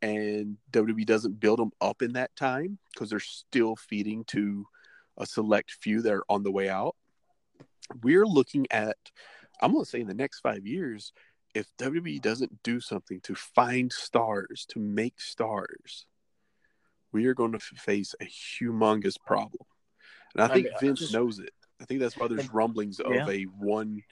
And 0.00 0.56
WWE 0.72 1.04
doesn't 1.06 1.40
build 1.40 1.58
them 1.58 1.72
up 1.80 2.02
in 2.02 2.12
that 2.12 2.34
time 2.36 2.78
because 2.92 3.10
they're 3.10 3.20
still 3.20 3.74
feeding 3.74 4.24
to 4.26 4.66
a 5.16 5.26
select 5.26 5.72
few 5.72 6.02
that 6.02 6.12
are 6.12 6.24
on 6.28 6.44
the 6.44 6.52
way 6.52 6.68
out. 6.68 6.94
We're 8.02 8.26
looking 8.26 8.66
at, 8.70 8.96
I'm 9.60 9.72
going 9.72 9.84
to 9.84 9.90
say 9.90 10.00
in 10.00 10.06
the 10.06 10.14
next 10.14 10.40
five 10.40 10.66
years, 10.66 11.12
if 11.54 11.66
WWE 11.78 12.20
doesn't 12.20 12.62
do 12.62 12.80
something 12.80 13.20
to 13.22 13.34
find 13.34 13.92
stars, 13.92 14.66
to 14.70 14.78
make 14.78 15.20
stars, 15.20 16.06
we 17.12 17.26
are 17.26 17.34
going 17.34 17.52
to 17.52 17.58
face 17.58 18.14
a 18.20 18.24
humongous 18.26 19.16
problem. 19.26 19.66
And 20.34 20.44
I 20.44 20.48
think 20.54 20.66
I 20.66 20.70
mean, 20.70 20.78
Vince 20.80 21.00
just, 21.00 21.12
knows 21.12 21.38
it. 21.38 21.52
I 21.80 21.84
think 21.84 22.00
that's 22.00 22.16
why 22.16 22.28
there's 22.28 22.52
rumblings 22.52 23.00
of 23.00 23.12
yeah. 23.12 23.28
a 23.28 23.42
one 23.44 24.02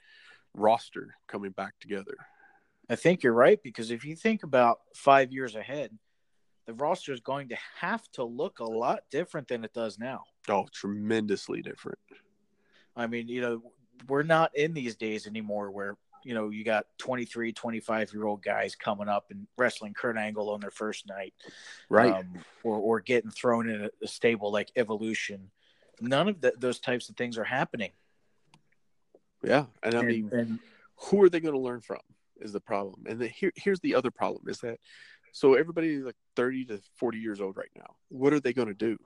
roster 0.53 1.15
coming 1.27 1.51
back 1.51 1.73
together. 1.79 2.15
I 2.89 2.95
think 2.95 3.23
you're 3.23 3.33
right 3.33 3.61
because 3.61 3.91
if 3.91 4.05
you 4.05 4.15
think 4.15 4.43
about 4.43 4.79
five 4.95 5.31
years 5.31 5.55
ahead, 5.55 5.91
the 6.65 6.73
roster 6.73 7.13
is 7.13 7.19
going 7.19 7.49
to 7.49 7.57
have 7.79 8.03
to 8.13 8.23
look 8.23 8.59
a 8.59 8.65
lot 8.65 8.99
different 9.11 9.47
than 9.47 9.63
it 9.63 9.73
does 9.73 9.97
now. 9.97 10.23
Oh, 10.49 10.67
tremendously 10.71 11.61
different. 11.61 11.99
I 12.95 13.07
mean, 13.07 13.27
you 13.27 13.41
know, 13.41 13.61
we're 14.07 14.23
not 14.23 14.55
in 14.55 14.73
these 14.73 14.95
days 14.95 15.27
anymore 15.27 15.71
where 15.71 15.97
you 16.27 16.33
know, 16.33 16.49
you 16.49 16.65
got 16.65 16.85
23, 16.97 17.53
25 17.53 18.13
year 18.13 18.25
old 18.25 18.43
guys 18.43 18.75
coming 18.75 19.07
up 19.07 19.27
and 19.31 19.47
wrestling 19.57 19.93
Kurt 19.93 20.17
Angle 20.17 20.49
on 20.49 20.59
their 20.59 20.71
first 20.71 21.07
night, 21.07 21.33
right? 21.89 22.13
Um, 22.13 22.43
or, 22.65 22.75
or 22.75 22.99
getting 22.99 23.31
thrown 23.31 23.69
in 23.69 23.89
a, 24.03 24.07
stable 24.07 24.51
like 24.51 24.69
Evolution. 24.75 25.49
None 26.01 26.27
of 26.27 26.41
the, 26.41 26.53
those 26.57 26.79
types 26.79 27.07
of 27.07 27.15
things 27.15 27.37
are 27.37 27.45
happening. 27.45 27.91
Yeah, 29.41 29.67
and 29.81 29.95
I 29.95 29.99
and, 29.99 30.07
mean, 30.07 30.29
and, 30.33 30.59
who 30.97 31.23
are 31.23 31.29
they 31.29 31.39
going 31.39 31.53
to 31.53 31.61
learn 31.61 31.79
from? 31.79 31.99
Is 32.39 32.53
the 32.53 32.59
problem, 32.59 33.03
and 33.07 33.19
the, 33.19 33.27
here, 33.27 33.51
here's 33.55 33.79
the 33.79 33.95
other 33.95 34.11
problem: 34.11 34.43
is 34.47 34.59
that 34.59 34.79
so 35.37 35.53
everybody 35.53 35.97
like 35.97 36.15
30 36.35 36.65
to 36.65 36.81
40 36.95 37.19
years 37.19 37.41
old 37.41 37.57
right 37.57 37.69
now. 37.75 37.95
What 38.09 38.33
are 38.33 38.39
they 38.39 38.53
going 38.53 38.69
to 38.69 38.73
do? 38.73 38.97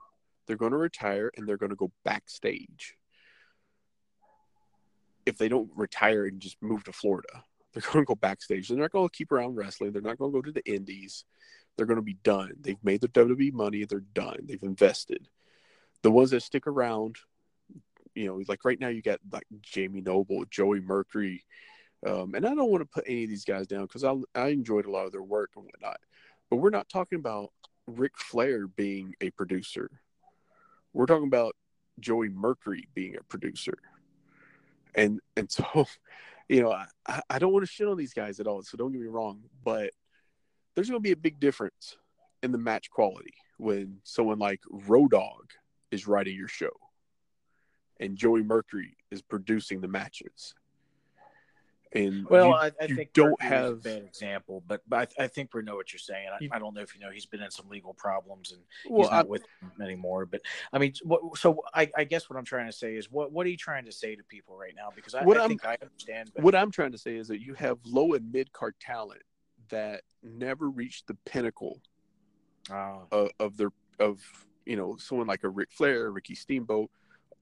They're 0.46 0.56
going 0.56 0.72
to 0.72 0.78
retire 0.78 1.30
and 1.36 1.46
they're 1.46 1.56
going 1.56 1.70
to 1.70 1.76
go 1.76 1.92
backstage 2.04 2.96
if 5.26 5.38
they 5.38 5.48
don't 5.48 5.70
retire 5.76 6.26
and 6.26 6.40
just 6.40 6.56
move 6.62 6.84
to 6.84 6.92
Florida. 6.92 7.44
They're 7.72 7.82
going 7.92 8.04
to 8.04 8.08
go 8.08 8.14
backstage. 8.14 8.68
They're 8.68 8.78
not 8.78 8.92
going 8.92 9.08
to 9.08 9.14
keep 9.14 9.30
around 9.30 9.56
wrestling. 9.56 9.92
They're 9.92 10.02
not 10.02 10.18
going 10.18 10.32
to 10.32 10.38
go 10.38 10.42
to 10.42 10.52
the 10.52 10.64
indies. 10.64 11.24
They're 11.76 11.86
going 11.86 11.96
to 11.96 12.02
be 12.02 12.18
done. 12.22 12.52
They've 12.60 12.82
made 12.82 13.00
their 13.00 13.26
WWE 13.26 13.52
money. 13.52 13.84
They're 13.84 14.00
done. 14.00 14.40
They've 14.44 14.62
invested. 14.62 15.28
The 16.02 16.10
ones 16.10 16.30
that 16.30 16.42
stick 16.42 16.66
around, 16.66 17.16
you 18.14 18.26
know, 18.26 18.42
like 18.48 18.64
right 18.64 18.80
now 18.80 18.88
you 18.88 19.00
got 19.00 19.20
like 19.30 19.46
Jamie 19.60 20.00
Noble, 20.00 20.44
Joey 20.50 20.80
Mercury, 20.80 21.44
Um, 22.06 22.34
and 22.34 22.46
I 22.46 22.54
don't 22.54 22.70
want 22.70 22.82
to 22.82 22.88
put 22.92 23.04
any 23.06 23.24
of 23.24 23.30
these 23.30 23.44
guys 23.44 23.66
down 23.66 23.82
because 23.82 24.04
I 24.04 24.14
I 24.34 24.48
enjoyed 24.48 24.86
a 24.86 24.90
lot 24.90 25.06
of 25.06 25.12
their 25.12 25.22
work 25.22 25.50
and 25.56 25.64
whatnot. 25.64 25.98
But 26.50 26.56
we're 26.56 26.70
not 26.70 26.88
talking 26.88 27.18
about 27.18 27.52
Ric 27.86 28.12
Flair 28.16 28.66
being 28.66 29.14
a 29.20 29.30
producer. 29.30 29.90
We're 30.92 31.06
talking 31.06 31.28
about 31.28 31.56
Joey 32.00 32.28
Mercury 32.28 32.88
being 32.94 33.16
a 33.16 33.22
producer. 33.24 33.78
And 34.94 35.20
and 35.36 35.50
so, 35.50 35.86
you 36.48 36.62
know, 36.62 36.72
I, 37.06 37.22
I 37.30 37.38
don't 37.38 37.52
want 37.52 37.64
to 37.64 37.72
shit 37.72 37.88
on 37.88 37.96
these 37.96 38.14
guys 38.14 38.40
at 38.40 38.46
all. 38.46 38.62
So 38.62 38.76
don't 38.76 38.92
get 38.92 39.00
me 39.00 39.06
wrong, 39.06 39.42
but 39.64 39.90
there's 40.74 40.88
going 40.90 41.00
to 41.00 41.06
be 41.06 41.12
a 41.12 41.16
big 41.16 41.38
difference 41.38 41.96
in 42.42 42.52
the 42.52 42.58
match 42.58 42.90
quality 42.90 43.34
when 43.58 43.98
someone 44.02 44.38
like 44.38 44.60
Road 44.70 45.12
Dog 45.12 45.50
is 45.90 46.06
writing 46.06 46.36
your 46.36 46.48
show 46.48 46.72
and 48.00 48.16
Joey 48.16 48.42
Mercury 48.42 48.96
is 49.10 49.22
producing 49.22 49.80
the 49.80 49.88
matches. 49.88 50.54
And 51.94 52.26
Well, 52.28 52.48
you- 52.48 52.54
I, 52.54 52.70
I 52.80 52.84
you 52.86 52.96
think 52.96 53.12
don't 53.12 53.30
Mercury's 53.30 53.50
have 53.50 53.72
a 53.72 53.76
bad 53.76 54.02
example, 54.02 54.62
but, 54.66 54.80
but 54.88 55.12
I, 55.18 55.24
I 55.24 55.26
think 55.26 55.52
we 55.54 55.62
know 55.62 55.76
what 55.76 55.92
you're 55.92 55.98
saying. 55.98 56.28
I, 56.32 56.38
You- 56.40 56.48
I 56.52 56.58
don't 56.58 56.74
know 56.74 56.80
if 56.80 56.94
you 56.94 57.00
know 57.00 57.10
he's 57.10 57.26
been 57.26 57.42
in 57.42 57.50
some 57.50 57.68
legal 57.68 57.94
problems 57.94 58.52
and 58.52 58.60
well, 58.88 59.02
he's 59.08 59.12
not 59.12 59.28
with 59.28 59.44
anymore. 59.80 60.26
But 60.26 60.42
I 60.72 60.78
mean, 60.78 60.94
what, 61.02 61.36
so 61.36 61.62
I, 61.74 61.90
I 61.96 62.04
guess 62.04 62.30
what 62.30 62.38
I'm 62.38 62.44
trying 62.44 62.66
to 62.66 62.72
say 62.72 62.96
is, 62.96 63.10
what 63.10 63.32
what 63.32 63.46
are 63.46 63.50
you 63.50 63.56
trying 63.56 63.84
to 63.84 63.92
say 63.92 64.16
to 64.16 64.22
people 64.24 64.56
right 64.56 64.74
now? 64.74 64.90
Because 64.94 65.14
I, 65.14 65.24
What 65.24 65.36
I 65.36 65.48
think 65.48 65.64
I 65.66 65.76
understand. 65.82 66.32
But 66.34 66.44
what 66.44 66.54
I'm 66.54 66.70
trying 66.70 66.92
to 66.92 66.98
say 66.98 67.16
is 67.16 67.28
that 67.28 67.40
you 67.40 67.54
have 67.54 67.78
low 67.84 68.14
and 68.14 68.32
mid 68.32 68.52
card 68.52 68.74
talent 68.80 69.22
that 69.68 70.02
never 70.22 70.68
reached 70.70 71.06
the 71.06 71.14
pinnacle 71.24 71.80
uh, 72.70 72.98
of, 73.10 73.30
of 73.38 73.56
their 73.56 73.70
of 73.98 74.20
you 74.64 74.76
know 74.76 74.96
someone 74.96 75.26
like 75.26 75.44
a 75.44 75.48
Ric 75.48 75.70
Flair, 75.72 76.10
Ricky 76.10 76.34
Steamboat, 76.34 76.90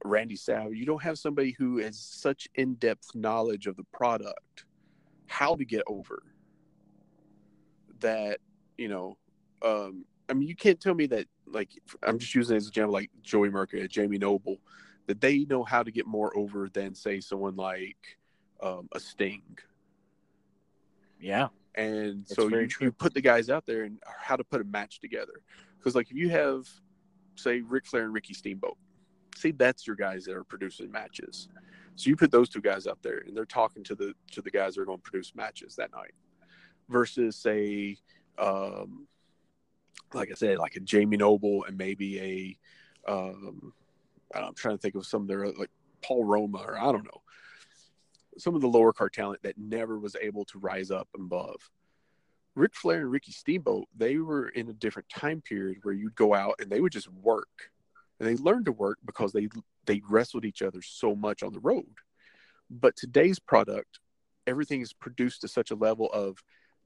Randy 0.05 0.37
Savage. 0.37 0.77
You 0.77 0.87
don't 0.87 1.03
have 1.03 1.19
somebody 1.19 1.53
who 1.59 1.79
has 1.79 1.99
such 1.99 2.49
in 2.55 2.75
depth 2.75 3.15
knowledge 3.15 3.67
of 3.67 3.77
the 3.77 3.85
product, 3.93 4.65
how 5.27 5.55
to 5.55 5.65
get 5.65 5.83
over. 5.87 6.23
That 8.01 8.39
you 8.79 8.89
know, 8.89 9.17
um, 9.63 10.05
I 10.29 10.33
mean, 10.33 10.49
you 10.49 10.57
can't 10.57 10.81
tell 10.81 10.95
me 10.95 11.07
that 11.07 11.27
like 11.47 11.71
I'm 12.03 12.19
just 12.19 12.35
using 12.35 12.57
as 12.57 12.67
a 12.67 12.69
example 12.69 12.93
like 12.93 13.11
Joey 13.23 13.51
Mercury, 13.51 13.87
Jamie 13.89 14.19
Noble, 14.19 14.59
that 15.07 15.21
they 15.21 15.45
know 15.45 15.65
how 15.65 15.83
to 15.83 15.91
get 15.91 16.07
more 16.07 16.37
over 16.37 16.69
than 16.69 16.95
say 16.95 17.21
someone 17.21 17.57
like 17.57 18.19
um, 18.63 18.89
a 18.93 19.01
Sting 19.01 19.43
yeah, 21.21 21.49
and 21.75 22.25
That's 22.25 22.35
so 22.35 22.49
you, 22.49 22.69
you 22.81 22.93
put 22.93 23.15
the 23.15 23.21
guys 23.21 23.51
out 23.51 23.67
there 23.67 23.85
and 23.85 23.99
how 24.19 24.37
to 24.37 24.45
put 24.45 24.61
a 24.61 24.65
match 24.65 25.01
together 25.01 25.43
because 25.79 25.95
like 25.95 26.11
if 26.11 26.17
you 26.17 26.31
have 26.31 26.67
say 27.37 27.61
Ric 27.61 27.87
Flair 27.87 28.05
and 28.05 28.15
Ricky 28.15 28.35
Steamboat 28.35 28.77
see 29.37 29.53
that's 29.53 29.87
your 29.87 29.97
guys 29.97 30.25
that 30.25 30.37
are 30.37 30.45
producing 30.45 30.91
matches 30.91 31.49
so 31.97 32.09
you 32.09 32.17
put 32.17 32.31
those 32.31 32.49
two 32.49 32.61
guys 32.61 32.87
up 32.87 32.99
there 33.03 33.19
and 33.27 33.37
they're 33.37 33.45
talking 33.45 33.83
to 33.85 33.95
the 33.95 34.15
to 34.31 34.43
the 34.43 34.51
guys 34.51 34.75
that 34.75 34.83
are 34.83 34.87
going 34.87 34.99
to 34.99 35.11
produce 35.11 35.35
matches 35.35 35.77
that 35.77 35.93
night 35.93 36.15
versus 36.89 37.37
say 37.37 37.97
um 38.39 39.07
like 40.13 40.31
I 40.31 40.35
said 40.35 40.59
like 40.59 40.77
a 40.77 40.81
Jamie 40.81 41.17
Noble 41.17 41.65
and 41.65 41.77
maybe 41.77 42.59
a 43.07 43.11
um 43.13 43.73
I 44.35 44.41
I'm 44.41 44.55
trying 44.55 44.77
to 44.77 44.81
think 44.81 44.95
of 44.95 45.07
some 45.07 45.23
of 45.23 45.29
their 45.29 45.47
like 45.47 45.71
Paul 46.03 46.25
Roma 46.25 46.59
or 46.59 46.79
I 46.79 46.93
don't 46.93 47.05
know 47.05 47.23
some 48.39 48.55
of 48.55 48.61
the 48.61 48.69
lower 48.69 48.93
card 48.93 49.13
talent 49.13 49.43
that 49.43 49.59
never 49.59 49.99
was 49.99 50.17
able 50.21 50.45
to 50.47 50.59
rise 50.59 50.91
up 50.91 51.09
above. 51.15 51.71
Ric 52.55 52.75
Flair 52.75 53.01
and 53.01 53.11
Ricky 53.11 53.33
Steamboat, 53.33 53.87
they 53.97 54.17
were 54.17 54.49
in 54.49 54.69
a 54.69 54.73
different 54.73 55.09
time 55.09 55.41
period 55.41 55.79
where 55.83 55.95
you'd 55.95 56.15
go 56.15 56.35
out 56.35 56.55
and 56.59 56.71
they 56.71 56.81
would 56.81 56.93
just 56.93 57.11
work. 57.13 57.71
And 58.21 58.29
they 58.29 58.37
learned 58.37 58.67
to 58.67 58.73
work 58.73 58.99
because 59.05 59.33
they 59.33 59.49
they 59.87 60.03
wrestled 60.09 60.45
each 60.45 60.63
other 60.63 60.83
so 60.83 61.17
much 61.17 61.43
on 61.43 61.53
the 61.53 61.61
road. 61.61 61.87
But 62.71 62.97
today's 62.97 63.39
product, 63.39 63.99
everything 64.47 64.83
is 64.83 64.93
produced 64.93 65.41
to 65.41 65.49
such 65.49 65.71
a 65.71 65.77
level 65.77 66.09
of 66.13 66.39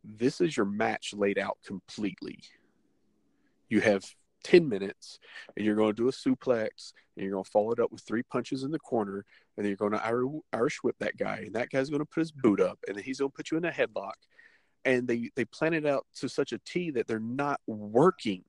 this 0.02 0.40
is 0.40 0.56
your 0.56 0.66
match 0.66 1.12
laid 1.14 1.38
out 1.38 1.58
completely. 1.66 2.38
You 3.68 3.80
have 3.80 4.04
10 4.44 4.68
minutes 4.68 5.18
and 5.56 5.64
you're 5.64 5.74
going 5.74 5.94
to 5.94 6.02
do 6.02 6.08
a 6.08 6.12
suplex 6.12 6.92
and 7.16 7.24
you're 7.24 7.32
going 7.32 7.44
to 7.44 7.50
follow 7.50 7.72
it 7.72 7.80
up 7.80 7.90
with 7.90 8.02
three 8.02 8.22
punches 8.22 8.62
in 8.62 8.70
the 8.70 8.78
corner 8.78 9.24
and 9.56 9.64
then 9.64 9.70
you're 9.70 9.76
going 9.76 9.92
to 9.92 10.38
Irish, 10.52 10.82
whip 10.82 10.96
that 10.98 11.16
guy, 11.16 11.42
and 11.46 11.54
that 11.54 11.70
guy's 11.70 11.90
going 11.90 12.00
to 12.00 12.06
put 12.06 12.20
his 12.20 12.32
boot 12.32 12.60
up, 12.60 12.78
and 12.86 12.96
then 12.96 13.04
he's 13.04 13.20
going 13.20 13.30
to 13.30 13.36
put 13.36 13.50
you 13.50 13.56
in 13.56 13.64
a 13.64 13.70
headlock, 13.70 14.14
and 14.84 15.06
they 15.06 15.30
they 15.36 15.44
plan 15.44 15.74
it 15.74 15.86
out 15.86 16.06
to 16.16 16.28
such 16.28 16.52
a 16.52 16.58
T 16.58 16.90
that 16.90 17.06
they're 17.06 17.20
not 17.20 17.60
working, 17.66 18.42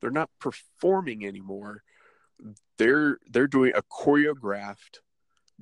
they're 0.00 0.10
not 0.10 0.30
performing 0.38 1.26
anymore. 1.26 1.82
They're 2.78 3.18
they're 3.30 3.46
doing 3.46 3.72
a 3.74 3.82
choreographed 3.82 5.00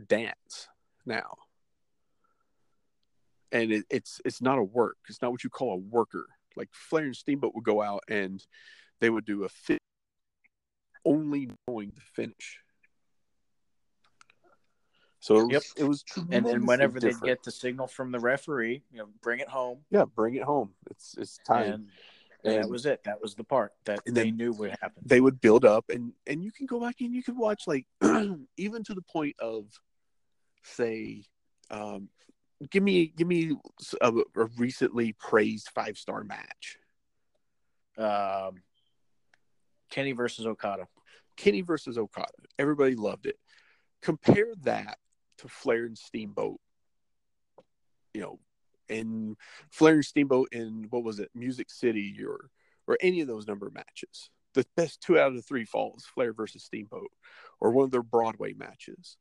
dance 0.07 0.69
now, 1.05 1.37
and 3.51 3.73
it, 3.73 3.85
it's 3.91 4.21
it's 4.25 4.41
not 4.41 4.59
a 4.59 4.63
work. 4.63 4.97
It's 5.09 5.21
not 5.21 5.33
what 5.33 5.43
you 5.45 5.51
call 5.51 5.73
a 5.73 5.77
worker. 5.77 6.27
Like 6.57 6.69
Flair 6.73 7.05
and 7.05 7.17
Steamboat 7.17 7.55
would 7.55 7.65
go 7.65 7.83
out 7.83 8.03
and 8.09 8.45
they 9.01 9.11
would 9.11 9.25
do 9.25 9.45
a 9.45 9.49
fit, 9.49 9.79
only 11.05 11.51
knowing 11.69 11.93
the 11.95 12.01
finish. 12.15 12.61
So 15.21 15.37
it 15.41 15.45
was, 15.45 15.53
Yep. 15.53 15.63
it 15.77 15.85
was 15.85 16.05
and 16.31 16.47
and 16.47 16.67
whenever 16.67 17.01
they 17.01 17.13
get 17.25 17.43
the 17.43 17.51
signal 17.51 17.87
from 17.89 18.13
the 18.13 18.21
referee, 18.21 18.83
you 18.93 18.99
know, 18.99 19.09
bring 19.21 19.41
it 19.41 19.49
home, 19.49 19.85
yeah, 19.91 20.05
bring 20.05 20.35
it 20.35 20.45
home. 20.45 20.75
It's 20.91 21.17
it's 21.19 21.39
time. 21.47 21.73
and, 21.73 21.89
and 22.45 22.63
that 22.63 22.69
was 22.71 22.87
it. 22.87 23.03
That 23.05 23.21
was 23.21 23.35
the 23.35 23.45
part 23.45 23.73
that 23.85 24.01
they 24.07 24.31
knew 24.31 24.53
would 24.55 24.71
happen. 24.81 25.03
they 25.05 25.21
would 25.21 25.41
build 25.41 25.65
up 25.65 25.87
and 25.91 26.13
and 26.27 26.45
you 26.45 26.53
can 26.53 26.67
go 26.67 26.81
back 26.81 26.97
and 27.01 27.15
you 27.15 27.23
can 27.23 27.37
watch 27.37 27.65
like 27.67 27.87
even 28.57 28.85
to 28.85 28.95
the 28.95 29.03
point 29.03 29.35
of 29.41 29.67
say 30.63 31.25
um 31.71 32.09
give 32.71 32.83
me 32.83 33.07
give 33.17 33.27
me 33.27 33.57
a, 34.01 34.13
a 34.37 34.45
recently 34.57 35.13
praised 35.15 35.69
five 35.75 35.97
star 35.97 36.25
match 36.25 36.79
Um, 37.97 38.63
Kenny 39.91 40.13
versus 40.13 40.47
Okada. 40.47 40.87
kenny 41.37 41.63
versus 41.63 41.97
okada 41.99 42.33
everybody 42.59 42.95
loved 42.97 43.27
it 43.27 43.37
compare 44.03 44.53
that 44.63 44.99
to 45.39 45.49
flair 45.49 45.85
and 45.85 45.97
steamboat 45.97 46.61
you 48.13 48.21
know 48.21 48.39
in 48.89 49.37
flair 49.71 49.95
and 49.95 50.05
steamboat 50.05 50.49
in 50.53 50.87
what 50.91 51.05
was 51.05 51.19
it 51.19 51.31
music 51.35 51.71
city 51.71 52.17
or 52.27 52.51
or 52.87 52.97
any 53.01 53.21
of 53.21 53.29
those 53.29 53.47
number 53.47 53.67
of 53.67 53.75
matches. 53.75 54.31
The 54.55 54.65
best 54.77 55.03
two 55.03 55.19
out 55.19 55.29
of 55.29 55.35
the 55.35 55.43
three 55.43 55.65
falls 55.65 56.07
flair 56.07 56.33
versus 56.33 56.65
steamboat 56.65 57.11
or 57.61 57.71
one 57.71 57.85
of 57.85 57.91
their 57.91 58.03
broadway 58.03 58.55
matches. 58.55 59.17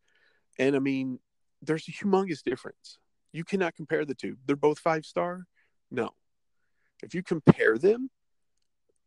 And 0.58 0.76
i 0.76 0.80
mean 0.80 1.20
there's 1.62 1.88
a 1.88 1.92
humongous 1.92 2.44
difference. 2.44 3.00
You 3.34 3.44
cannot 3.44 3.76
compare 3.76 4.06
the 4.06 4.16
two. 4.16 4.38
They're 4.46 4.56
both 4.56 4.80
five 4.80 5.06
star 5.06 5.46
no. 5.92 6.12
If 7.04 7.14
you 7.14 7.24
compare 7.24 7.78
them 7.78 8.10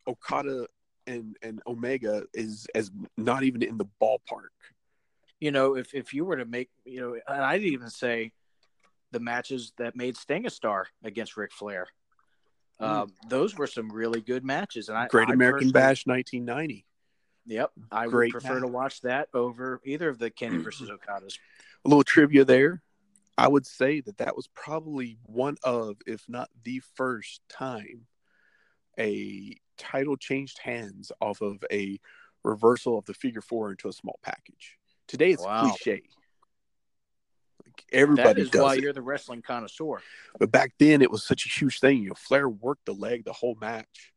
okada 0.06 0.66
and 1.06 1.36
and 1.42 1.60
omega 1.66 2.24
is 2.34 2.66
as 2.74 2.90
not 3.16 3.42
even 3.42 3.62
in 3.62 3.78
the 3.78 3.86
ballpark. 4.00 4.54
You 5.40 5.50
know, 5.50 5.76
if 5.76 5.94
if 5.94 6.12
you 6.12 6.24
were 6.24 6.36
to 6.36 6.44
make, 6.44 6.70
you 6.84 7.00
know, 7.00 7.14
and 7.14 7.42
I'd 7.42 7.62
even 7.62 7.90
say 7.90 8.32
the 9.12 9.20
matches 9.20 9.72
that 9.78 9.96
made 9.96 10.16
Sting 10.16 10.46
a 10.46 10.50
star 10.50 10.86
against 11.02 11.36
Ric 11.36 11.52
Flair. 11.52 11.86
Um, 12.78 13.12
those 13.28 13.56
were 13.56 13.66
some 13.66 13.90
really 13.90 14.22
good 14.22 14.44
matches, 14.44 14.88
and 14.88 14.96
I 14.96 15.06
great 15.08 15.28
I 15.28 15.34
american 15.34 15.70
bash 15.70 16.06
1990 16.06 16.86
Yep, 17.46 17.72
I 17.90 18.06
Great 18.06 18.32
would 18.32 18.40
prefer 18.40 18.60
to 18.60 18.68
watch 18.68 19.00
that 19.02 19.28
over 19.34 19.80
either 19.84 20.08
of 20.08 20.18
the 20.18 20.30
Kenny 20.30 20.56
versus 20.62 20.88
Okadas. 20.88 21.38
a 21.84 21.88
little 21.88 22.04
trivia 22.04 22.44
there. 22.44 22.82
I 23.36 23.48
would 23.48 23.66
say 23.66 24.00
that 24.02 24.18
that 24.18 24.36
was 24.36 24.48
probably 24.54 25.18
one 25.24 25.56
of, 25.62 25.96
if 26.06 26.24
not 26.28 26.50
the 26.62 26.80
first 26.94 27.40
time, 27.48 28.06
a 28.98 29.56
title 29.78 30.16
changed 30.16 30.58
hands 30.58 31.10
off 31.20 31.40
of 31.40 31.64
a 31.72 31.98
reversal 32.44 32.98
of 32.98 33.06
the 33.06 33.14
figure 33.14 33.40
four 33.40 33.70
into 33.70 33.88
a 33.88 33.92
small 33.92 34.18
package. 34.22 34.78
Today 35.06 35.30
it's 35.30 35.42
Wow. 35.42 35.60
cliche. 35.60 36.02
Everybody 37.92 38.42
is 38.42 38.50
does 38.50 38.62
why 38.62 38.74
it. 38.74 38.82
you're 38.82 38.92
the 38.92 39.02
wrestling 39.02 39.42
connoisseur. 39.42 40.00
But 40.38 40.50
back 40.50 40.72
then 40.78 41.02
it 41.02 41.10
was 41.10 41.24
such 41.24 41.46
a 41.46 41.48
huge 41.48 41.80
thing. 41.80 42.02
You 42.02 42.08
know, 42.10 42.14
Flair 42.14 42.48
worked 42.48 42.86
the 42.86 42.92
leg 42.94 43.24
the 43.24 43.32
whole 43.32 43.56
match, 43.60 44.12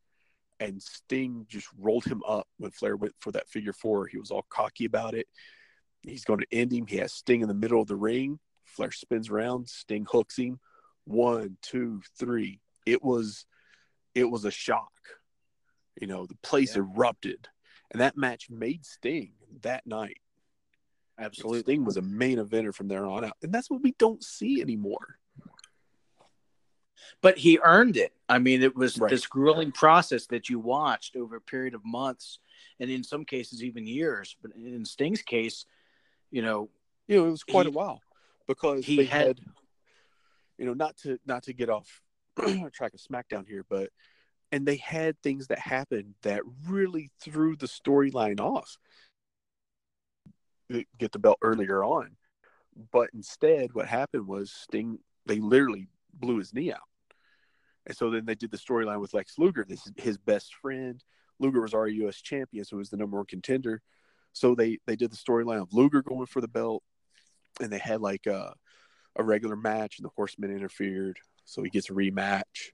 and 0.60 0.82
Sting 0.82 1.46
just 1.48 1.68
rolled 1.78 2.04
him 2.04 2.22
up 2.26 2.46
when 2.58 2.70
Flair 2.70 2.96
went 2.96 3.14
for 3.20 3.32
that 3.32 3.48
figure 3.48 3.72
four. 3.72 4.06
He 4.06 4.18
was 4.18 4.30
all 4.30 4.46
cocky 4.48 4.84
about 4.84 5.14
it. 5.14 5.26
He's 6.02 6.24
going 6.24 6.40
to 6.40 6.46
end 6.52 6.72
him. 6.72 6.86
He 6.86 6.96
has 6.98 7.12
Sting 7.12 7.40
in 7.42 7.48
the 7.48 7.54
middle 7.54 7.80
of 7.80 7.88
the 7.88 7.96
ring. 7.96 8.38
Flair 8.64 8.90
spins 8.92 9.30
around. 9.30 9.68
Sting 9.68 10.06
hooks 10.10 10.36
him. 10.36 10.60
One, 11.04 11.56
two, 11.62 12.02
three. 12.18 12.60
It 12.86 13.02
was, 13.02 13.46
it 14.14 14.24
was 14.24 14.44
a 14.44 14.50
shock. 14.50 14.90
You 16.00 16.06
know, 16.06 16.26
the 16.26 16.36
place 16.42 16.74
Yeah. 16.76 16.82
erupted, 16.82 17.48
and 17.92 18.00
that 18.00 18.16
match 18.16 18.50
made 18.50 18.84
Sting 18.84 19.32
that 19.62 19.86
night. 19.86 20.18
Absolutely. 21.18 21.60
Sting 21.74 21.84
was 21.84 21.96
a 21.96 22.02
main 22.02 22.38
eventer 22.38 22.74
from 22.74 22.88
there 22.88 23.06
on 23.06 23.24
out, 23.24 23.36
and 23.42 23.52
that's 23.52 23.70
what 23.70 23.82
we 23.82 23.92
don't 23.98 24.22
see 24.22 24.60
anymore. 24.60 25.18
but 27.20 27.36
he 27.38 27.58
earned 27.62 27.96
it. 27.96 28.12
I 28.28 28.38
mean, 28.38 28.62
it 28.62 28.74
was 28.74 28.98
Right. 28.98 29.10
this 29.10 29.26
grueling 29.26 29.72
process 29.72 30.26
that 30.28 30.48
you 30.48 30.58
watched 30.58 31.16
over 31.16 31.36
a 31.36 31.40
period 31.40 31.74
of 31.74 31.84
months, 31.84 32.38
and 32.80 32.90
in 32.90 33.02
some 33.04 33.24
cases 33.24 33.62
even 33.62 33.86
years. 33.86 34.36
But 34.42 34.52
in 34.52 34.84
Sting's 34.84 35.22
case, 35.22 35.66
you 36.30 36.42
know, 36.42 36.70
You 37.06 37.16
know, 37.18 37.26
it 37.26 37.30
was 37.32 37.44
quite 37.44 37.66
He- 37.66 37.72
a 37.72 37.74
while 37.74 38.00
because 38.46 38.86
he 38.86 38.96
they 38.96 39.04
had- 39.04 39.38
had, 39.38 39.40
you 40.56 40.64
know, 40.64 40.72
not 40.72 40.96
to 40.98 41.18
not 41.26 41.42
to 41.44 41.52
get 41.52 41.68
off 41.68 42.02
track 42.72 42.94
of 42.94 43.00
SmackDown 43.00 43.46
here, 43.46 43.62
but 43.68 43.92
and 44.50 44.66
they 44.66 44.76
had 44.76 45.20
things 45.22 45.48
that 45.48 45.58
happened 45.58 46.14
that 46.22 46.42
really 46.66 47.10
threw 47.20 47.56
the 47.56 47.66
storyline 47.66 48.40
off. 48.40 48.78
Get 50.98 51.12
the 51.12 51.18
belt 51.18 51.38
earlier 51.42 51.84
on, 51.84 52.16
but 52.92 53.10
instead, 53.14 53.74
what 53.74 53.86
happened 53.86 54.26
was 54.26 54.50
Sting. 54.50 54.98
They 55.26 55.40
literally 55.40 55.88
blew 56.12 56.38
his 56.38 56.54
knee 56.54 56.72
out, 56.72 56.88
and 57.86 57.96
so 57.96 58.10
then 58.10 58.24
they 58.24 58.34
did 58.34 58.50
the 58.50 58.56
storyline 58.56 59.00
with 59.00 59.14
Lex 59.14 59.38
Luger, 59.38 59.64
this 59.68 59.86
is 59.86 59.92
his 59.96 60.16
best 60.18 60.54
friend. 60.54 61.02
Luger 61.38 61.60
was 61.60 61.74
already 61.74 61.96
U.S. 61.96 62.20
champion, 62.20 62.64
so 62.64 62.76
he 62.76 62.78
was 62.78 62.90
the 62.90 62.96
number 62.96 63.16
one 63.16 63.26
contender. 63.26 63.82
So 64.32 64.54
they 64.54 64.78
they 64.86 64.96
did 64.96 65.12
the 65.12 65.16
storyline 65.16 65.60
of 65.60 65.72
Luger 65.72 66.02
going 66.02 66.26
for 66.26 66.40
the 66.40 66.48
belt, 66.48 66.82
and 67.60 67.70
they 67.70 67.78
had 67.78 68.00
like 68.00 68.26
a, 68.26 68.54
a 69.16 69.22
regular 69.22 69.56
match, 69.56 69.98
and 69.98 70.04
the 70.04 70.12
Horsemen 70.16 70.50
interfered, 70.50 71.18
so 71.44 71.62
he 71.62 71.70
gets 71.70 71.90
a 71.90 71.94
rematch. 71.94 72.72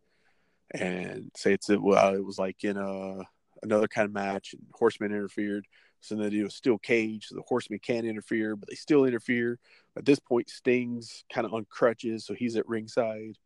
And 0.72 1.30
say 1.36 1.52
it's 1.52 1.68
it 1.68 1.82
well, 1.82 2.14
it 2.14 2.24
was 2.24 2.38
like 2.38 2.62
in 2.64 2.76
a 2.76 3.22
another 3.62 3.88
kind 3.88 4.06
of 4.06 4.12
match, 4.12 4.54
and 4.54 4.62
Horsemen 4.72 5.10
interfered. 5.10 5.66
So 6.00 6.14
then 6.14 6.24
they 6.24 6.30
do 6.30 6.48
still 6.48 6.50
steel 6.50 6.78
cage, 6.78 7.26
so 7.26 7.34
the 7.34 7.42
Horsemen 7.46 7.78
can't 7.78 8.06
interfere, 8.06 8.56
but 8.56 8.68
they 8.68 8.74
still 8.74 9.04
interfere. 9.04 9.58
At 9.96 10.06
this 10.06 10.18
point, 10.18 10.48
Sting's 10.48 11.24
kind 11.32 11.46
of 11.46 11.52
on 11.52 11.66
crutches, 11.68 12.24
so 12.24 12.34
he's 12.34 12.56
at 12.56 12.68
ringside. 12.68 13.36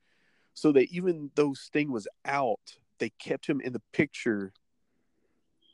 So 0.55 0.71
that 0.73 0.89
even 0.91 1.31
though 1.35 1.53
Sting 1.53 1.91
was 1.91 2.07
out, 2.25 2.61
they 2.99 3.11
kept 3.19 3.47
him 3.47 3.61
in 3.61 3.73
the 3.73 3.83
picture 3.93 4.53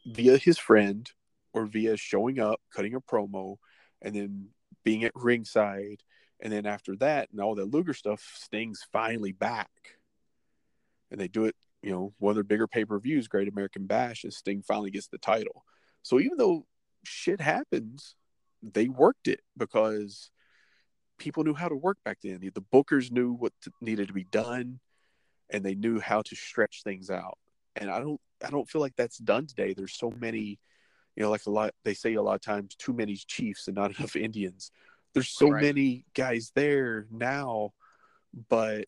via 0.07 0.39
his 0.39 0.59
friend 0.59 1.11
or 1.53 1.67
via 1.67 1.97
showing 1.99 2.41
up, 2.41 2.61
cutting 2.75 2.95
a 2.95 3.01
promo, 3.01 3.57
and 4.01 4.15
then 4.15 4.49
being 4.83 5.05
at 5.05 5.13
ringside. 5.15 6.03
And 6.41 6.51
then 6.51 6.65
after 6.65 6.97
that 6.97 7.29
and 7.31 7.41
all 7.41 7.55
that 7.57 7.71
Luger 7.71 7.93
stuff, 7.93 8.37
Sting's 8.37 8.87
finally 8.91 9.33
back. 9.33 9.71
And 11.11 11.21
they 11.21 11.29
do 11.29 11.45
it, 11.45 11.57
you 11.83 11.91
know, 11.91 12.15
one 12.19 12.31
of 12.31 12.37
their 12.37 12.45
bigger 12.45 12.67
pay 12.67 12.87
per 12.87 12.99
views, 12.99 13.29
Great 13.29 13.49
American 13.49 13.87
Bash, 13.87 14.25
and 14.25 14.33
Sting 14.33 14.63
finally 14.63 14.91
gets 14.91 15.09
the 15.09 15.19
title. 15.19 15.65
So 16.03 16.19
even 16.19 16.39
though 16.39 16.67
shit 17.05 17.41
happens, 17.41 18.15
they 18.63 18.89
worked 18.89 19.29
it 19.29 19.41
because 19.57 20.31
people 21.19 21.45
knew 21.45 21.55
how 21.55 21.69
to 21.69 21.77
work 21.77 21.99
back 22.05 22.19
then. 22.23 22.41
The 22.41 22.61
bookers 22.61 23.11
knew 23.11 23.33
what 23.33 23.53
needed 23.81 24.09
to 24.09 24.15
be 24.15 24.25
done, 24.25 24.81
and 25.51 25.65
they 25.65 25.75
knew 25.75 26.01
how 26.01 26.23
to 26.23 26.37
stretch 26.37 26.83
things 26.83 27.11
out. 27.11 27.39
And 27.77 27.91
I 27.91 28.01
don't, 28.01 28.21
I 28.45 28.51
don't 28.51 28.69
feel 28.69 28.81
like 28.81 28.97
that's 28.97 29.19
done 29.19 29.47
today. 29.47 29.75
There's 29.75 29.97
so 29.97 30.13
many, 30.19 30.59
you 31.17 31.23
know, 31.23 31.31
like 31.31 31.47
a 31.47 31.51
lot. 31.51 31.73
They 31.85 31.95
say 31.95 32.15
a 32.15 32.23
lot 32.23 32.35
of 32.35 32.41
times, 32.41 32.75
too 32.75 32.93
many 32.93 33.17
Chiefs 33.17 33.69
and 33.69 33.77
not 33.77 33.97
enough 33.99 34.17
Indians. 34.17 34.71
There's 35.15 35.29
so 35.29 35.51
right. 35.51 35.63
many 35.63 36.05
guys 36.15 36.53
there 36.55 37.07
now, 37.11 37.73
but 38.49 38.87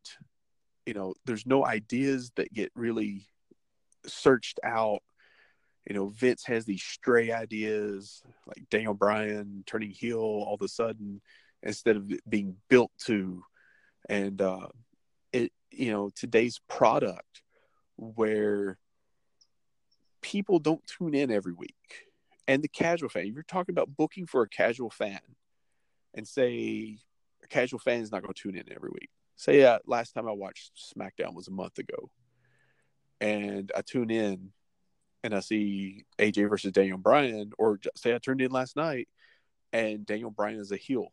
you 0.86 0.94
know, 0.94 1.14
there's 1.24 1.46
no 1.46 1.64
ideas 1.64 2.32
that 2.36 2.52
get 2.52 2.70
really 2.74 3.26
searched 4.06 4.58
out. 4.64 5.02
You 5.86 5.94
know, 5.94 6.08
Vince 6.08 6.44
has 6.44 6.64
these 6.64 6.82
stray 6.82 7.32
ideas, 7.32 8.22
like 8.46 8.68
Daniel 8.70 8.94
Bryan 8.94 9.64
turning 9.66 9.90
heel 9.90 10.20
all 10.20 10.54
of 10.54 10.62
a 10.62 10.68
sudden 10.68 11.20
instead 11.62 11.96
of 11.96 12.10
being 12.28 12.56
built 12.68 12.92
to. 13.06 13.42
And 14.08 14.40
uh 14.40 14.68
it 15.32 15.52
you 15.70 15.90
know 15.90 16.10
today's 16.14 16.60
product 16.68 17.42
where 17.96 18.78
people 20.20 20.58
don't 20.58 20.86
tune 20.86 21.14
in 21.14 21.30
every 21.30 21.52
week. 21.52 21.74
And 22.46 22.62
the 22.62 22.68
casual 22.68 23.08
fan 23.08 23.32
you're 23.32 23.42
talking 23.42 23.72
about 23.72 23.96
booking 23.96 24.26
for 24.26 24.42
a 24.42 24.48
casual 24.48 24.90
fan 24.90 25.20
and 26.14 26.26
say 26.26 26.98
a 27.42 27.46
casual 27.48 27.80
fan 27.80 28.00
is 28.00 28.12
not 28.12 28.22
going 28.22 28.34
to 28.34 28.42
tune 28.42 28.56
in 28.56 28.72
every 28.72 28.90
week. 28.92 29.10
Say 29.36 29.64
uh, 29.64 29.78
last 29.86 30.12
time 30.12 30.28
i 30.28 30.32
watched 30.32 30.72
smackdown 30.76 31.34
was 31.34 31.48
a 31.48 31.52
month 31.52 31.78
ago. 31.78 32.10
And 33.20 33.72
i 33.76 33.82
tune 33.82 34.10
in 34.10 34.52
and 35.24 35.34
i 35.34 35.40
see 35.40 36.04
aj 36.18 36.48
versus 36.48 36.72
daniel 36.72 36.98
bryan 36.98 37.52
or 37.58 37.78
say 37.96 38.14
i 38.14 38.18
turned 38.18 38.40
in 38.40 38.50
last 38.50 38.76
night 38.76 39.08
and 39.72 40.06
daniel 40.06 40.30
bryan 40.30 40.58
is 40.58 40.72
a 40.72 40.76
heel 40.76 41.12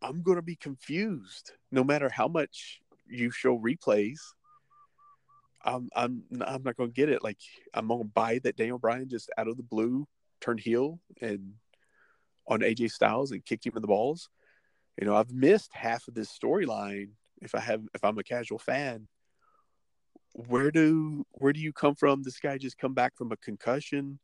I'm 0.00 0.22
going 0.22 0.36
to 0.36 0.42
be 0.42 0.56
confused 0.56 1.52
no 1.72 1.82
matter 1.82 2.08
how 2.08 2.28
much 2.28 2.80
you 3.06 3.30
show 3.30 3.58
replays. 3.58 4.20
I'm 5.64 5.88
I'm 5.94 6.22
I'm 6.40 6.62
not 6.62 6.76
to 6.90 6.94
get 6.94 7.08
it. 7.08 7.24
Like 7.24 7.38
I'm 7.74 7.88
to 7.88 8.04
buy 8.04 8.38
that 8.44 8.56
Daniel 8.56 8.78
Bryan 8.78 9.08
just 9.08 9.30
out 9.36 9.48
of 9.48 9.56
the 9.56 9.62
blue 9.62 10.06
turned 10.40 10.60
heel 10.60 11.00
and 11.20 11.54
on 12.46 12.60
AJ 12.60 12.92
Styles 12.92 13.32
and 13.32 13.44
kicked 13.44 13.66
him 13.66 13.74
in 13.76 13.82
the 13.82 13.88
balls. 13.88 14.30
You 15.00 15.06
know, 15.06 15.16
I've 15.16 15.32
missed 15.32 15.70
half 15.74 16.06
of 16.08 16.14
this 16.14 16.30
storyline. 16.36 17.10
If 17.42 17.54
I 17.54 17.60
have, 17.60 17.82
if 17.94 18.04
I'm 18.04 18.18
a 18.18 18.24
casual 18.24 18.58
fan, 18.58 19.08
where 20.46 20.70
do 20.70 21.26
where 21.32 21.52
do 21.52 21.60
you 21.60 21.72
come 21.72 21.94
from? 21.94 22.22
This 22.22 22.38
guy 22.38 22.58
just 22.58 22.78
come 22.78 22.94
back 22.94 23.16
from 23.16 23.32
a 23.32 23.36
concussion 23.36 24.18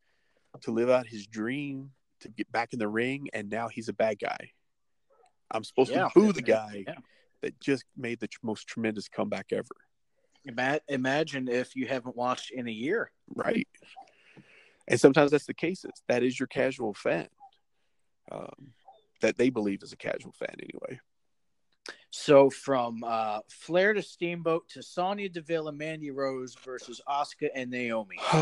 to 0.61 0.71
live 0.71 0.89
out 0.89 1.07
his 1.07 1.27
dream 1.27 1.91
to 2.21 2.29
get 2.29 2.51
back 2.53 2.73
in 2.73 2.79
the 2.79 2.89
ring, 2.89 3.29
and 3.33 3.51
now 3.51 3.69
he's 3.69 3.89
a 3.89 3.93
bad 3.93 4.19
guy. 4.21 4.51
I'm 5.51 5.65
supposed 5.65 5.91
yeah, 5.91 6.09
to 6.09 6.11
boo 6.15 6.33
the 6.33 6.43
guy 6.43 6.85
yeah. 6.87 6.95
that 7.43 7.61
just 7.61 7.85
made 7.97 8.21
the 8.21 8.29
most 8.43 8.67
tremendous 8.67 9.09
comeback 9.09 9.47
ever. 9.53 9.67
Imagine 10.89 11.49
if 11.49 11.75
you 11.75 11.87
haven't 11.87 12.17
watched 12.17 12.51
in 12.51 12.69
a 12.69 12.73
year. 12.73 13.11
Right. 13.35 13.69
And 14.87 15.01
sometimes 15.01 15.31
that's 15.31 15.47
the 15.47 15.55
case. 15.55 15.85
That 16.09 16.23
is 16.23 16.39
your 16.39 16.47
casual 16.47 16.95
fan. 16.95 17.29
Um, 18.31 18.73
that 19.21 19.37
they 19.37 19.51
believe 19.51 19.83
is 19.83 19.93
a 19.93 19.97
casual 19.97 20.33
fan 20.33 20.55
anyway. 20.61 21.01
So 22.11 22.49
from 22.49 23.03
uh, 23.05 23.41
Flair 23.49 23.93
to 23.93 24.03
Steamboat 24.03 24.69
to 24.71 24.83
Sonya 24.83 25.29
Deville 25.29 25.69
and 25.69 25.77
Mandy 25.77 26.11
Rose 26.11 26.57
versus 26.65 27.01
Asuka 27.09 27.49
and 27.55 27.71
Naomi. 27.71 28.17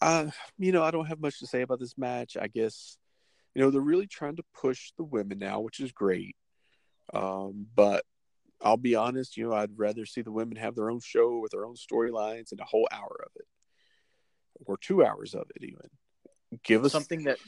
uh, 0.00 0.30
you 0.58 0.72
know, 0.72 0.82
I 0.82 0.90
don't 0.90 1.06
have 1.06 1.20
much 1.20 1.38
to 1.38 1.46
say 1.46 1.62
about 1.62 1.78
this 1.78 1.96
match. 1.96 2.36
I 2.38 2.48
guess 2.48 2.98
you 3.54 3.62
know, 3.62 3.70
they're 3.70 3.80
really 3.80 4.06
trying 4.06 4.36
to 4.36 4.44
push 4.54 4.92
the 4.96 5.04
women 5.04 5.38
now, 5.38 5.60
which 5.60 5.80
is 5.80 5.92
great. 5.92 6.36
Um, 7.12 7.66
but 7.74 8.04
I'll 8.60 8.76
be 8.76 8.94
honest, 8.94 9.36
you 9.36 9.48
know, 9.48 9.54
I'd 9.54 9.78
rather 9.78 10.06
see 10.06 10.22
the 10.22 10.32
women 10.32 10.56
have 10.56 10.74
their 10.74 10.90
own 10.90 11.00
show 11.00 11.38
with 11.38 11.52
their 11.52 11.66
own 11.66 11.74
storylines 11.74 12.52
and 12.52 12.60
a 12.60 12.64
whole 12.64 12.88
hour 12.92 13.20
of 13.24 13.32
it, 13.36 13.46
or 14.66 14.76
two 14.76 15.04
hours 15.04 15.34
of 15.34 15.46
it, 15.56 15.64
even. 15.64 15.90
Give 16.62 16.84
us 16.84 16.92
something 16.92 17.24
that 17.24 17.38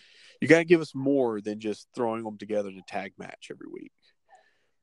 you 0.41 0.49
got 0.49 0.59
to 0.59 0.65
give 0.65 0.81
us 0.81 0.95
more 0.95 1.41
than 1.41 1.61
just 1.61 1.87
throwing 1.95 2.25
them 2.25 2.39
together 2.39 2.69
in 2.69 2.79
a 2.79 2.83
tag 2.89 3.13
match 3.19 3.49
every 3.51 3.69
week. 3.73 3.93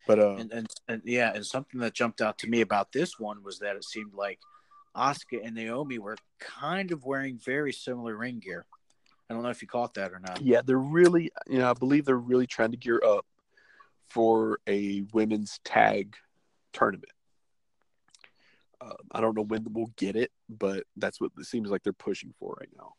But 0.10 0.18
uh, 0.18 0.38
and, 0.39 0.51
and, 0.51 0.68
and 0.88 1.01
yeah, 1.05 1.32
and 1.36 1.45
something 1.45 1.80
that 1.82 1.93
jumped 1.93 2.20
out 2.20 2.39
to 2.39 2.49
me 2.49 2.62
about 2.62 2.91
this 2.91 3.20
one 3.20 3.43
was 3.43 3.60
that 3.60 3.76
it 3.76 3.84
seemed 3.84 4.16
like 4.16 4.39
Asuka 4.97 5.45
and 5.45 5.53
Naomi 5.53 5.99
were 5.99 6.18
kind 6.39 6.91
of 6.91 7.05
wearing 7.05 7.38
very 7.38 7.72
similar 7.72 8.18
ring 8.18 8.39
gear. 8.39 8.66
I 9.30 9.36
don't 9.36 9.43
know 9.43 9.49
if 9.49 9.62
you 9.62 9.68
caught 9.68 9.93
that 9.93 10.12
or 10.12 10.20
not. 10.20 10.41
Yeah, 10.41 10.62
they're 10.66 10.80
really, 10.80 11.32
you 11.47 11.60
know, 11.60 11.70
I 11.70 11.74
believe 11.74 12.05
they're 12.05 12.18
really 12.18 12.47
trying 12.47 12.72
to 12.72 12.78
gear 12.78 12.99
up 13.05 13.24
for 14.07 14.57
a 14.66 15.03
women's 15.14 15.60
tag 15.64 16.16
tournament. 16.74 17.12
Uh, 18.82 18.93
I 19.12 19.22
don't 19.22 19.38
know 19.38 19.43
when 19.43 19.64
we'll 19.70 19.93
get 19.95 20.16
it, 20.16 20.32
but 20.49 20.86
that's 20.97 21.22
what 21.22 21.34
it 21.38 21.45
seems 21.45 21.70
like 21.70 21.84
they're 21.84 21.93
pushing 21.93 22.34
for 22.39 22.57
right 22.60 22.70
now. 22.76 22.93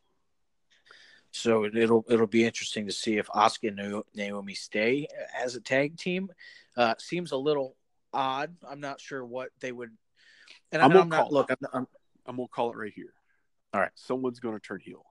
So 1.33 1.65
it'll 1.65 2.05
it'll 2.09 2.27
be 2.27 2.45
interesting 2.45 2.87
to 2.87 2.93
see 2.93 3.19
if 3.19 3.29
Asuka 3.29 3.69
and 3.69 4.03
Naomi 4.15 4.55
stay 4.55 5.07
as 5.39 5.55
a 5.55 5.61
tag 5.61 5.97
team. 5.97 6.31
Uh, 6.77 6.95
seems 6.99 7.33
a 7.33 7.37
little 7.37 7.77
odd. 8.13 8.57
I'm 8.69 8.81
not 8.81 9.01
sure 9.01 9.25
what 9.25 9.51
they 9.61 9.73
would. 9.73 9.91
And 10.73 10.83
I'm, 10.83 10.97
I'm 10.97 11.09
not 11.09 11.33
look. 11.33 11.51
I'm, 11.51 11.69
I'm, 11.73 11.87
I'm 12.27 12.37
gonna 12.37 12.49
call 12.49 12.73
it 12.73 12.77
right 12.77 12.93
here. 12.95 13.13
All 13.73 13.81
right, 13.81 13.93
someone's 13.95 14.41
gonna 14.41 14.59
turn 14.59 14.81
heel. 14.83 15.05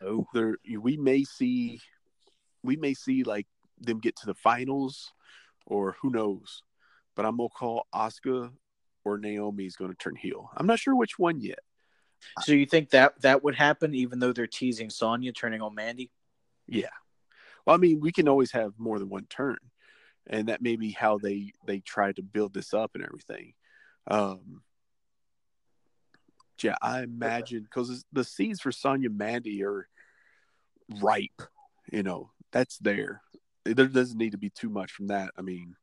Oh, 0.00 0.26
there 0.32 0.56
we 0.78 0.96
may 0.96 1.24
see 1.24 1.80
we 2.62 2.76
may 2.76 2.94
see 2.94 3.24
like 3.24 3.46
them 3.80 3.98
get 3.98 4.16
to 4.16 4.26
the 4.26 4.34
finals 4.34 5.12
or 5.66 5.96
who 6.00 6.10
knows. 6.10 6.62
But 7.16 7.26
I'm 7.26 7.36
gonna 7.36 7.48
call 7.48 7.86
Asuka 7.94 8.52
or 9.04 9.18
Naomi 9.18 9.66
is 9.66 9.76
gonna 9.76 9.94
turn 9.94 10.14
heel. 10.14 10.50
I'm 10.56 10.66
not 10.66 10.78
sure 10.78 10.94
which 10.94 11.18
one 11.18 11.40
yet. 11.40 11.60
So 12.42 12.52
you 12.52 12.66
think 12.66 12.90
that 12.90 13.20
that 13.22 13.44
would 13.44 13.54
happen 13.54 13.94
even 13.94 14.18
though 14.18 14.32
they're 14.32 14.46
teasing 14.46 14.90
Sonya 14.90 15.32
turning 15.32 15.62
on 15.62 15.74
Mandy? 15.74 16.10
Yeah. 16.66 16.88
Well, 17.66 17.76
I 17.76 17.78
mean, 17.78 18.00
we 18.00 18.12
can 18.12 18.28
always 18.28 18.52
have 18.52 18.72
more 18.78 18.98
than 18.98 19.08
one 19.08 19.26
turn. 19.28 19.58
And 20.26 20.48
that 20.48 20.62
may 20.62 20.76
be 20.76 20.92
how 20.92 21.18
they 21.18 21.52
they 21.66 21.80
try 21.80 22.12
to 22.12 22.22
build 22.22 22.54
this 22.54 22.72
up 22.72 22.92
and 22.94 23.04
everything. 23.04 23.54
Um 24.08 24.62
yeah, 26.62 26.76
I 26.80 27.02
imagine 27.02 27.62
because 27.62 28.04
the 28.12 28.24
seeds 28.24 28.60
for 28.60 28.70
Sonya 28.70 29.10
Mandy 29.10 29.64
are 29.64 29.88
ripe. 31.00 31.42
You 31.90 32.02
know, 32.02 32.30
that's 32.52 32.78
there. 32.78 33.22
There 33.64 33.86
doesn't 33.86 34.18
need 34.18 34.32
to 34.32 34.38
be 34.38 34.50
too 34.50 34.68
much 34.68 34.92
from 34.92 35.08
that. 35.08 35.30
I 35.36 35.42
mean, 35.42 35.74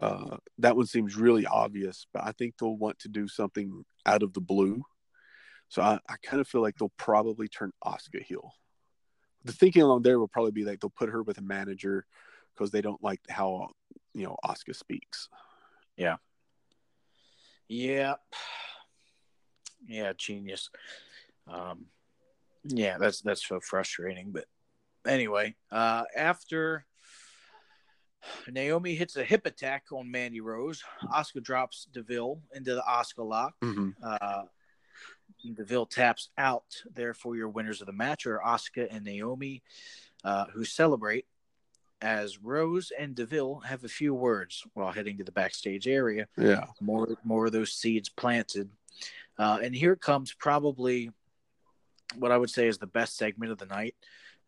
uh, 0.00 0.36
that 0.58 0.76
one 0.76 0.86
seems 0.86 1.16
really 1.16 1.46
obvious, 1.46 2.06
but 2.12 2.24
I 2.24 2.32
think 2.32 2.54
they'll 2.58 2.76
want 2.76 2.98
to 3.00 3.08
do 3.08 3.28
something 3.28 3.84
out 4.04 4.22
of 4.22 4.32
the 4.32 4.40
blue. 4.40 4.84
So 5.68 5.82
I, 5.82 5.98
I 6.08 6.14
kind 6.22 6.40
of 6.40 6.48
feel 6.48 6.62
like 6.62 6.76
they'll 6.76 6.92
probably 6.96 7.48
turn 7.48 7.72
Asuka 7.84 8.22
heel. 8.22 8.52
The 9.44 9.52
thinking 9.52 9.82
along 9.82 10.02
there 10.02 10.18
will 10.18 10.28
probably 10.28 10.52
be 10.52 10.64
like 10.64 10.80
they'll 10.80 10.90
put 10.90 11.10
her 11.10 11.22
with 11.22 11.38
a 11.38 11.42
manager 11.42 12.06
because 12.54 12.70
they 12.70 12.80
don't 12.80 13.02
like 13.02 13.20
how 13.28 13.68
you 14.14 14.24
know 14.24 14.36
Asuka 14.44 14.74
speaks. 14.74 15.28
Yeah. 15.96 16.16
Yeah. 17.68 18.14
Yeah, 19.86 20.12
genius. 20.16 20.70
Um, 21.46 21.86
yeah, 22.64 22.96
that's 22.98 23.20
that's 23.20 23.46
so 23.46 23.60
frustrating. 23.60 24.32
But 24.32 24.46
anyway, 25.06 25.54
uh, 25.70 26.04
after 26.16 26.86
Naomi 28.50 28.94
hits 28.94 29.16
a 29.16 29.24
hip 29.24 29.46
attack 29.46 29.84
on 29.92 30.10
Mandy 30.10 30.40
Rose, 30.40 30.82
Asuka 31.12 31.42
drops 31.42 31.86
Deville 31.92 32.40
into 32.54 32.74
the 32.74 32.82
Asuka 32.88 33.28
lock. 33.28 33.54
Mm-hmm. 33.62 33.90
Uh, 34.02 34.42
Deville 35.52 35.86
taps 35.86 36.30
out. 36.38 36.82
Therefore, 36.94 37.36
your 37.36 37.48
winners 37.48 37.80
of 37.80 37.86
the 37.86 37.92
match 37.92 38.26
are 38.26 38.40
Asuka 38.44 38.88
and 38.90 39.04
Naomi, 39.04 39.62
uh, 40.24 40.46
who 40.54 40.64
celebrate 40.64 41.26
as 42.00 42.38
Rose 42.38 42.92
and 42.98 43.14
Deville 43.14 43.60
have 43.60 43.84
a 43.84 43.88
few 43.88 44.14
words 44.14 44.64
while 44.74 44.92
heading 44.92 45.18
to 45.18 45.24
the 45.24 45.32
backstage 45.32 45.86
area. 45.86 46.26
Yeah. 46.36 46.66
More, 46.80 47.08
more 47.24 47.46
of 47.46 47.52
those 47.52 47.72
seeds 47.72 48.08
planted. 48.08 48.70
Uh, 49.38 49.58
and 49.62 49.74
here 49.74 49.96
comes 49.96 50.32
probably 50.32 51.10
what 52.16 52.30
I 52.30 52.38
would 52.38 52.50
say 52.50 52.68
is 52.68 52.78
the 52.78 52.86
best 52.86 53.16
segment 53.16 53.52
of 53.52 53.58
the 53.58 53.66
night 53.66 53.94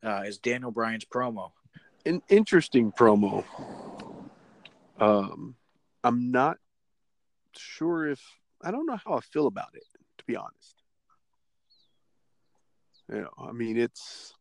uh, 0.03 0.23
is 0.27 0.39
Daniel 0.39 0.71
Bryan's 0.71 1.05
promo. 1.05 1.51
An 2.05 2.23
interesting 2.29 2.93
promo. 2.93 3.45
Um, 5.01 5.57
I'm 6.05 6.31
not 6.31 6.59
sure 7.57 8.07
if 8.07 8.23
I 8.63 8.71
don't 8.71 8.87
know 8.87 8.99
how 9.05 9.15
I 9.15 9.21
feel 9.21 9.47
about 9.47 9.75
it, 9.75 9.85
to 10.19 10.25
be 10.25 10.37
honest. 10.37 10.76
You 13.09 13.23
know, 13.23 13.31
I 13.39 13.53
mean, 13.53 13.77
it's, 13.77 14.35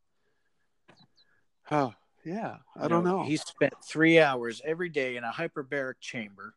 oh, 1.69 1.93
yeah, 2.23 2.57
I 2.75 2.83
You 2.83 2.89
don't 2.89 3.03
know. 3.03 3.23
He 3.23 3.37
spent 3.37 3.73
three 3.87 4.19
hours 4.19 4.61
every 4.65 4.89
day 4.89 5.17
in 5.17 5.23
a 5.23 5.31
hyperbaric 5.31 5.99
chamber, 5.99 6.55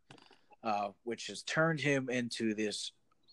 uh, 0.63 0.89
which 1.05 1.27
has 1.27 1.43
turned 1.43 1.81
him 1.81 2.09
into 2.09 2.55
this 2.55 2.93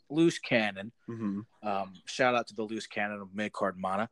loose 0.10 0.40
cannon. 0.40 0.92
hmm 1.08 1.42
Um, 1.64 1.94
shout 2.06 2.36
out 2.36 2.48
to 2.48 2.56
the 2.56 2.64
loose 2.64 2.88
cannon 2.88 3.22
of 3.22 3.34
mid 3.34 3.54
card 3.54 3.78
mana. 3.78 4.10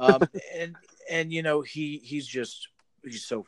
Um, 0.00 0.22
and 0.54 0.74
and 1.10 1.32
you 1.32 1.42
know 1.42 1.60
he 1.60 2.00
he's 2.02 2.26
just 2.26 2.68
he's 3.04 3.24
so 3.24 3.46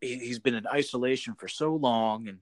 he, 0.00 0.16
he's 0.16 0.38
been 0.38 0.54
in 0.54 0.66
isolation 0.66 1.34
for 1.34 1.48
so 1.48 1.74
long, 1.74 2.28
and 2.28 2.38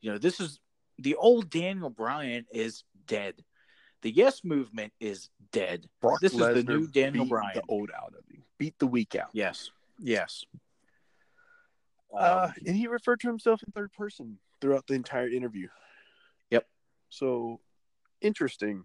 you 0.00 0.12
know 0.12 0.18
this 0.18 0.40
is 0.40 0.60
the 0.98 1.14
old 1.16 1.50
Daniel 1.50 1.90
Bryan 1.90 2.46
is 2.52 2.84
dead. 3.06 3.42
The 4.02 4.10
Yes 4.10 4.42
movement 4.44 4.92
is 5.00 5.28
dead. 5.52 5.86
Brock 6.00 6.20
This 6.20 6.32
is 6.32 6.38
the 6.38 6.62
new 6.64 6.86
Daniel 6.88 7.24
beat 7.24 7.30
Bryan. 7.30 7.50
the 7.54 7.62
old 7.68 7.90
out 7.96 8.14
of 8.18 8.24
him, 8.28 8.42
beat 8.58 8.78
the 8.78 8.86
weak 8.86 9.14
out. 9.14 9.30
Yes, 9.32 9.70
yes. 9.98 10.44
Uh, 12.14 12.48
Um, 12.48 12.54
and 12.66 12.76
he 12.76 12.88
referred 12.88 13.20
to 13.20 13.28
himself 13.28 13.62
in 13.62 13.72
third 13.72 13.92
person 13.92 14.38
throughout 14.60 14.86
the 14.86 14.94
entire 14.94 15.28
interview. 15.28 15.68
Yep. 16.50 16.66
So 17.08 17.60
interesting. 18.20 18.84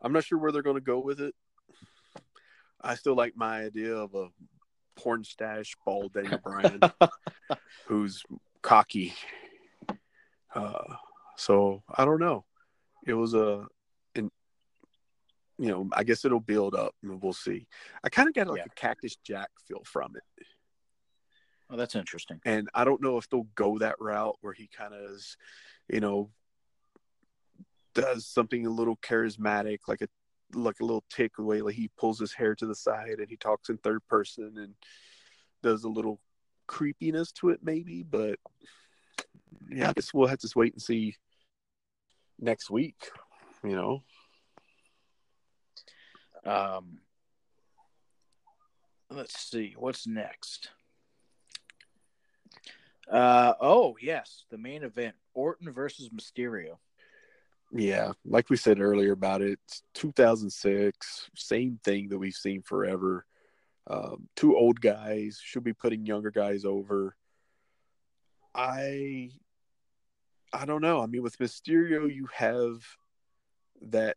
I'm 0.00 0.12
not 0.12 0.24
sure 0.24 0.38
where 0.38 0.52
they're 0.52 0.62
going 0.62 0.76
to 0.76 0.80
go 0.80 1.00
with 1.00 1.20
it. 1.20 1.34
I 2.80 2.94
still 2.94 3.14
like 3.14 3.36
my 3.36 3.62
idea 3.64 3.94
of 3.94 4.14
a 4.14 4.28
porn 4.96 5.24
stash 5.24 5.74
bald 5.84 6.12
Daniel 6.14 6.38
Bryan 6.42 6.80
who's 7.86 8.22
cocky. 8.62 9.14
Uh, 10.54 10.94
so 11.36 11.82
I 11.94 12.04
don't 12.04 12.20
know. 12.20 12.44
It 13.06 13.14
was 13.14 13.34
a, 13.34 13.66
you 15.62 15.68
know, 15.68 15.88
I 15.92 16.02
guess 16.02 16.24
it'll 16.24 16.40
build 16.40 16.74
up 16.74 16.92
and 17.04 17.22
we'll 17.22 17.32
see. 17.32 17.68
I 18.02 18.08
kind 18.08 18.26
of 18.28 18.34
got 18.34 18.48
like 18.48 18.58
Yeah. 18.58 18.64
a 18.66 18.74
Cactus 18.74 19.14
Jack 19.24 19.48
feel 19.68 19.82
from 19.84 20.16
it. 20.16 20.46
oh, 21.70 21.76
that's 21.76 21.94
interesting. 21.94 22.40
and 22.44 22.68
I 22.74 22.84
don't 22.84 23.00
know 23.00 23.16
if 23.16 23.28
they'll 23.30 23.46
go 23.54 23.78
that 23.78 23.94
route 24.00 24.36
where 24.40 24.52
he 24.52 24.68
kind 24.76 24.92
of 24.92 25.08
is, 25.12 25.36
you 25.88 26.00
know, 26.00 26.30
does 27.94 28.26
something 28.26 28.66
a 28.66 28.70
little 28.70 28.96
charismatic, 28.96 29.78
like 29.86 30.00
a 30.02 30.08
like 30.54 30.80
a 30.80 30.84
little 30.84 31.04
tick 31.08 31.32
the 31.36 31.44
way 31.44 31.62
like 31.62 31.76
he 31.76 31.88
pulls 31.96 32.18
his 32.18 32.32
hair 32.32 32.54
to 32.56 32.66
the 32.66 32.74
side 32.74 33.18
and 33.20 33.28
he 33.30 33.36
talks 33.36 33.68
in 33.70 33.78
third 33.78 34.00
person 34.08 34.54
and 34.58 34.74
does 35.62 35.84
a 35.84 35.88
little 35.88 36.20
creepiness 36.66 37.30
to 37.32 37.50
it 37.50 37.60
maybe, 37.62 38.02
but 38.02 38.38
yeah, 39.70 39.90
I 39.90 39.92
guess 39.92 40.12
we'll 40.12 40.26
have 40.26 40.40
to 40.40 40.52
wait 40.56 40.72
and 40.72 40.82
see 40.82 41.14
next 42.40 42.68
week. 42.68 43.08
You 43.62 43.76
know, 43.76 44.02
Um, 46.44 46.98
let's 49.10 49.38
see 49.38 49.74
what's 49.76 50.06
next. 50.06 50.70
Uh 53.10 53.54
oh 53.60 53.96
yes, 54.00 54.44
the 54.50 54.58
main 54.58 54.82
event: 54.84 55.14
Orton 55.34 55.72
versus 55.72 56.08
Mysterio. 56.10 56.78
yeah, 57.72 58.12
like 58.24 58.48
we 58.48 58.56
said 58.56 58.80
earlier 58.80 59.12
about 59.12 59.42
it, 59.42 59.58
2006, 59.94 61.30
same 61.34 61.78
thing 61.84 62.08
that 62.08 62.18
we've 62.18 62.34
seen 62.34 62.62
forever. 62.62 63.26
Um, 63.88 64.28
two 64.36 64.56
old 64.56 64.80
guys 64.80 65.40
should 65.42 65.64
be 65.64 65.72
putting 65.72 66.06
younger 66.06 66.30
guys 66.30 66.64
over. 66.64 67.16
I, 68.54 69.30
I 70.52 70.66
don't 70.66 70.82
know. 70.82 71.00
I 71.00 71.06
mean, 71.06 71.22
with 71.22 71.38
Mysterio, 71.38 72.12
you 72.14 72.28
have 72.34 72.84
that 73.80 74.16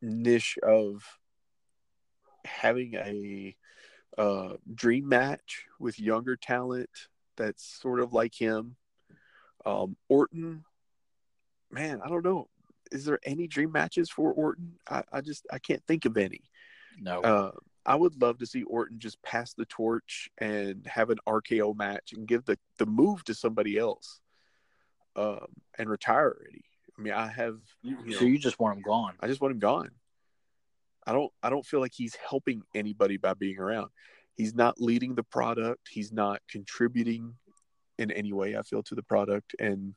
niche 0.00 0.58
of 0.62 1.02
having 2.44 2.94
a 2.94 3.56
uh, 4.16 4.54
dream 4.74 5.08
match 5.08 5.64
with 5.78 5.98
younger 5.98 6.36
talent 6.36 6.90
that's 7.36 7.64
sort 7.80 8.00
of 8.00 8.12
like 8.12 8.34
him. 8.34 8.76
Um, 9.66 9.96
Orton, 10.08 10.64
man, 11.70 12.00
I 12.04 12.08
don't 12.08 12.24
know. 12.24 12.48
Is 12.92 13.04
there 13.04 13.18
any 13.24 13.46
dream 13.46 13.72
matches 13.72 14.10
for 14.10 14.32
Orton? 14.32 14.74
I, 14.88 15.02
I 15.12 15.20
just 15.20 15.46
I 15.50 15.58
can't 15.58 15.82
think 15.86 16.04
of 16.04 16.16
any. 16.16 16.42
No, 17.00 17.22
Uh, 17.22 17.50
I 17.86 17.96
would 17.96 18.20
love 18.20 18.38
to 18.38 18.46
see 18.46 18.62
Orton 18.62 18.98
just 18.98 19.22
pass 19.22 19.52
the 19.52 19.66
torch 19.66 20.30
and 20.38 20.86
have 20.86 21.10
an 21.10 21.18
RKO 21.26 21.76
match 21.76 22.12
and 22.12 22.26
give 22.26 22.44
the, 22.44 22.58
the 22.78 22.86
move 22.86 23.24
to 23.24 23.34
somebody 23.34 23.76
else 23.78 24.20
um, 25.16 25.46
and 25.76 25.90
retire 25.90 26.36
already. 26.38 26.64
I 26.96 27.02
mean, 27.02 27.12
I 27.12 27.26
have, 27.26 27.58
you 27.82 28.12
so 28.12 28.24
you 28.24 28.38
just 28.38 28.58
want 28.58 28.76
him 28.76 28.82
gone. 28.82 29.14
I 29.20 29.26
just 29.26 29.40
want 29.40 29.52
him 29.52 29.58
gone. 29.58 29.90
I 31.06 31.12
don't, 31.12 31.30
I 31.42 31.50
don't 31.50 31.66
feel 31.66 31.80
like 31.80 31.92
he's 31.94 32.16
helping 32.16 32.62
anybody 32.74 33.16
by 33.16 33.34
being 33.34 33.58
around. 33.58 33.90
He's 34.36 34.54
not 34.54 34.80
leading 34.80 35.14
the 35.14 35.22
product. 35.22 35.88
He's 35.90 36.12
not 36.12 36.40
contributing 36.48 37.34
in 37.98 38.10
any 38.10 38.32
way. 38.32 38.56
I 38.56 38.62
feel 38.62 38.82
to 38.84 38.94
the 38.94 39.02
product, 39.02 39.54
and 39.58 39.94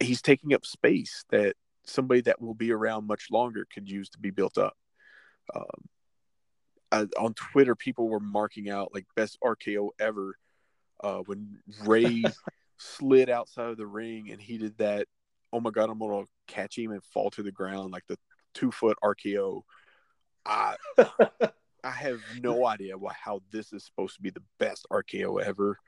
he's 0.00 0.22
taking 0.22 0.52
up 0.54 0.66
space 0.66 1.24
that 1.30 1.56
somebody 1.84 2.20
that 2.22 2.40
will 2.40 2.54
be 2.54 2.72
around 2.72 3.06
much 3.06 3.26
longer 3.30 3.66
could 3.72 3.88
use 3.88 4.10
to 4.10 4.18
be 4.18 4.30
built 4.30 4.58
up. 4.58 4.76
Um, 5.54 5.88
I, 6.92 7.06
on 7.18 7.34
Twitter, 7.34 7.74
people 7.74 8.08
were 8.08 8.20
marking 8.20 8.68
out 8.68 8.90
like 8.92 9.06
best 9.16 9.38
RKO 9.42 9.90
ever 9.98 10.36
uh, 11.02 11.18
when 11.26 11.58
Rey 11.84 12.22
slid 12.78 13.30
outside 13.30 13.70
of 13.70 13.76
the 13.76 13.86
ring 13.86 14.30
and 14.30 14.40
he 14.40 14.58
did 14.58 14.76
that. 14.78 15.06
Oh 15.52 15.60
my 15.60 15.70
god, 15.70 15.90
I'm 15.90 15.98
gonna 15.98 16.24
catch 16.46 16.78
him 16.78 16.92
and 16.92 17.02
fall 17.02 17.30
to 17.30 17.42
the 17.42 17.52
ground 17.52 17.92
like 17.92 18.06
the 18.08 18.18
two 18.54 18.70
foot 18.70 18.98
RKO. 19.02 19.62
I 20.46 20.76
I 21.84 21.90
have 21.90 22.20
no 22.40 22.66
idea 22.66 22.96
why, 22.98 23.14
how 23.22 23.42
this 23.50 23.72
is 23.72 23.84
supposed 23.84 24.16
to 24.16 24.22
be 24.22 24.30
the 24.30 24.42
best 24.58 24.86
RKO 24.90 25.42
ever. 25.42 25.78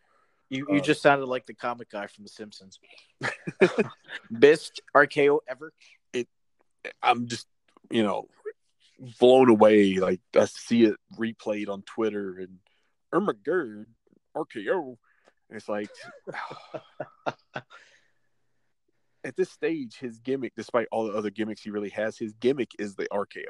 You 0.49 0.67
you 0.69 0.79
Uh, 0.79 0.81
just 0.81 1.03
sounded 1.03 1.27
like 1.27 1.47
the 1.47 1.55
comic 1.55 1.91
guy 1.91 2.07
from 2.07 2.25
The 2.25 2.31
Simpsons. 2.31 2.79
Best 4.31 4.83
RKO 4.95 5.41
ever. 5.49 5.73
It. 6.13 6.29
I'm 7.03 7.27
just, 7.27 7.47
you 7.91 8.03
know, 8.03 8.29
blown 9.19 9.49
away. 9.49 9.95
Like 9.95 10.21
I 10.37 10.45
see 10.45 10.85
it 10.85 10.97
replayed 11.19 11.69
on 11.69 11.83
Twitter 11.83 12.39
and 12.39 12.59
oh 13.13 13.21
my 13.21 13.33
god, 13.33 13.87
RKO. 14.37 14.97
And 15.49 15.57
it's 15.57 15.69
like 15.69 15.91
at 19.25 19.37
this 19.37 19.51
stage, 19.51 19.97
his 19.99 20.19
gimmick, 20.19 20.55
despite 20.57 20.89
all 20.91 21.05
the 21.07 21.13
other 21.13 21.31
gimmicks 21.31 21.63
he 21.63 21.71
really 21.71 21.91
has, 21.91 22.17
his 22.19 22.33
gimmick 22.35 22.71
is 22.79 22.95
the 22.97 23.07
RKO. 23.13 23.45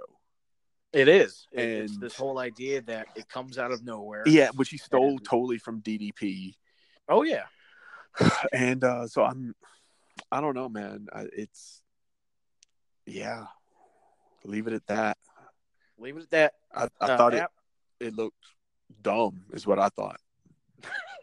It 0.92 1.08
is. 1.08 1.48
It- 1.52 1.60
it's 1.60 1.92
And- 1.94 2.02
this 2.02 2.16
whole 2.16 2.38
idea 2.38 2.82
that 2.82 3.08
it 3.16 3.28
comes 3.28 3.58
out 3.58 3.72
of 3.72 3.82
nowhere. 3.82 4.22
Yeah, 4.26 4.50
which 4.54 4.68
he 4.70 4.76
stole 4.78 5.10
And- 5.16 5.24
totally 5.24 5.58
from 5.58 5.80
DDP. 5.80 6.54
Oh 7.08 7.22
yeah. 7.22 7.44
And 8.52 8.84
uh, 8.84 9.06
so 9.06 9.24
I'm, 9.24 9.54
I 10.30 10.40
don't 10.42 10.54
know, 10.54 10.68
man. 10.68 11.06
I, 11.12 11.26
it's, 11.32 11.80
yeah, 13.06 13.46
leave 14.44 14.66
it 14.66 14.74
at 14.74 14.86
that. 14.88 15.16
Leave 15.98 16.16
it 16.18 16.24
at 16.24 16.30
that. 16.30 16.54
I, 16.74 16.88
I 17.00 17.12
Uh, 17.12 17.16
thought 17.16 17.34
it, 17.34 17.46
it 18.00 18.14
looked 18.14 18.36
dumb, 19.00 19.44
is 19.52 19.66
what 19.66 19.78
I 19.78 19.88
thought. 19.88 20.20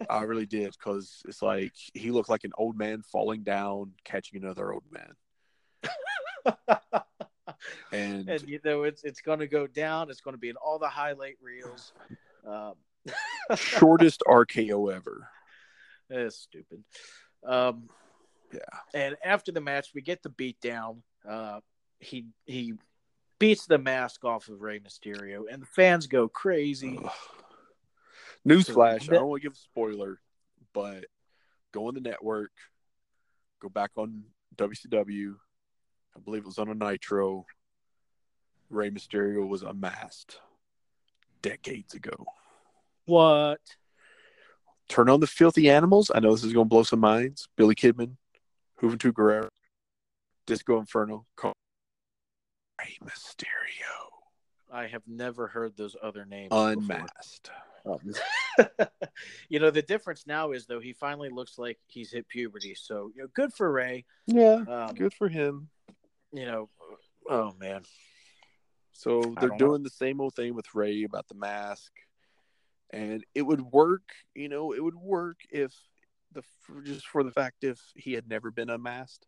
I 0.10 0.24
really 0.24 0.46
did, 0.46 0.72
because 0.72 1.22
it's 1.28 1.42
like 1.42 1.74
he 1.94 2.12
looked 2.12 2.30
like 2.30 2.44
an 2.44 2.54
old 2.58 2.78
man 2.78 3.02
falling 3.02 3.44
down, 3.44 3.94
catching 4.04 4.42
another 4.42 4.74
old 4.74 4.84
man. 4.92 5.14
And, 7.92 8.30
and 8.30 8.48
you 8.48 8.60
know 8.64 8.84
it's 8.84 9.04
it's 9.04 9.22
going 9.22 9.40
to 9.40 9.48
go 9.48 9.68
down. 9.68 10.10
It's 10.10 10.22
going 10.22 10.36
to 10.36 10.40
be 10.40 10.50
in 10.50 10.56
all 10.56 10.80
the 10.80 10.88
highlight 10.88 11.38
reels. 11.42 11.94
Um, 12.48 12.76
shortest 13.56 14.24
RKO 14.28 14.94
ever. 14.94 15.28
That's 16.10 16.38
stupid. 16.38 16.84
Um, 17.44 17.90
Yeah. 18.54 18.60
and 18.94 19.18
after 19.24 19.52
the 19.52 19.62
match, 19.62 19.90
we 19.94 20.02
get 20.02 20.24
the 20.24 20.30
beat 20.30 20.62
down. 20.62 21.04
Uh, 21.28 21.60
he 22.00 22.28
he 22.46 22.76
beats 23.40 23.66
the 23.66 23.78
mask 23.78 24.24
off 24.24 24.48
of 24.48 24.62
Rey 24.62 24.80
Mysterio, 24.80 25.44
and 25.52 25.62
the 25.62 25.68
fans 25.68 26.08
go 26.08 26.28
crazy. 26.28 27.00
Ugh. 27.04 27.12
Newsflash, 28.48 29.10
I 29.10 29.16
don't 29.16 29.28
want 29.28 29.42
to 29.42 29.48
give 29.48 29.54
a 29.54 29.60
spoiler, 29.60 30.20
but 30.74 31.06
go 31.72 31.88
on 31.88 31.94
the 31.94 32.02
network, 32.02 32.52
go 33.62 33.70
back 33.70 33.92
on 33.98 34.24
WCW. 34.56 35.36
I 36.16 36.20
believe 36.20 36.44
it 36.44 36.48
was 36.48 36.58
on 36.58 36.70
a 36.70 36.76
Nitro. 36.76 37.46
Rey 38.70 38.92
Mysterio 38.92 39.48
was 39.48 39.64
unmasked 39.64 40.40
decades 41.42 41.94
ago. 41.94 42.26
What? 43.06 43.60
Turn 44.88 45.10
on 45.10 45.20
the 45.20 45.28
filthy 45.28 45.70
animals. 45.70 46.12
I 46.14 46.20
know 46.20 46.32
this 46.32 46.44
is 46.44 46.54
going 46.54 46.66
to 46.66 46.70
blow 46.70 46.84
some 46.84 47.00
minds. 47.00 47.48
Billy 47.56 47.76
Kidman, 47.76 48.16
Juventud 48.82 49.14
Guerrero, 49.14 49.50
Disco 50.46 50.80
Inferno, 50.80 51.26
Carl- 51.36 51.54
Rey 52.80 52.98
Mysterio, 53.04 53.99
I 54.72 54.88
have 54.88 55.04
never 55.08 55.48
heard 55.48 55.76
those 55.78 55.96
other 56.02 56.26
names. 56.26 56.50
unmasked. 56.52 57.50
Um, 57.86 58.00
you 59.50 59.60
know, 59.60 59.72
the 59.72 59.82
difference 59.82 60.28
now 60.28 60.52
is 60.52 60.66
though 60.66 60.80
he 60.80 60.94
finally 60.94 61.30
looks 61.30 61.58
like 61.58 61.80
he's 61.88 62.12
hit 62.12 62.28
puberty. 62.28 62.76
So 62.76 63.12
you 63.16 63.24
know, 63.24 63.28
good 63.34 63.54
for 63.54 63.72
Rey. 63.72 64.06
Yeah, 64.28 64.64
Um, 64.68 64.96
good 64.96 65.14
for 65.14 65.30
him. 65.30 65.70
You 66.32 66.46
know, 66.46 66.70
oh 67.30 67.54
man, 67.60 67.82
So 68.92 69.22
they're 69.22 69.50
don't 69.50 69.52
know. 69.52 69.58
doing 69.58 69.84
the 69.84 69.90
same 69.90 70.22
old 70.22 70.36
thing 70.36 70.54
with 70.54 70.76
Rey 70.76 71.04
about 71.04 71.28
the 71.28 71.36
mask, 71.36 71.92
and 72.92 73.24
it 73.34 73.42
would 73.44 73.62
work. 73.62 74.04
You 74.36 74.50
know, 74.50 74.74
it 74.74 74.84
would 74.84 74.96
work 74.96 75.38
if 75.50 75.74
the 76.34 76.44
just 76.84 77.08
for 77.08 77.24
the 77.24 77.32
fact 77.32 77.64
if 77.64 77.80
he 77.96 78.14
had 78.14 78.28
never 78.30 78.52
been 78.52 78.70
unmasked. 78.70 79.26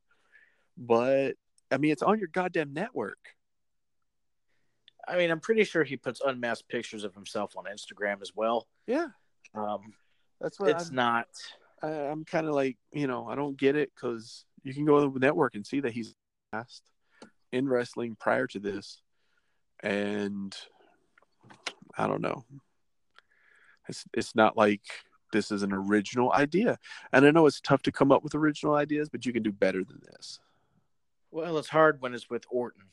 But 0.78 1.36
I 1.72 1.78
mean, 1.78 1.92
it's 1.92 2.04
on 2.04 2.20
your 2.20 2.28
goddamn 2.28 2.74
network. 2.74 3.18
I 5.12 5.18
mean, 5.18 5.30
I'm 5.30 5.42
pretty 5.42 5.66
sure 5.66 5.84
he 5.84 5.98
puts 5.98 6.22
unmasked 6.22 6.70
pictures 6.70 7.04
of 7.04 7.14
himself 7.14 7.54
on 7.58 7.66
Instagram 7.66 8.22
as 8.22 8.32
well. 8.34 8.68
Yeah, 8.88 9.08
Um, 9.54 9.94
that's 10.40 10.58
what 10.58 10.70
it's 10.70 10.90
I'm, 10.90 10.96
not. 10.96 11.28
I, 11.84 11.90
I'm 11.90 12.24
kind 12.24 12.48
of 12.48 12.56
like. 12.56 12.78
You 12.94 13.08
know, 13.08 13.28
I 13.28 13.36
don't 13.36 13.58
get 13.58 13.76
it 13.76 13.92
because 13.94 14.46
you 14.64 14.74
can 14.74 14.86
go 14.86 14.98
on 14.98 15.14
the 15.14 15.20
network 15.20 15.56
and 15.56 15.68
see 15.68 15.82
that 15.82 15.92
he's 15.92 16.16
masked 16.54 16.90
in 17.52 17.68
wrestling 17.68 18.16
prior 18.18 18.48
to 18.48 18.60
this, 18.60 19.02
and 19.84 20.56
I 21.98 22.08
don't 22.08 22.22
know. 22.22 22.46
It's 23.90 24.06
it's 24.14 24.34
not 24.34 24.56
like 24.56 24.82
this 25.34 25.52
is 25.52 25.62
an 25.62 25.74
original 25.74 26.32
idea, 26.32 26.80
and 27.12 27.26
I 27.26 27.32
know 27.32 27.48
it's 27.48 27.60
tough 27.60 27.82
to 27.84 27.92
come 27.92 28.14
up 28.14 28.24
with 28.24 28.34
original 28.34 28.76
ideas, 28.76 29.10
but 29.10 29.26
you 29.26 29.34
can 29.34 29.44
do 29.44 29.52
better 29.52 29.84
than 29.84 30.00
this. 30.14 30.40
Well, 31.32 31.58
it's 31.58 31.70
hard 31.70 32.02
when 32.02 32.14
it's 32.14 32.30
with 32.30 32.46
Orton. 32.50 32.84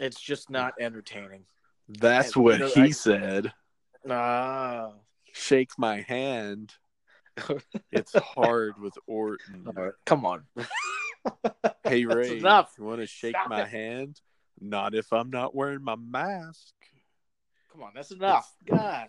It's 0.00 0.20
just 0.20 0.50
not 0.50 0.74
entertaining. 0.80 1.44
That's 1.88 2.34
And, 2.36 2.44
what 2.44 2.52
you 2.54 2.58
know, 2.60 2.68
he 2.68 2.80
I- 2.82 2.90
said. 2.90 3.52
Ah. 4.08 4.92
Shake 5.32 5.70
my 5.78 6.00
hand. 6.02 6.74
It's 7.90 8.14
hard 8.14 8.78
with 8.80 8.94
Orton. 9.06 9.64
Right, 9.74 9.92
Come 10.06 10.24
on. 10.26 10.44
Hey 11.84 12.04
Rey, 12.04 12.38
enough. 12.38 12.72
you 12.78 12.84
want 12.84 13.00
to 13.00 13.06
shake 13.06 13.36
Stop 13.36 13.48
my 13.48 13.62
it. 13.62 13.68
hand? 13.68 14.20
Not 14.60 14.94
if 14.94 15.12
I'm 15.12 15.30
not 15.30 15.54
wearing 15.54 15.82
my 15.84 15.94
mask. 15.96 16.74
Come 17.72 17.82
on, 17.84 17.92
that's 17.94 18.10
enough. 18.10 18.52
God. 18.68 19.08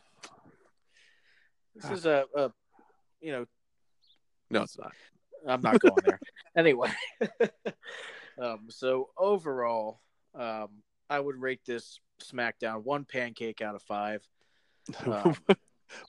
This 1.75 1.89
is 1.91 2.05
a, 2.05 2.25
a 2.35 2.51
you 3.19 3.31
know, 3.31 3.45
No, 4.51 4.61
it's 4.63 4.77
not. 4.77 4.91
I'm 5.47 5.61
not 5.61 5.79
going 5.79 5.95
there. 6.05 6.19
anyway. 6.57 6.91
um, 8.39 8.67
so 8.69 9.09
overall, 9.17 9.99
um, 10.35 10.69
I 11.09 11.19
would 11.19 11.39
rate 11.39 11.61
this 11.65 11.99
SmackDown 12.21 12.83
one 12.83 13.05
pancake 13.05 13.61
out 13.61 13.75
of 13.75 13.81
five. 13.83 14.21
Um, 15.05 15.35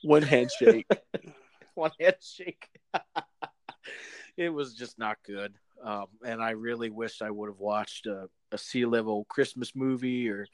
One 0.03 0.23
handshake. 0.23 0.87
one 1.75 1.91
handshake. 2.01 2.69
it 4.37 4.49
was 4.49 4.75
just 4.75 4.99
not 4.99 5.19
good. 5.27 5.55
Um, 5.83 6.07
and 6.25 6.43
I 6.43 6.51
really 6.51 6.89
wish 6.89 7.21
I 7.21 7.31
would 7.31 7.49
have 7.51 7.59
watched 7.59 8.07
a, 8.07 8.29
a 8.53 8.57
sea 8.57 8.87
level 8.87 9.27
Christmas 9.29 9.75
movie 9.75 10.31
or, 10.31 10.47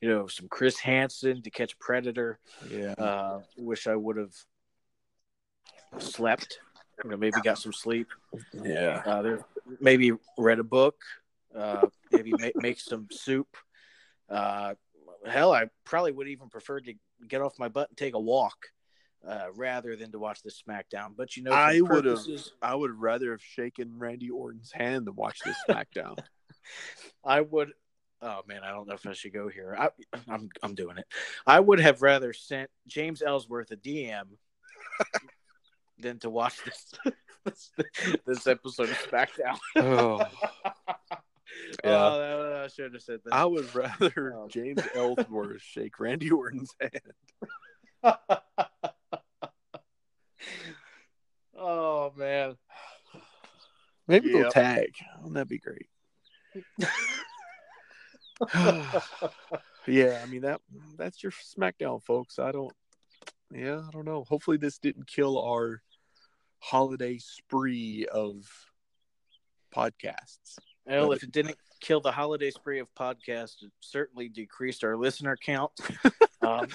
you 0.00 0.08
know, 0.08 0.26
some 0.26 0.48
Chris 0.48 0.78
Hansen 0.78 1.42
to 1.42 1.50
catch 1.50 1.78
Predator. 1.78 2.38
yeah. 2.68 2.94
Uh, 2.98 3.40
wish 3.56 3.86
I 3.86 3.94
would 3.94 4.16
have 4.16 4.34
slept, 5.98 6.58
you 7.04 7.10
know, 7.10 7.16
maybe 7.16 7.40
got 7.44 7.58
some 7.58 7.72
sleep. 7.72 8.08
yeah. 8.52 9.02
Uh, 9.06 9.22
there, 9.22 9.44
maybe 9.80 10.12
read 10.36 10.58
a 10.58 10.64
book. 10.64 10.96
Uh, 11.56 11.86
maybe 12.10 12.32
make, 12.38 12.56
make 12.56 12.80
some 12.80 13.08
soup. 13.10 13.56
Uh, 14.28 14.74
hell, 15.26 15.52
I 15.52 15.66
probably 15.84 16.12
would 16.12 16.28
even 16.28 16.48
prefer 16.48 16.80
to 16.80 16.94
get 17.28 17.42
off 17.42 17.58
my 17.58 17.68
butt 17.68 17.88
and 17.90 17.98
take 17.98 18.14
a 18.14 18.20
walk 18.20 18.56
uh, 19.26 19.46
rather 19.54 19.96
than 19.96 20.12
to 20.12 20.18
watch 20.18 20.42
this 20.42 20.62
SmackDown. 20.66 21.10
But 21.16 21.36
you 21.36 21.42
know, 21.42 21.52
I 21.52 21.80
would 21.80 22.04
have. 22.04 22.20
I 22.60 22.74
would 22.74 22.98
rather 22.98 23.32
have 23.32 23.42
shaken 23.42 23.98
Randy 23.98 24.30
Orton's 24.30 24.72
hand 24.72 25.06
than 25.06 25.14
watch 25.14 25.40
this 25.44 25.56
SmackDown. 25.68 26.18
I 27.24 27.40
would. 27.40 27.72
Oh 28.20 28.40
man, 28.46 28.60
I 28.64 28.70
don't 28.70 28.86
know 28.86 28.94
if 28.94 29.06
I 29.06 29.12
should 29.14 29.32
go 29.32 29.48
here. 29.48 29.76
I, 29.78 29.88
I'm 30.28 30.48
I'm 30.62 30.74
doing 30.74 30.98
it. 30.98 31.06
I 31.46 31.60
would 31.60 31.80
have 31.80 32.02
rather 32.02 32.32
sent 32.32 32.70
James 32.86 33.22
Ellsworth 33.22 33.70
a 33.70 33.76
DM 33.76 34.24
than 35.98 36.18
to 36.20 36.30
watch 36.30 36.58
this 36.64 36.94
this, 37.44 37.70
this 38.24 38.46
episode 38.46 38.90
of 38.90 38.98
SmackDown. 38.98 39.58
oh, 39.76 40.24
Yeah. 41.84 41.96
Oh, 41.96 42.62
I 42.64 42.68
should 42.68 42.92
have 42.94 43.02
said 43.02 43.20
that. 43.24 43.34
I 43.34 43.44
would 43.44 43.74
rather 43.74 44.36
Um. 44.42 44.48
James 44.48 44.82
Ellsworth 44.94 45.62
shake 45.62 45.98
Randy 45.98 46.30
Orton's 46.30 46.74
hand. 46.80 47.00
oh 51.56 52.12
man. 52.16 52.56
Maybe 54.08 54.32
they'll 54.32 54.42
Yep. 54.42 54.52
tag. 54.52 54.94
Wouldn't 55.18 55.34
that 55.34 55.48
be 55.48 55.58
great? 55.58 55.88
yeah, 59.86 60.20
I 60.22 60.26
mean 60.26 60.42
that 60.42 60.60
that's 60.96 61.22
your 61.22 61.32
SmackDown, 61.32 62.02
folks. 62.02 62.38
I 62.38 62.52
don't. 62.52 62.72
Yeah, 63.52 63.80
I 63.86 63.90
don't 63.92 64.04
know. 64.04 64.24
Hopefully, 64.24 64.56
this 64.56 64.78
didn't 64.78 65.06
kill 65.06 65.38
our 65.40 65.82
holiday 66.58 67.18
spree 67.18 68.06
of 68.12 68.44
podcasts. 69.74 70.58
Well, 70.86 71.12
if 71.12 71.22
it 71.22 71.30
didn't 71.32 71.56
kill 71.82 72.00
the 72.00 72.12
holiday 72.12 72.50
spree 72.50 72.78
of 72.78 72.88
podcasts, 72.94 73.62
it 73.62 73.70
certainly 73.80 74.28
decreased 74.28 74.84
our 74.84 74.96
listener 74.96 75.36
count. 75.36 75.72
um, 76.40 76.68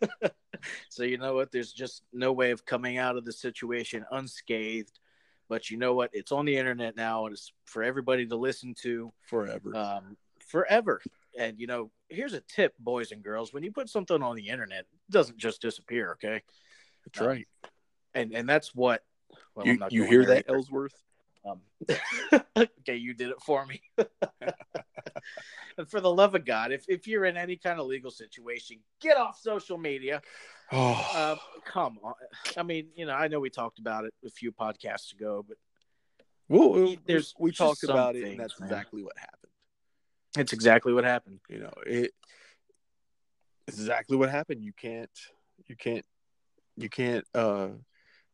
so 0.88 1.02
you 1.02 1.18
know 1.18 1.34
what? 1.34 1.50
There's 1.50 1.72
just 1.72 2.02
no 2.12 2.32
way 2.32 2.52
of 2.52 2.64
coming 2.64 2.98
out 2.98 3.16
of 3.16 3.24
the 3.24 3.32
situation 3.32 4.04
unscathed. 4.12 5.00
But 5.48 5.70
you 5.70 5.76
know 5.76 5.94
what? 5.94 6.10
It's 6.12 6.32
on 6.32 6.44
the 6.44 6.56
internet 6.56 6.96
now, 6.96 7.26
and 7.26 7.32
it's 7.32 7.52
for 7.64 7.82
everybody 7.82 8.26
to 8.26 8.36
listen 8.36 8.74
to 8.82 9.12
Forever. 9.26 9.74
um, 9.74 10.16
forever. 10.46 11.02
And 11.38 11.58
you 11.58 11.66
know, 11.66 11.90
here's 12.08 12.34
a 12.34 12.40
tip, 12.40 12.74
boys 12.78 13.10
and 13.10 13.22
girls: 13.22 13.52
when 13.52 13.62
you 13.62 13.72
put 13.72 13.88
something 13.88 14.22
on 14.22 14.36
the 14.36 14.48
internet, 14.48 14.80
it 14.80 15.10
doesn't 15.10 15.38
just 15.38 15.60
disappear. 15.60 16.12
Okay, 16.12 16.42
That's 17.06 17.26
right. 17.26 17.48
and 18.14 18.32
and 18.32 18.48
that's 18.48 18.74
what. 18.74 19.02
Well, 19.54 19.66
you 19.66 19.72
I'm 19.72 19.78
not 19.78 19.92
you 19.92 20.04
hear 20.04 20.24
that, 20.26 20.44
either. 20.46 20.56
Ellsworth? 20.56 20.94
Um, 21.44 21.60
okay, 22.56 22.96
you 22.96 23.14
did 23.14 23.30
it 23.30 23.40
for 23.44 23.66
me. 23.66 23.82
and 25.76 25.88
for 25.88 26.00
the 26.00 26.12
love 26.12 26.34
of 26.34 26.44
God, 26.44 26.72
if, 26.72 26.84
if 26.88 27.06
you're 27.06 27.24
in 27.24 27.36
any 27.36 27.56
kind 27.56 27.80
of 27.80 27.86
legal 27.86 28.10
situation, 28.10 28.78
get 29.00 29.16
off 29.16 29.38
social 29.40 29.78
media. 29.78 30.20
Oh, 30.74 31.10
Uh, 31.14 31.36
come 31.66 31.98
on. 32.02 32.14
I 32.56 32.62
mean, 32.62 32.86
you 32.96 33.04
know, 33.04 33.12
I 33.12 33.28
know 33.28 33.40
we 33.40 33.50
talked 33.50 33.78
about 33.78 34.06
it 34.06 34.14
a 34.24 34.30
few 34.30 34.52
podcasts 34.52 35.12
ago, 35.12 35.44
but 35.46 35.58
well, 36.48 36.72
we, 36.72 36.98
there's 37.04 37.34
we 37.38 37.52
talked 37.52 37.84
about 37.84 38.16
it, 38.16 38.22
things, 38.22 38.30
and 38.30 38.40
that's 38.40 38.58
man. 38.58 38.70
exactly 38.70 39.02
what 39.02 39.12
happened. 39.18 39.52
it's 40.38 40.54
exactly 40.54 40.94
what 40.94 41.04
happened. 41.04 41.40
you 41.50 41.58
know 41.58 41.72
it 41.86 42.12
exactly 43.68 44.16
what 44.16 44.30
happened 44.30 44.62
you 44.64 44.72
can't 44.72 45.10
you 45.66 45.76
can't 45.76 46.04
you 46.76 46.88
can't 46.88 47.24
uh 47.34 47.68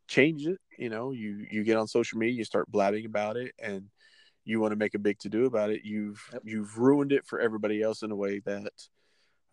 change 0.07 0.47
it 0.47 0.59
you 0.79 0.89
know 0.89 1.11
you 1.11 1.45
you 1.51 1.63
get 1.63 1.77
on 1.77 1.87
social 1.87 2.17
media 2.17 2.37
you 2.37 2.45
start 2.45 2.71
blabbing 2.71 3.05
about 3.05 3.35
it 3.35 3.53
and 3.59 3.83
you 4.45 4.59
want 4.59 4.71
to 4.71 4.77
make 4.77 4.95
a 4.95 4.99
big 4.99 5.19
to 5.19 5.29
do 5.29 5.45
about 5.45 5.69
it 5.69 5.81
you've 5.83 6.21
Yep. 6.33 6.41
you've 6.45 6.77
ruined 6.77 7.11
it 7.11 7.27
for 7.27 7.39
everybody 7.39 7.81
else 7.81 8.01
in 8.01 8.11
a 8.11 8.15
way 8.15 8.39
that 8.45 8.73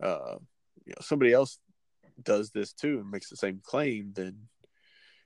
uh 0.01 0.37
you 0.85 0.93
know 0.93 1.01
somebody 1.01 1.33
else 1.33 1.59
does 2.23 2.49
this 2.51 2.71
too 2.71 2.99
and 2.99 3.11
makes 3.11 3.29
the 3.29 3.35
same 3.35 3.59
claim 3.61 4.13
then 4.15 4.47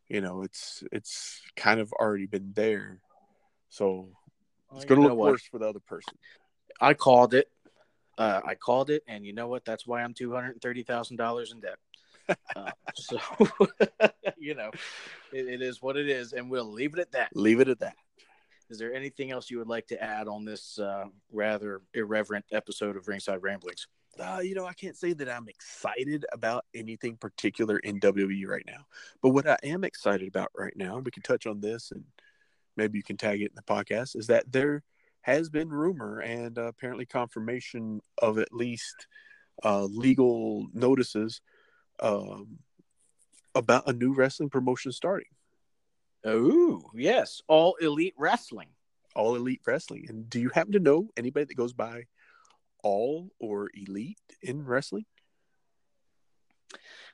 you 0.10 0.20
know 0.20 0.42
it's 0.42 0.84
it's 0.92 1.40
kind 1.56 1.80
of 1.80 1.94
already 1.94 2.26
been 2.26 2.52
there 2.56 3.00
so 3.70 4.10
it's 4.76 4.86
going 4.86 5.00
to 5.00 5.08
look 5.08 5.18
worse 5.18 5.44
for 5.44 5.60
the 5.60 5.70
other 5.70 5.80
person 5.80 6.18
I 6.82 6.96
called 6.96 7.36
it. 7.36 7.48
Uh, 8.18 8.42
I 8.44 8.56
called 8.56 8.90
it, 8.90 9.04
and 9.08 9.24
you 9.24 9.34
know 9.34 9.48
what? 9.48 9.64
That's 9.66 9.86
why 9.86 10.02
I'm 10.02 10.16
two 10.16 10.34
hundred 10.34 10.54
and 10.54 10.62
thirty 10.62 10.84
thousand 10.84 11.18
dollars 11.18 11.52
in 11.52 11.60
debt. 11.60 11.78
Uh, 12.56 12.72
so, 12.96 13.20
you 14.38 14.56
know, 14.56 14.72
it, 15.32 15.48
it 15.48 15.62
is 15.62 15.82
what 15.82 15.98
it 15.98 16.10
is, 16.10 16.34
and 16.34 16.50
we'll 16.50 16.72
leave 16.72 16.94
it 16.94 17.00
at 17.00 17.12
that. 17.12 17.30
Leave 17.36 17.60
it 17.60 17.68
at 17.68 17.80
that. 17.80 17.96
Is 18.70 18.80
there 18.80 18.94
anything 18.94 19.32
else 19.32 19.52
you 19.52 19.58
would 19.58 19.68
like 19.68 19.88
to 19.88 20.02
add 20.02 20.28
on 20.30 20.46
this 20.46 20.80
uh, 20.80 21.06
rather 21.32 21.82
irreverent 21.94 22.46
episode 22.52 22.96
of 22.96 23.08
Ringside 23.08 23.44
Ramblings? 23.44 23.88
Uh, 24.20 24.40
you 24.44 24.56
know, 24.56 24.66
I 24.66 24.74
can't 24.74 24.98
say 24.98 25.14
that 25.14 25.30
I'm 25.30 25.48
excited 25.48 26.26
about 26.32 26.66
anything 26.74 27.18
particular 27.18 27.78
in 27.80 28.00
WWE 28.00 28.48
right 28.48 28.64
now. 28.66 28.86
But 29.22 29.30
what 29.30 29.48
I 29.48 29.58
am 29.64 29.84
excited 29.84 30.28
about 30.28 30.52
right 30.58 30.76
now, 30.76 30.96
and 30.96 31.06
we 31.06 31.12
can 31.12 31.24
touch 31.24 31.46
on 31.46 31.60
this 31.60 31.92
and 31.92 32.04
maybe 32.78 32.98
you 32.98 33.04
can 33.04 33.18
tag 33.18 33.42
it 33.42 33.52
in 33.52 33.56
the 33.56 33.62
podcast, 33.62 34.16
is 34.16 34.28
that 34.28 34.52
there 34.52 34.84
has 35.22 35.50
been 35.50 35.70
rumor 35.70 36.20
and 36.20 36.58
uh, 36.58 36.64
apparently 36.64 37.06
confirmation 37.06 38.02
of 38.22 38.38
at 38.38 38.54
least 38.54 39.08
uh, 39.64 39.84
legal 39.84 40.68
notices 40.74 41.42
um, 42.02 42.60
about 43.56 43.88
a 43.88 43.94
new 43.94 44.14
wrestling 44.14 44.50
promotion 44.50 44.92
starting. 44.92 45.28
Oh, 46.26 46.84
yes. 46.94 47.42
All 47.48 47.76
Elite 47.82 48.16
Wrestling. 48.18 48.70
All 49.16 49.36
Elite 49.36 49.62
Wrestling. 49.66 50.06
And 50.08 50.30
do 50.30 50.40
you 50.40 50.50
happen 50.50 50.74
to 50.74 50.80
know 50.80 51.10
anybody 51.18 51.46
that 51.46 51.56
goes 51.56 51.74
by 51.74 52.06
All 52.84 53.30
or 53.40 53.70
Elite 53.74 54.20
in 54.42 54.66
wrestling? 54.66 55.06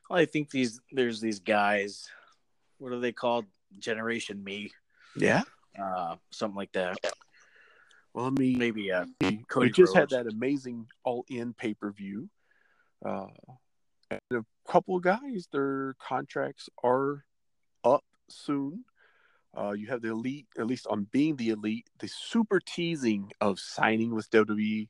Well, 0.10 0.20
I 0.20 0.26
think 0.26 0.52
these 0.52 0.80
there's 0.92 1.20
these 1.20 1.40
guys. 1.40 2.10
What 2.78 2.94
are 2.94 3.00
they 3.00 3.12
called? 3.12 3.46
Generation 3.80 4.44
Me. 4.44 4.72
Yeah. 5.16 5.42
Uh, 5.82 6.16
something 6.32 6.56
like 6.56 6.72
that. 6.74 6.98
Well, 8.14 8.26
I 8.26 8.30
mean, 8.30 8.58
Maybe 8.58 8.92
uh, 8.92 9.06
we 9.22 9.44
Cody 9.48 9.70
just 9.70 9.96
had 9.96 10.10
that 10.10 10.28
amazing 10.28 10.88
All 11.04 11.26
In 11.30 11.54
pay 11.54 11.74
per 11.74 11.92
view. 11.92 12.30
Uh, 13.06 13.28
and 14.10 14.22
a 14.32 14.72
couple 14.72 14.96
of 14.96 15.04
guys, 15.04 15.48
their 15.52 15.96
contracts 16.00 16.70
are 16.84 17.26
up 17.84 18.04
soon. 18.30 18.86
Uh, 19.58 19.72
you 19.72 19.88
have 19.88 20.02
the 20.02 20.10
elite, 20.10 20.48
at 20.58 20.68
least 20.68 20.88
on 20.88 21.08
being 21.12 21.36
the 21.36 21.50
elite, 21.50 21.88
the 22.00 22.08
super 22.08 22.60
teasing 22.60 23.32
of 23.42 23.60
signing 23.60 24.14
with 24.14 24.30
WWE. 24.30 24.88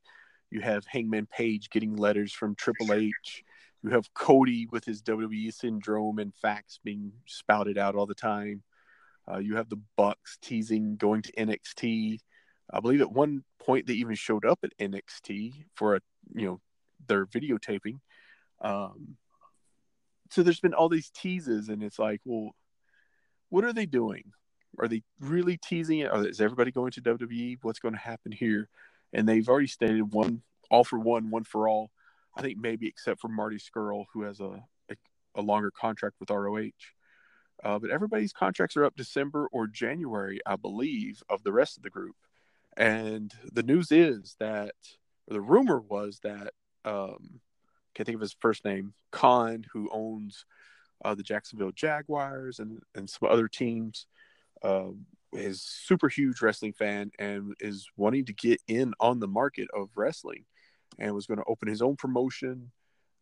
You 0.50 0.60
have 0.60 0.84
Hangman 0.86 1.26
Page 1.26 1.70
getting 1.70 1.96
letters 1.96 2.32
from 2.32 2.54
Triple 2.54 2.92
H. 2.92 3.44
You 3.82 3.90
have 3.90 4.12
Cody 4.12 4.66
with 4.70 4.84
his 4.84 5.02
WWE 5.02 5.52
syndrome 5.54 6.18
and 6.18 6.34
facts 6.34 6.80
being 6.82 7.12
spouted 7.26 7.78
out 7.78 7.94
all 7.94 8.06
the 8.06 8.14
time. 8.14 8.62
Uh, 9.30 9.38
you 9.38 9.56
have 9.56 9.68
the 9.68 9.80
Bucks 9.96 10.38
teasing 10.40 10.96
going 10.96 11.22
to 11.22 11.32
NXT. 11.32 12.18
I 12.70 12.80
believe 12.80 13.00
at 13.00 13.12
one 13.12 13.44
point 13.58 13.86
they 13.86 13.94
even 13.94 14.14
showed 14.14 14.44
up 14.44 14.58
at 14.62 14.76
NXT 14.78 15.64
for 15.74 15.96
a 15.96 16.00
you 16.34 16.46
know 16.46 16.60
their 17.06 17.26
videotaping. 17.26 18.00
Um, 18.60 19.16
so 20.30 20.42
there's 20.42 20.60
been 20.60 20.74
all 20.74 20.88
these 20.88 21.10
teases, 21.10 21.68
and 21.68 21.82
it's 21.82 21.98
like, 21.98 22.20
well, 22.24 22.54
what 23.48 23.64
are 23.64 23.72
they 23.72 23.86
doing? 23.86 24.32
Are 24.78 24.88
they 24.88 25.02
really 25.20 25.56
teasing 25.56 26.00
it? 26.00 26.10
Is 26.14 26.40
everybody 26.40 26.70
going 26.70 26.92
to 26.92 27.00
WWE? 27.00 27.58
What's 27.62 27.78
going 27.78 27.94
to 27.94 28.00
happen 28.00 28.32
here? 28.32 28.68
And 29.12 29.28
they've 29.28 29.48
already 29.48 29.66
stated 29.66 30.12
one, 30.12 30.42
all 30.70 30.84
for 30.84 30.98
one, 30.98 31.30
one 31.30 31.44
for 31.44 31.68
all. 31.68 31.90
I 32.36 32.42
think 32.42 32.58
maybe 32.58 32.86
except 32.86 33.20
for 33.20 33.28
Marty 33.28 33.56
Scurll, 33.56 34.04
who 34.12 34.22
has 34.22 34.38
a 34.40 34.62
a, 34.90 34.96
a 35.34 35.42
longer 35.42 35.70
contract 35.70 36.16
with 36.20 36.30
ROH. 36.30 36.70
Uh, 37.64 37.78
but 37.78 37.90
everybody's 37.90 38.32
contracts 38.32 38.76
are 38.76 38.84
up 38.84 38.94
December 38.94 39.48
or 39.50 39.66
January, 39.66 40.40
I 40.46 40.56
believe, 40.56 41.22
of 41.28 41.42
the 41.42 41.52
rest 41.52 41.76
of 41.76 41.82
the 41.82 41.90
group. 41.90 42.14
And 42.76 43.32
the 43.52 43.64
news 43.64 43.90
is 43.90 44.36
that, 44.38 44.74
or 45.28 45.34
the 45.34 45.40
rumor 45.40 45.80
was 45.80 46.20
that, 46.22 46.52
um, 46.84 47.40
can't 47.98 48.06
think 48.06 48.14
of 48.14 48.20
his 48.20 48.36
first 48.38 48.64
name, 48.64 48.94
Khan, 49.10 49.64
who 49.72 49.90
owns 49.92 50.44
uh, 51.04 51.16
the 51.16 51.24
Jacksonville 51.24 51.72
Jaguars 51.72 52.60
and, 52.60 52.80
and 52.94 53.10
some 53.10 53.28
other 53.28 53.48
teams, 53.48 54.06
uh, 54.62 54.90
is 55.32 55.60
super 55.62 56.08
huge 56.08 56.40
wrestling 56.40 56.72
fan 56.72 57.10
and 57.18 57.54
is 57.58 57.88
wanting 57.96 58.24
to 58.26 58.32
get 58.32 58.62
in 58.68 58.94
on 59.00 59.18
the 59.18 59.26
market 59.26 59.66
of 59.76 59.90
wrestling 59.96 60.44
and 61.00 61.12
was 61.12 61.26
going 61.26 61.38
to 61.38 61.44
open 61.48 61.66
his 61.66 61.82
own 61.82 61.96
promotion. 61.96 62.70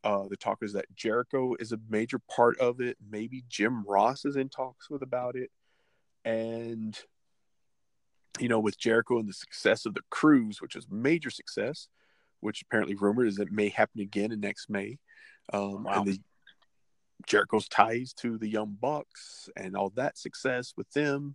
Uh, 0.05 0.29
the 0.29 0.37
talk 0.37 0.59
is 0.61 0.75
that 0.75 0.95
Jericho 0.95 1.55
is 1.59 1.73
a 1.73 1.81
major 1.89 2.21
part 2.31 2.59
of 2.59 2.81
it. 2.81 2.99
Maybe 3.11 3.45
Jim 3.49 3.83
Ross 3.89 4.27
is 4.27 4.37
in 4.37 4.51
talks 4.51 4.91
with 4.91 5.03
about 5.03 5.37
it. 5.37 5.51
And 6.23 6.99
you 8.39 8.49
know, 8.49 8.61
with 8.61 8.79
Jericho 8.79 9.19
and 9.19 9.29
the 9.29 9.33
success 9.33 9.87
of 9.87 9.95
the 9.95 10.03
cruise, 10.11 10.61
which 10.61 10.77
is 10.77 10.87
major 10.91 11.31
success, 11.31 11.89
which 12.47 12.63
apparently 12.63 12.95
rumored 12.95 13.27
is 13.27 13.41
it 13.41 13.51
may 13.51 13.69
happen 13.69 14.01
again 14.01 14.31
in 14.31 14.39
next 14.39 14.71
May. 14.71 14.99
Um, 15.53 15.83
Wow. 15.83 15.93
And 15.95 16.07
the 16.07 16.19
Jericho's 17.27 17.67
ties 17.67 18.13
to 18.19 18.39
the 18.39 18.49
Young 18.49 18.77
Bucks 18.81 19.51
and 19.57 19.77
all 19.77 19.91
that 19.97 20.17
success 20.17 20.73
with 20.77 20.89
them. 20.93 21.35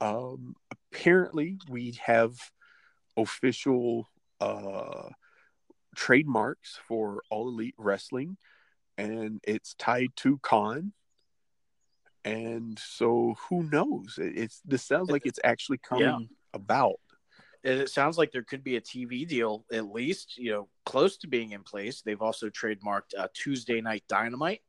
Um, 0.00 0.54
apparently, 0.70 1.58
we 1.68 1.98
have 2.04 2.36
official 3.16 4.08
uh, 4.40 5.08
trademarks 5.96 6.78
for 6.86 7.22
All 7.28 7.48
Elite 7.48 7.74
Wrestling, 7.76 8.36
and 8.96 9.40
it's 9.42 9.74
tied 9.74 10.10
to 10.16 10.38
Khan. 10.38 10.92
And 12.24 12.78
so, 12.78 13.34
who 13.48 13.64
knows? 13.64 14.16
It's 14.18 14.60
this 14.64 14.84
sounds 14.84 15.10
like 15.10 15.26
it's 15.26 15.40
actually 15.42 15.78
coming 15.78 16.06
Yeah. 16.06 16.18
about. 16.54 17.00
And 17.66 17.80
it 17.80 17.90
sounds 17.90 18.16
like 18.16 18.30
there 18.30 18.44
could 18.44 18.62
be 18.62 18.76
a 18.76 18.80
TV 18.80 19.26
deal, 19.26 19.64
at 19.72 19.92
least, 19.92 20.38
you 20.38 20.52
know, 20.52 20.68
close 20.84 21.16
to 21.18 21.26
being 21.26 21.50
in 21.50 21.64
place. 21.64 22.00
They've 22.00 22.22
also 22.22 22.48
trademarked 22.48 23.18
uh, 23.18 23.26
Tuesday 23.34 23.80
Night 23.80 24.04
Dynamite, 24.08 24.62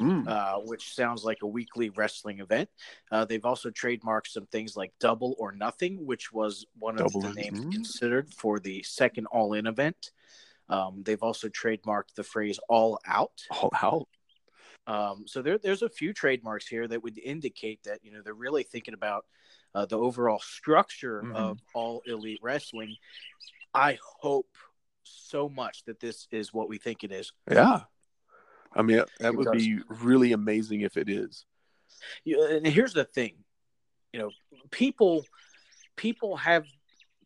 Mm. 0.00 0.26
uh, 0.26 0.58
which 0.64 0.92
sounds 0.92 1.22
like 1.22 1.38
a 1.42 1.46
weekly 1.46 1.88
wrestling 1.90 2.40
event. 2.40 2.68
Uh, 3.12 3.24
they've 3.24 3.44
also 3.44 3.70
trademarked 3.70 4.26
some 4.26 4.46
things 4.46 4.76
like 4.76 4.92
Double 4.98 5.36
or 5.38 5.52
Nothing, 5.52 6.04
which 6.04 6.32
was 6.32 6.66
one 6.76 6.94
of 6.94 7.12
Double 7.12 7.20
the 7.20 7.32
names 7.32 7.60
mm. 7.60 7.70
considered 7.70 8.32
for 8.34 8.58
the 8.58 8.82
second 8.82 9.26
All 9.26 9.54
In 9.54 9.68
event. 9.68 10.10
Um, 10.68 11.04
they've 11.04 11.22
also 11.22 11.48
trademarked 11.48 12.14
the 12.16 12.24
phrase 12.24 12.58
All 12.68 12.98
Out. 13.06 13.40
All 13.52 13.70
out. 13.80 14.08
Um, 14.88 15.26
so 15.26 15.42
there, 15.42 15.58
there's 15.58 15.82
a 15.82 15.88
few 15.88 16.12
trademarks 16.12 16.66
here 16.66 16.88
that 16.88 17.02
would 17.02 17.18
indicate 17.18 17.84
that 17.84 18.00
you 18.02 18.12
know 18.12 18.20
they're 18.22 18.34
really 18.34 18.64
thinking 18.64 18.94
about 18.94 19.26
uh, 19.74 19.86
the 19.86 19.98
overall 19.98 20.38
structure 20.40 21.22
Mhm. 21.22 21.34
of 21.34 21.60
all 21.74 22.02
elite 22.06 22.40
wrestling. 22.42 22.96
I 23.72 23.98
hope 24.20 24.56
so 25.02 25.48
much 25.48 25.84
that 25.84 26.00
this 26.00 26.28
is 26.30 26.52
what 26.54 26.68
we 26.68 26.78
think 26.78 27.04
it 27.04 27.12
is. 27.12 27.32
Yeah. 27.50 27.84
I 28.72 28.82
mean, 28.82 29.02
that 29.20 29.34
would 29.34 29.50
be 29.52 29.80
really 29.88 30.32
amazing 30.32 30.80
if 30.82 30.96
it 30.96 31.08
is. 31.08 31.44
You- 32.24 32.42
And 32.44 32.66
here's 32.66 32.92
the 32.92 33.04
thing, 33.04 33.44
you 34.12 34.20
know, 34.20 34.30
people, 34.70 35.24
people 35.96 36.36
have 36.36 36.66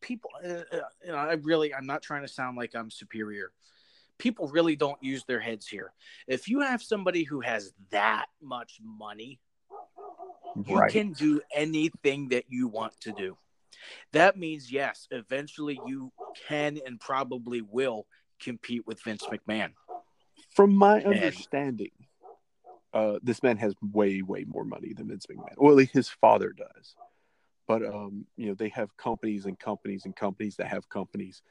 people. 0.01 0.31
Uh, 0.45 0.49
uh, 0.73 0.89
you 1.03 1.09
know, 1.09 1.17
I 1.17 1.33
really, 1.35 1.75
I'm 1.75 1.87
not 1.87 2.03
trying 2.03 2.23
to 2.23 2.29
sound 2.29 2.57
like 2.57 2.75
I'm 2.75 2.91
superior. 2.91 3.53
People 4.19 4.49
really 4.49 4.77
don't 4.77 5.03
use 5.03 5.25
their 5.25 5.41
heads 5.41 5.67
here. 5.67 5.93
If 6.27 6.49
you 6.49 6.61
have 6.61 6.83
somebody 6.83 7.25
who 7.25 7.41
has 7.41 7.73
that 7.91 8.27
much 8.41 8.79
money, 8.83 9.41
you 10.67 10.77
Right. 10.77 10.91
can 10.93 11.13
do 11.13 11.41
anything 11.53 12.29
that 12.31 12.45
you 12.49 12.69
want 12.69 12.99
to 13.03 13.13
do. 13.13 13.37
That 14.13 14.37
means, 14.37 14.71
yes, 14.71 15.07
eventually 15.11 15.81
you 15.87 16.13
can 16.47 16.79
and 16.85 17.01
probably 17.01 17.63
will 17.63 18.07
compete 18.41 18.87
with 18.87 19.03
Vince 19.03 19.25
McMahon. 19.27 19.73
From 20.51 20.75
my 20.75 20.99
And- 21.01 21.15
understanding, 21.15 21.93
uh, 22.93 23.19
this 23.23 23.43
man 23.43 23.57
has 23.59 23.75
way, 23.83 24.23
way 24.23 24.45
more 24.45 24.65
money 24.65 24.93
than 24.95 25.09
Vince 25.09 25.27
McMahon. 25.27 25.53
At 25.53 25.61
least 25.61 25.93
his 25.93 26.09
father 26.09 26.53
does. 26.53 26.95
But 27.67 27.85
um, 27.85 28.27
you 28.37 28.47
know, 28.47 28.55
they 28.55 28.71
have 28.71 28.97
companies 28.97 29.45
and 29.45 29.59
companies 29.59 30.07
and 30.07 30.17
companies 30.17 30.57
that 30.57 30.69
have 30.69 30.89
companies. 30.89 31.43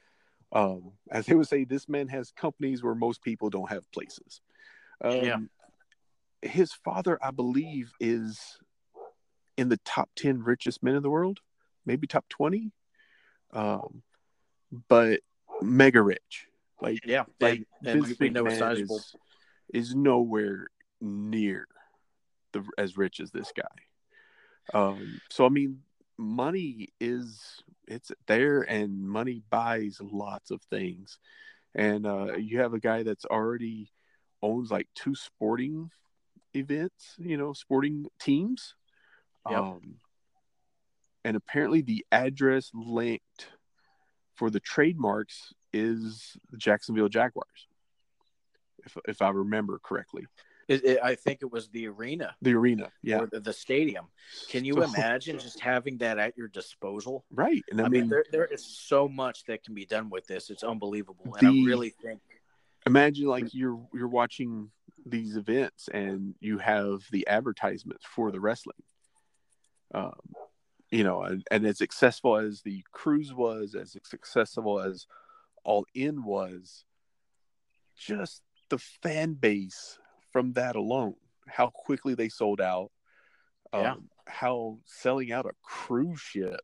Um, 0.50 0.92
as 1.10 1.26
they 1.26 1.34
would 1.34 1.46
say, 1.46 1.64
this 1.64 1.88
man 1.88 2.08
has 2.08 2.32
companies 2.32 2.82
where 2.82 2.94
most 2.96 3.22
people 3.22 3.50
don't 3.50 3.68
have 3.70 3.90
places. 3.92 4.40
Um, 5.00 5.24
Yeah. 5.24 5.38
His 6.42 6.72
father, 6.72 7.18
I 7.22 7.30
believe, 7.30 7.92
is 8.00 8.58
in 9.58 9.68
the 9.68 9.76
top 9.78 10.08
ten 10.16 10.42
richest 10.42 10.82
men 10.82 10.94
in 10.94 11.02
the 11.02 11.10
world, 11.10 11.40
maybe 11.84 12.06
top 12.06 12.26
twenty. 12.30 12.72
Um, 13.52 14.02
but 14.88 15.20
mega 15.60 16.00
rich, 16.00 16.46
like 16.80 17.04
Yeah, 17.04 17.24
like 17.40 17.66
and, 17.84 18.06
we, 18.18 18.30
know 18.30 18.46
a 18.46 18.50
McMahon 18.50 18.58
sizable. 18.58 18.96
is, 18.96 19.14
is 19.74 19.94
nowhere 19.94 20.68
near 21.00 21.66
the 22.52 22.64
as 22.78 22.96
rich 22.96 23.20
as 23.20 23.30
this 23.30 23.52
guy. 23.54 24.78
Um, 24.78 25.20
so 25.28 25.44
I 25.44 25.48
mean, 25.48 25.80
money 26.16 26.88
is 27.00 27.62
it's 27.86 28.12
there, 28.26 28.62
and 28.62 29.08
money 29.08 29.42
buys 29.50 29.98
lots 30.00 30.50
of 30.50 30.62
things. 30.62 31.18
And 31.74 32.06
uh, 32.06 32.36
you 32.36 32.60
have 32.60 32.74
a 32.74 32.80
guy 32.80 33.02
that's 33.02 33.24
already 33.24 33.90
owns 34.42 34.70
like 34.70 34.88
two 34.94 35.14
sporting 35.14 35.90
events, 36.54 37.14
you 37.18 37.36
know, 37.36 37.52
sporting 37.52 38.06
teams. 38.20 38.74
Yep. 39.50 39.58
Um, 39.58 39.94
and 41.24 41.36
apparently, 41.36 41.82
the 41.82 42.04
address 42.12 42.70
linked 42.74 43.48
for 44.34 44.50
the 44.50 44.60
trademarks 44.60 45.52
is 45.72 46.36
the 46.50 46.56
Jacksonville 46.56 47.08
Jaguars, 47.08 47.66
if 48.84 48.96
if 49.06 49.22
I 49.22 49.30
remember 49.30 49.80
correctly. 49.82 50.26
It, 50.68 50.84
it, 50.84 50.98
I 51.02 51.14
think 51.14 51.38
it 51.40 51.50
was 51.50 51.68
the 51.70 51.88
arena 51.88 52.36
The 52.42 52.52
arena, 52.52 52.90
yeah, 53.02 53.20
or 53.20 53.26
the, 53.26 53.40
the 53.40 53.54
stadium. 53.54 54.06
Can 54.50 54.66
you 54.66 54.74
So- 54.74 54.82
imagine 54.82 55.38
just 55.38 55.60
having 55.60 55.96
that 55.98 56.18
at 56.18 56.36
your 56.36 56.48
disposal? 56.48 57.24
right. 57.30 57.62
And 57.70 57.80
I, 57.80 57.86
I, 57.86 57.88
mean, 57.88 58.02
mean, 58.02 58.10
there 58.10 58.24
there 58.30 58.44
is 58.44 58.66
so 58.66 59.08
much 59.08 59.44
that 59.46 59.64
can 59.64 59.74
be 59.74 59.86
done 59.86 60.10
with 60.10 60.26
this. 60.26 60.50
It's 60.50 60.62
unbelievable, 60.62 61.34
and 61.38 61.48
I 61.48 61.50
really 61.66 61.90
think 62.02 62.20
imagine 62.86 63.26
like 63.26 63.52
you're 63.54 63.80
you're 63.92 64.08
watching 64.08 64.70
these 65.06 65.36
events 65.36 65.88
and 65.88 66.34
you 66.40 66.58
have 66.58 67.02
the 67.12 67.26
advertisements 67.26 68.04
for 68.04 68.30
the 68.30 68.40
wrestling. 68.40 68.76
Um, 69.94 70.12
you 70.90 71.04
know, 71.04 71.22
and, 71.22 71.44
and 71.50 71.66
as 71.66 71.78
successful 71.78 72.36
as 72.36 72.62
the 72.62 72.82
cruise 72.92 73.32
was, 73.32 73.74
as 73.74 73.96
successful 74.04 74.80
as 74.80 75.06
All 75.64 75.84
In 75.94 76.24
was, 76.24 76.84
just 77.96 78.42
the 78.70 78.78
fan 78.78 79.34
base 79.34 79.98
from 80.32 80.52
that 80.52 80.76
alone, 80.76 81.14
how 81.46 81.68
quickly 81.68 82.14
they 82.14 82.28
sold 82.28 82.60
out, 82.60 82.90
um, 83.72 83.82
Yeah. 83.82 83.94
how 84.26 84.78
selling 84.86 85.32
out 85.32 85.46
a 85.46 85.52
cruise 85.62 86.20
ship 86.20 86.60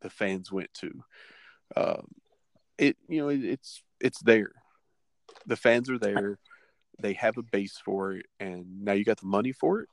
the 0.00 0.10
fans 0.10 0.50
went 0.50 0.72
to. 0.74 1.04
Um, 1.76 2.06
it 2.78 2.96
you 3.08 3.20
know 3.20 3.28
it, 3.28 3.44
it's 3.44 3.82
it's 4.00 4.22
there. 4.22 4.52
The 5.46 5.56
fans 5.56 5.90
are 5.90 5.98
there. 5.98 6.38
They 7.00 7.12
have 7.14 7.36
a 7.38 7.42
base 7.42 7.78
for 7.84 8.12
it, 8.12 8.26
and 8.40 8.84
now 8.84 8.92
you 8.92 9.04
got 9.04 9.20
the 9.20 9.26
money 9.26 9.52
for 9.52 9.80
it. 9.80 9.88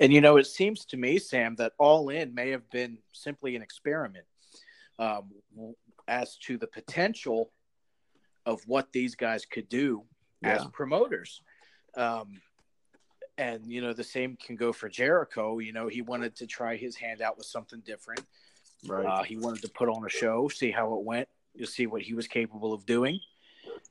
And 0.00 0.12
you 0.12 0.20
know, 0.20 0.36
it 0.36 0.46
seems 0.46 0.84
to 0.86 0.96
me, 0.96 1.18
Sam, 1.18 1.56
that 1.56 1.72
All 1.78 2.08
In 2.08 2.34
may 2.34 2.50
have 2.50 2.68
been 2.70 2.98
simply 3.12 3.56
an 3.56 3.62
experiment 3.62 4.24
um, 4.98 5.30
as 6.06 6.36
to 6.38 6.56
the 6.58 6.66
potential 6.66 7.50
of 8.46 8.62
what 8.66 8.92
these 8.92 9.14
guys 9.14 9.44
could 9.44 9.68
do 9.68 10.04
as 10.42 10.64
promoters. 10.72 11.42
Um, 11.96 12.40
and 13.36 13.66
you 13.66 13.80
know, 13.80 13.92
the 13.92 14.04
same 14.04 14.36
can 14.36 14.56
go 14.56 14.72
for 14.72 14.88
Jericho. 14.88 15.58
You 15.58 15.72
know, 15.72 15.88
he 15.88 16.02
wanted 16.02 16.34
to 16.36 16.46
try 16.46 16.76
his 16.76 16.96
hand 16.96 17.22
out 17.22 17.36
with 17.36 17.46
something 17.46 17.80
different. 17.84 18.22
Right. 18.86 19.06
Uh, 19.06 19.22
he 19.22 19.36
wanted 19.36 19.62
to 19.62 19.68
put 19.68 19.88
on 19.88 20.04
a 20.04 20.08
show, 20.08 20.48
see 20.48 20.70
how 20.70 20.94
it 20.94 21.04
went, 21.04 21.28
to 21.58 21.66
see 21.66 21.86
what 21.86 22.02
he 22.02 22.14
was 22.14 22.26
capable 22.26 22.72
of 22.72 22.86
doing. 22.86 23.20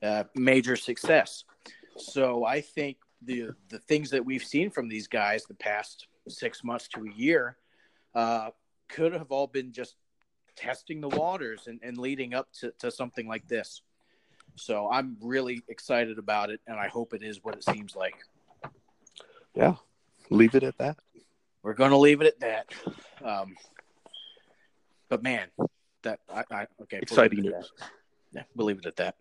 Uh, 0.02 0.24
major 0.34 0.76
success. 0.76 1.44
So 1.96 2.44
I 2.44 2.60
think 2.60 2.98
the 3.22 3.50
the 3.68 3.78
things 3.80 4.10
that 4.10 4.24
we've 4.24 4.44
seen 4.44 4.70
from 4.70 4.88
these 4.88 5.08
guys 5.08 5.44
the 5.44 5.54
past 5.54 6.06
six 6.28 6.62
months 6.62 6.88
to 6.88 7.04
a 7.04 7.12
year 7.14 7.56
uh, 8.14 8.50
could 8.88 9.12
have 9.12 9.30
all 9.30 9.46
been 9.46 9.72
just 9.72 9.96
testing 10.56 11.00
the 11.00 11.08
waters 11.08 11.66
and, 11.66 11.80
and 11.82 11.98
leading 11.98 12.34
up 12.34 12.48
to, 12.52 12.72
to 12.78 12.90
something 12.90 13.26
like 13.28 13.46
this. 13.48 13.82
So 14.56 14.90
I'm 14.90 15.16
really 15.20 15.62
excited 15.68 16.18
about 16.18 16.50
it, 16.50 16.60
and 16.66 16.78
I 16.78 16.88
hope 16.88 17.14
it 17.14 17.22
is 17.22 17.38
what 17.42 17.54
it 17.54 17.64
seems 17.64 17.94
like. 17.94 18.16
yeah. 19.54 19.74
Leave 20.30 20.54
it 20.54 20.62
at 20.62 20.76
that. 20.78 20.98
We're 21.62 21.74
going 21.74 21.90
to 21.90 21.96
leave 21.96 22.20
it 22.20 22.26
at 22.26 22.40
that. 22.40 22.66
Um, 23.24 23.56
but 25.08 25.22
man, 25.22 25.48
that 26.02 26.20
I, 26.32 26.44
I 26.50 26.66
okay. 26.82 26.98
Exciting 26.98 27.42
leave 27.42 27.52
it 27.52 27.54
at 27.54 27.60
news. 27.60 27.72
that. 27.78 27.90
Yeah, 28.32 28.42
we'll 28.54 28.66
leave 28.66 28.78
it 28.78 28.86
at 28.86 28.96
that. 28.96 29.14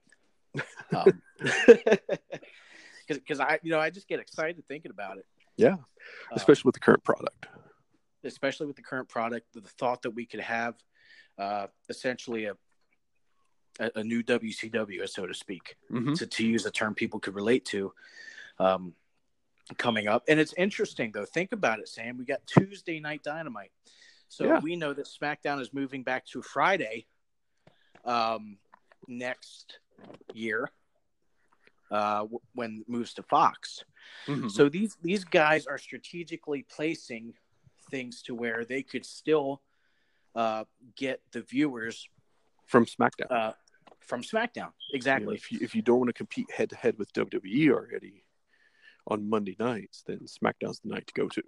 Um, 0.95 1.21
because 3.07 3.39
I, 3.39 3.59
you 3.63 3.71
know, 3.71 3.79
I 3.79 3.89
just 3.89 4.07
get 4.07 4.19
excited 4.19 4.63
thinking 4.67 4.91
about 4.91 5.17
it. 5.17 5.25
Yeah. 5.55 5.73
Um, 5.73 5.85
Especially 6.33 6.67
with 6.69 6.75
the 6.75 6.79
current 6.81 7.03
product. 7.03 7.47
especially 8.23 8.67
with 8.67 8.75
the 8.75 8.81
current 8.81 9.07
product, 9.09 9.53
the 9.53 9.61
thought 9.61 10.01
that 10.03 10.11
we 10.11 10.25
could 10.25 10.39
have 10.41 10.75
uh, 11.37 11.67
essentially 11.89 12.45
a, 12.45 12.53
a 13.79 13.91
a 13.95 14.03
new 14.03 14.21
WCW, 14.23 15.07
so 15.07 15.25
to 15.25 15.33
speak, 15.33 15.75
Mm-hmm. 15.91 16.13
to, 16.13 16.27
to 16.27 16.45
use 16.45 16.65
a 16.65 16.71
term 16.71 16.93
people 16.95 17.19
could 17.19 17.35
relate 17.35 17.63
to, 17.65 17.93
um, 18.59 18.93
coming 19.77 20.07
up. 20.07 20.23
And 20.27 20.39
it's 20.39 20.53
interesting 20.53 21.11
though. 21.13 21.25
Think 21.25 21.51
about 21.51 21.79
it, 21.79 21.87
Sam. 21.87 22.17
We 22.17 22.25
got 22.25 22.45
Tuesday 22.47 22.99
Night 22.99 23.23
Dynamite, 23.23 23.71
so 24.29 24.45
Yeah. 24.45 24.59
we 24.59 24.75
know 24.75 24.93
that 24.93 25.05
SmackDown 25.07 25.61
is 25.61 25.73
moving 25.73 26.03
back 26.03 26.25
to 26.27 26.41
Friday 26.41 27.05
um, 28.05 28.57
next 29.07 29.79
year 30.33 30.69
uh, 31.91 32.25
when 32.53 32.83
moves 32.87 33.13
to 33.15 33.23
Fox. 33.23 33.83
Mm-hmm. 34.27 34.49
So 34.49 34.69
these 34.69 34.97
these 35.01 35.23
guys 35.23 35.67
are 35.67 35.77
strategically 35.77 36.65
placing 36.69 37.33
things 37.89 38.21
to 38.23 38.35
where 38.35 38.65
they 38.65 38.83
could 38.83 39.05
still 39.05 39.61
uh, 40.35 40.65
get 40.95 41.21
the 41.31 41.41
viewers 41.41 42.07
From 42.65 42.85
SmackDown. 42.85 43.31
uh, 43.31 43.53
from 43.99 44.21
SmackDown. 44.21 44.55
You 44.55 44.61
know, 44.61 44.71
Exactly. 44.93 45.35
if 45.35 45.51
you 45.51 45.59
if 45.61 45.75
you 45.75 45.81
don't 45.81 45.99
want 45.99 46.09
to 46.09 46.13
compete 46.13 46.51
head 46.51 46.69
to 46.71 46.75
head 46.75 46.97
with 46.97 47.11
WWE 47.13 47.69
already 47.71 48.23
on 49.07 49.29
Monday 49.29 49.55
nights, 49.59 50.03
then 50.05 50.19
SmackDown's 50.19 50.79
the 50.81 50.89
night 50.89 51.07
to 51.07 51.13
go 51.13 51.27
to. 51.29 51.43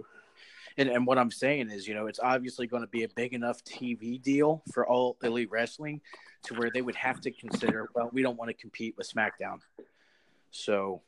And 0.77 0.87
and 0.89 1.05
what 1.05 1.17
I'm 1.17 1.31
saying 1.31 1.71
is, 1.71 1.87
you 1.87 1.93
know, 1.93 2.07
it's 2.07 2.19
obviously 2.21 2.67
going 2.67 2.83
to 2.83 2.87
be 2.87 3.03
a 3.03 3.09
big 3.09 3.33
enough 3.33 3.63
TV 3.63 4.21
deal 4.21 4.63
for 4.71 4.87
all 4.87 5.17
elite 5.23 5.49
wrestling 5.51 5.99
to 6.43 6.53
where 6.53 6.69
they 6.73 6.81
would 6.81 6.95
have 6.95 7.19
to 7.21 7.31
consider, 7.31 7.89
well, 7.95 8.09
we 8.13 8.21
don't 8.21 8.37
want 8.37 8.49
to 8.49 8.53
compete 8.53 8.95
with 8.97 9.11
SmackDown. 9.11 9.59
So 10.51 11.01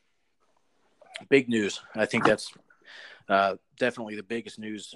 big 1.28 1.48
news. 1.48 1.80
I 1.94 2.06
think 2.06 2.24
that's 2.24 2.52
uh, 3.28 3.56
definitely 3.78 4.16
the 4.16 4.22
biggest 4.22 4.58
news 4.58 4.94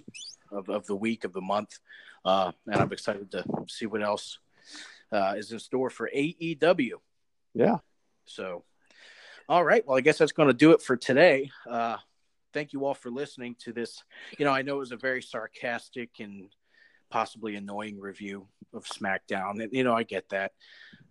of, 0.50 0.68
of 0.68 0.86
the 0.86 0.96
week 0.96 1.24
of 1.24 1.32
the 1.32 1.40
month. 1.40 1.78
Uh, 2.24 2.52
and 2.66 2.76
I'm 2.76 2.92
excited 2.92 3.30
to 3.32 3.44
see 3.68 3.86
what 3.86 4.02
else 4.02 4.38
uh, 5.12 5.34
is 5.36 5.52
in 5.52 5.58
store 5.58 5.90
for 5.90 6.10
AEW. 6.14 6.92
Yeah. 7.54 7.78
So, 8.24 8.64
all 9.48 9.64
right. 9.64 9.86
Well, 9.86 9.96
I 9.96 10.00
guess 10.00 10.18
that's 10.18 10.32
going 10.32 10.48
to 10.48 10.54
do 10.54 10.72
it 10.72 10.82
for 10.82 10.96
today. 10.96 11.50
Uh, 11.68 11.96
thank 12.52 12.72
you 12.72 12.84
all 12.84 12.94
for 12.94 13.10
listening 13.10 13.56
to 13.60 13.72
this. 13.72 14.02
You 14.38 14.44
know, 14.44 14.52
I 14.52 14.62
know 14.62 14.76
it 14.76 14.80
was 14.80 14.92
a 14.92 14.96
very 14.96 15.22
sarcastic 15.22 16.10
and 16.18 16.48
possibly 17.10 17.56
annoying 17.56 17.98
review 17.98 18.46
of 18.72 18.84
SmackDown. 18.84 19.62
And, 19.62 19.72
you 19.72 19.84
know, 19.84 19.94
I 19.94 20.02
get 20.02 20.28
that. 20.30 20.52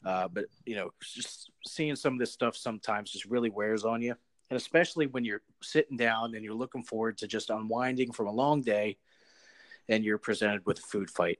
Uh, 0.05 0.27
but, 0.27 0.45
you 0.65 0.75
know, 0.75 0.91
just 1.01 1.51
seeing 1.65 1.95
some 1.95 2.13
of 2.13 2.19
this 2.19 2.31
stuff 2.31 2.55
sometimes 2.55 3.11
just 3.11 3.25
really 3.25 3.49
wears 3.49 3.85
on 3.85 4.01
you. 4.01 4.15
And 4.49 4.57
especially 4.57 5.07
when 5.07 5.25
you're 5.25 5.41
sitting 5.61 5.97
down 5.97 6.35
and 6.35 6.43
you're 6.43 6.53
looking 6.53 6.83
forward 6.83 7.17
to 7.19 7.27
just 7.27 7.49
unwinding 7.49 8.11
from 8.11 8.27
a 8.27 8.31
long 8.31 8.61
day 8.61 8.97
and 9.89 10.03
you're 10.03 10.19
presented 10.19 10.65
with 10.65 10.79
a 10.79 10.83
food 10.83 11.09
fight. 11.09 11.39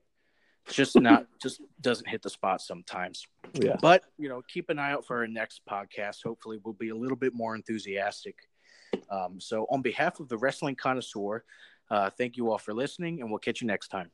It's 0.66 0.76
just 0.76 0.99
not, 0.99 1.28
just 1.41 1.62
doesn't 1.82 2.08
hit 2.08 2.24
the 2.24 2.30
spot 2.30 2.62
sometimes. 2.62 3.28
Yeah. 3.53 3.76
But 3.80 4.03
you 4.18 4.30
know, 4.30 4.41
keep 4.47 4.70
an 4.70 4.80
eye 4.80 4.91
out 4.91 5.06
for 5.06 5.18
our 5.18 5.28
next 5.28 5.62
podcast. 5.70 6.24
Hopefully, 6.24 6.60
we'll 6.64 6.74
be 6.74 6.89
a 6.89 6.95
little 6.95 7.18
bit 7.18 7.34
more 7.34 7.56
enthusiastic. 7.56 8.36
Um, 9.10 9.39
so, 9.39 9.66
on 9.70 9.82
behalf 9.82 10.20
of 10.20 10.28
the 10.28 10.38
wrestling 10.38 10.76
connoisseur, 10.76 11.43
uh, 11.89 12.10
thank 12.10 12.38
you 12.38 12.52
all 12.52 12.57
for 12.57 12.73
listening, 12.73 13.22
and 13.22 13.30
we'll 13.30 13.40
catch 13.40 13.61
you 13.61 13.68
next 13.68 13.90
time. 13.90 14.10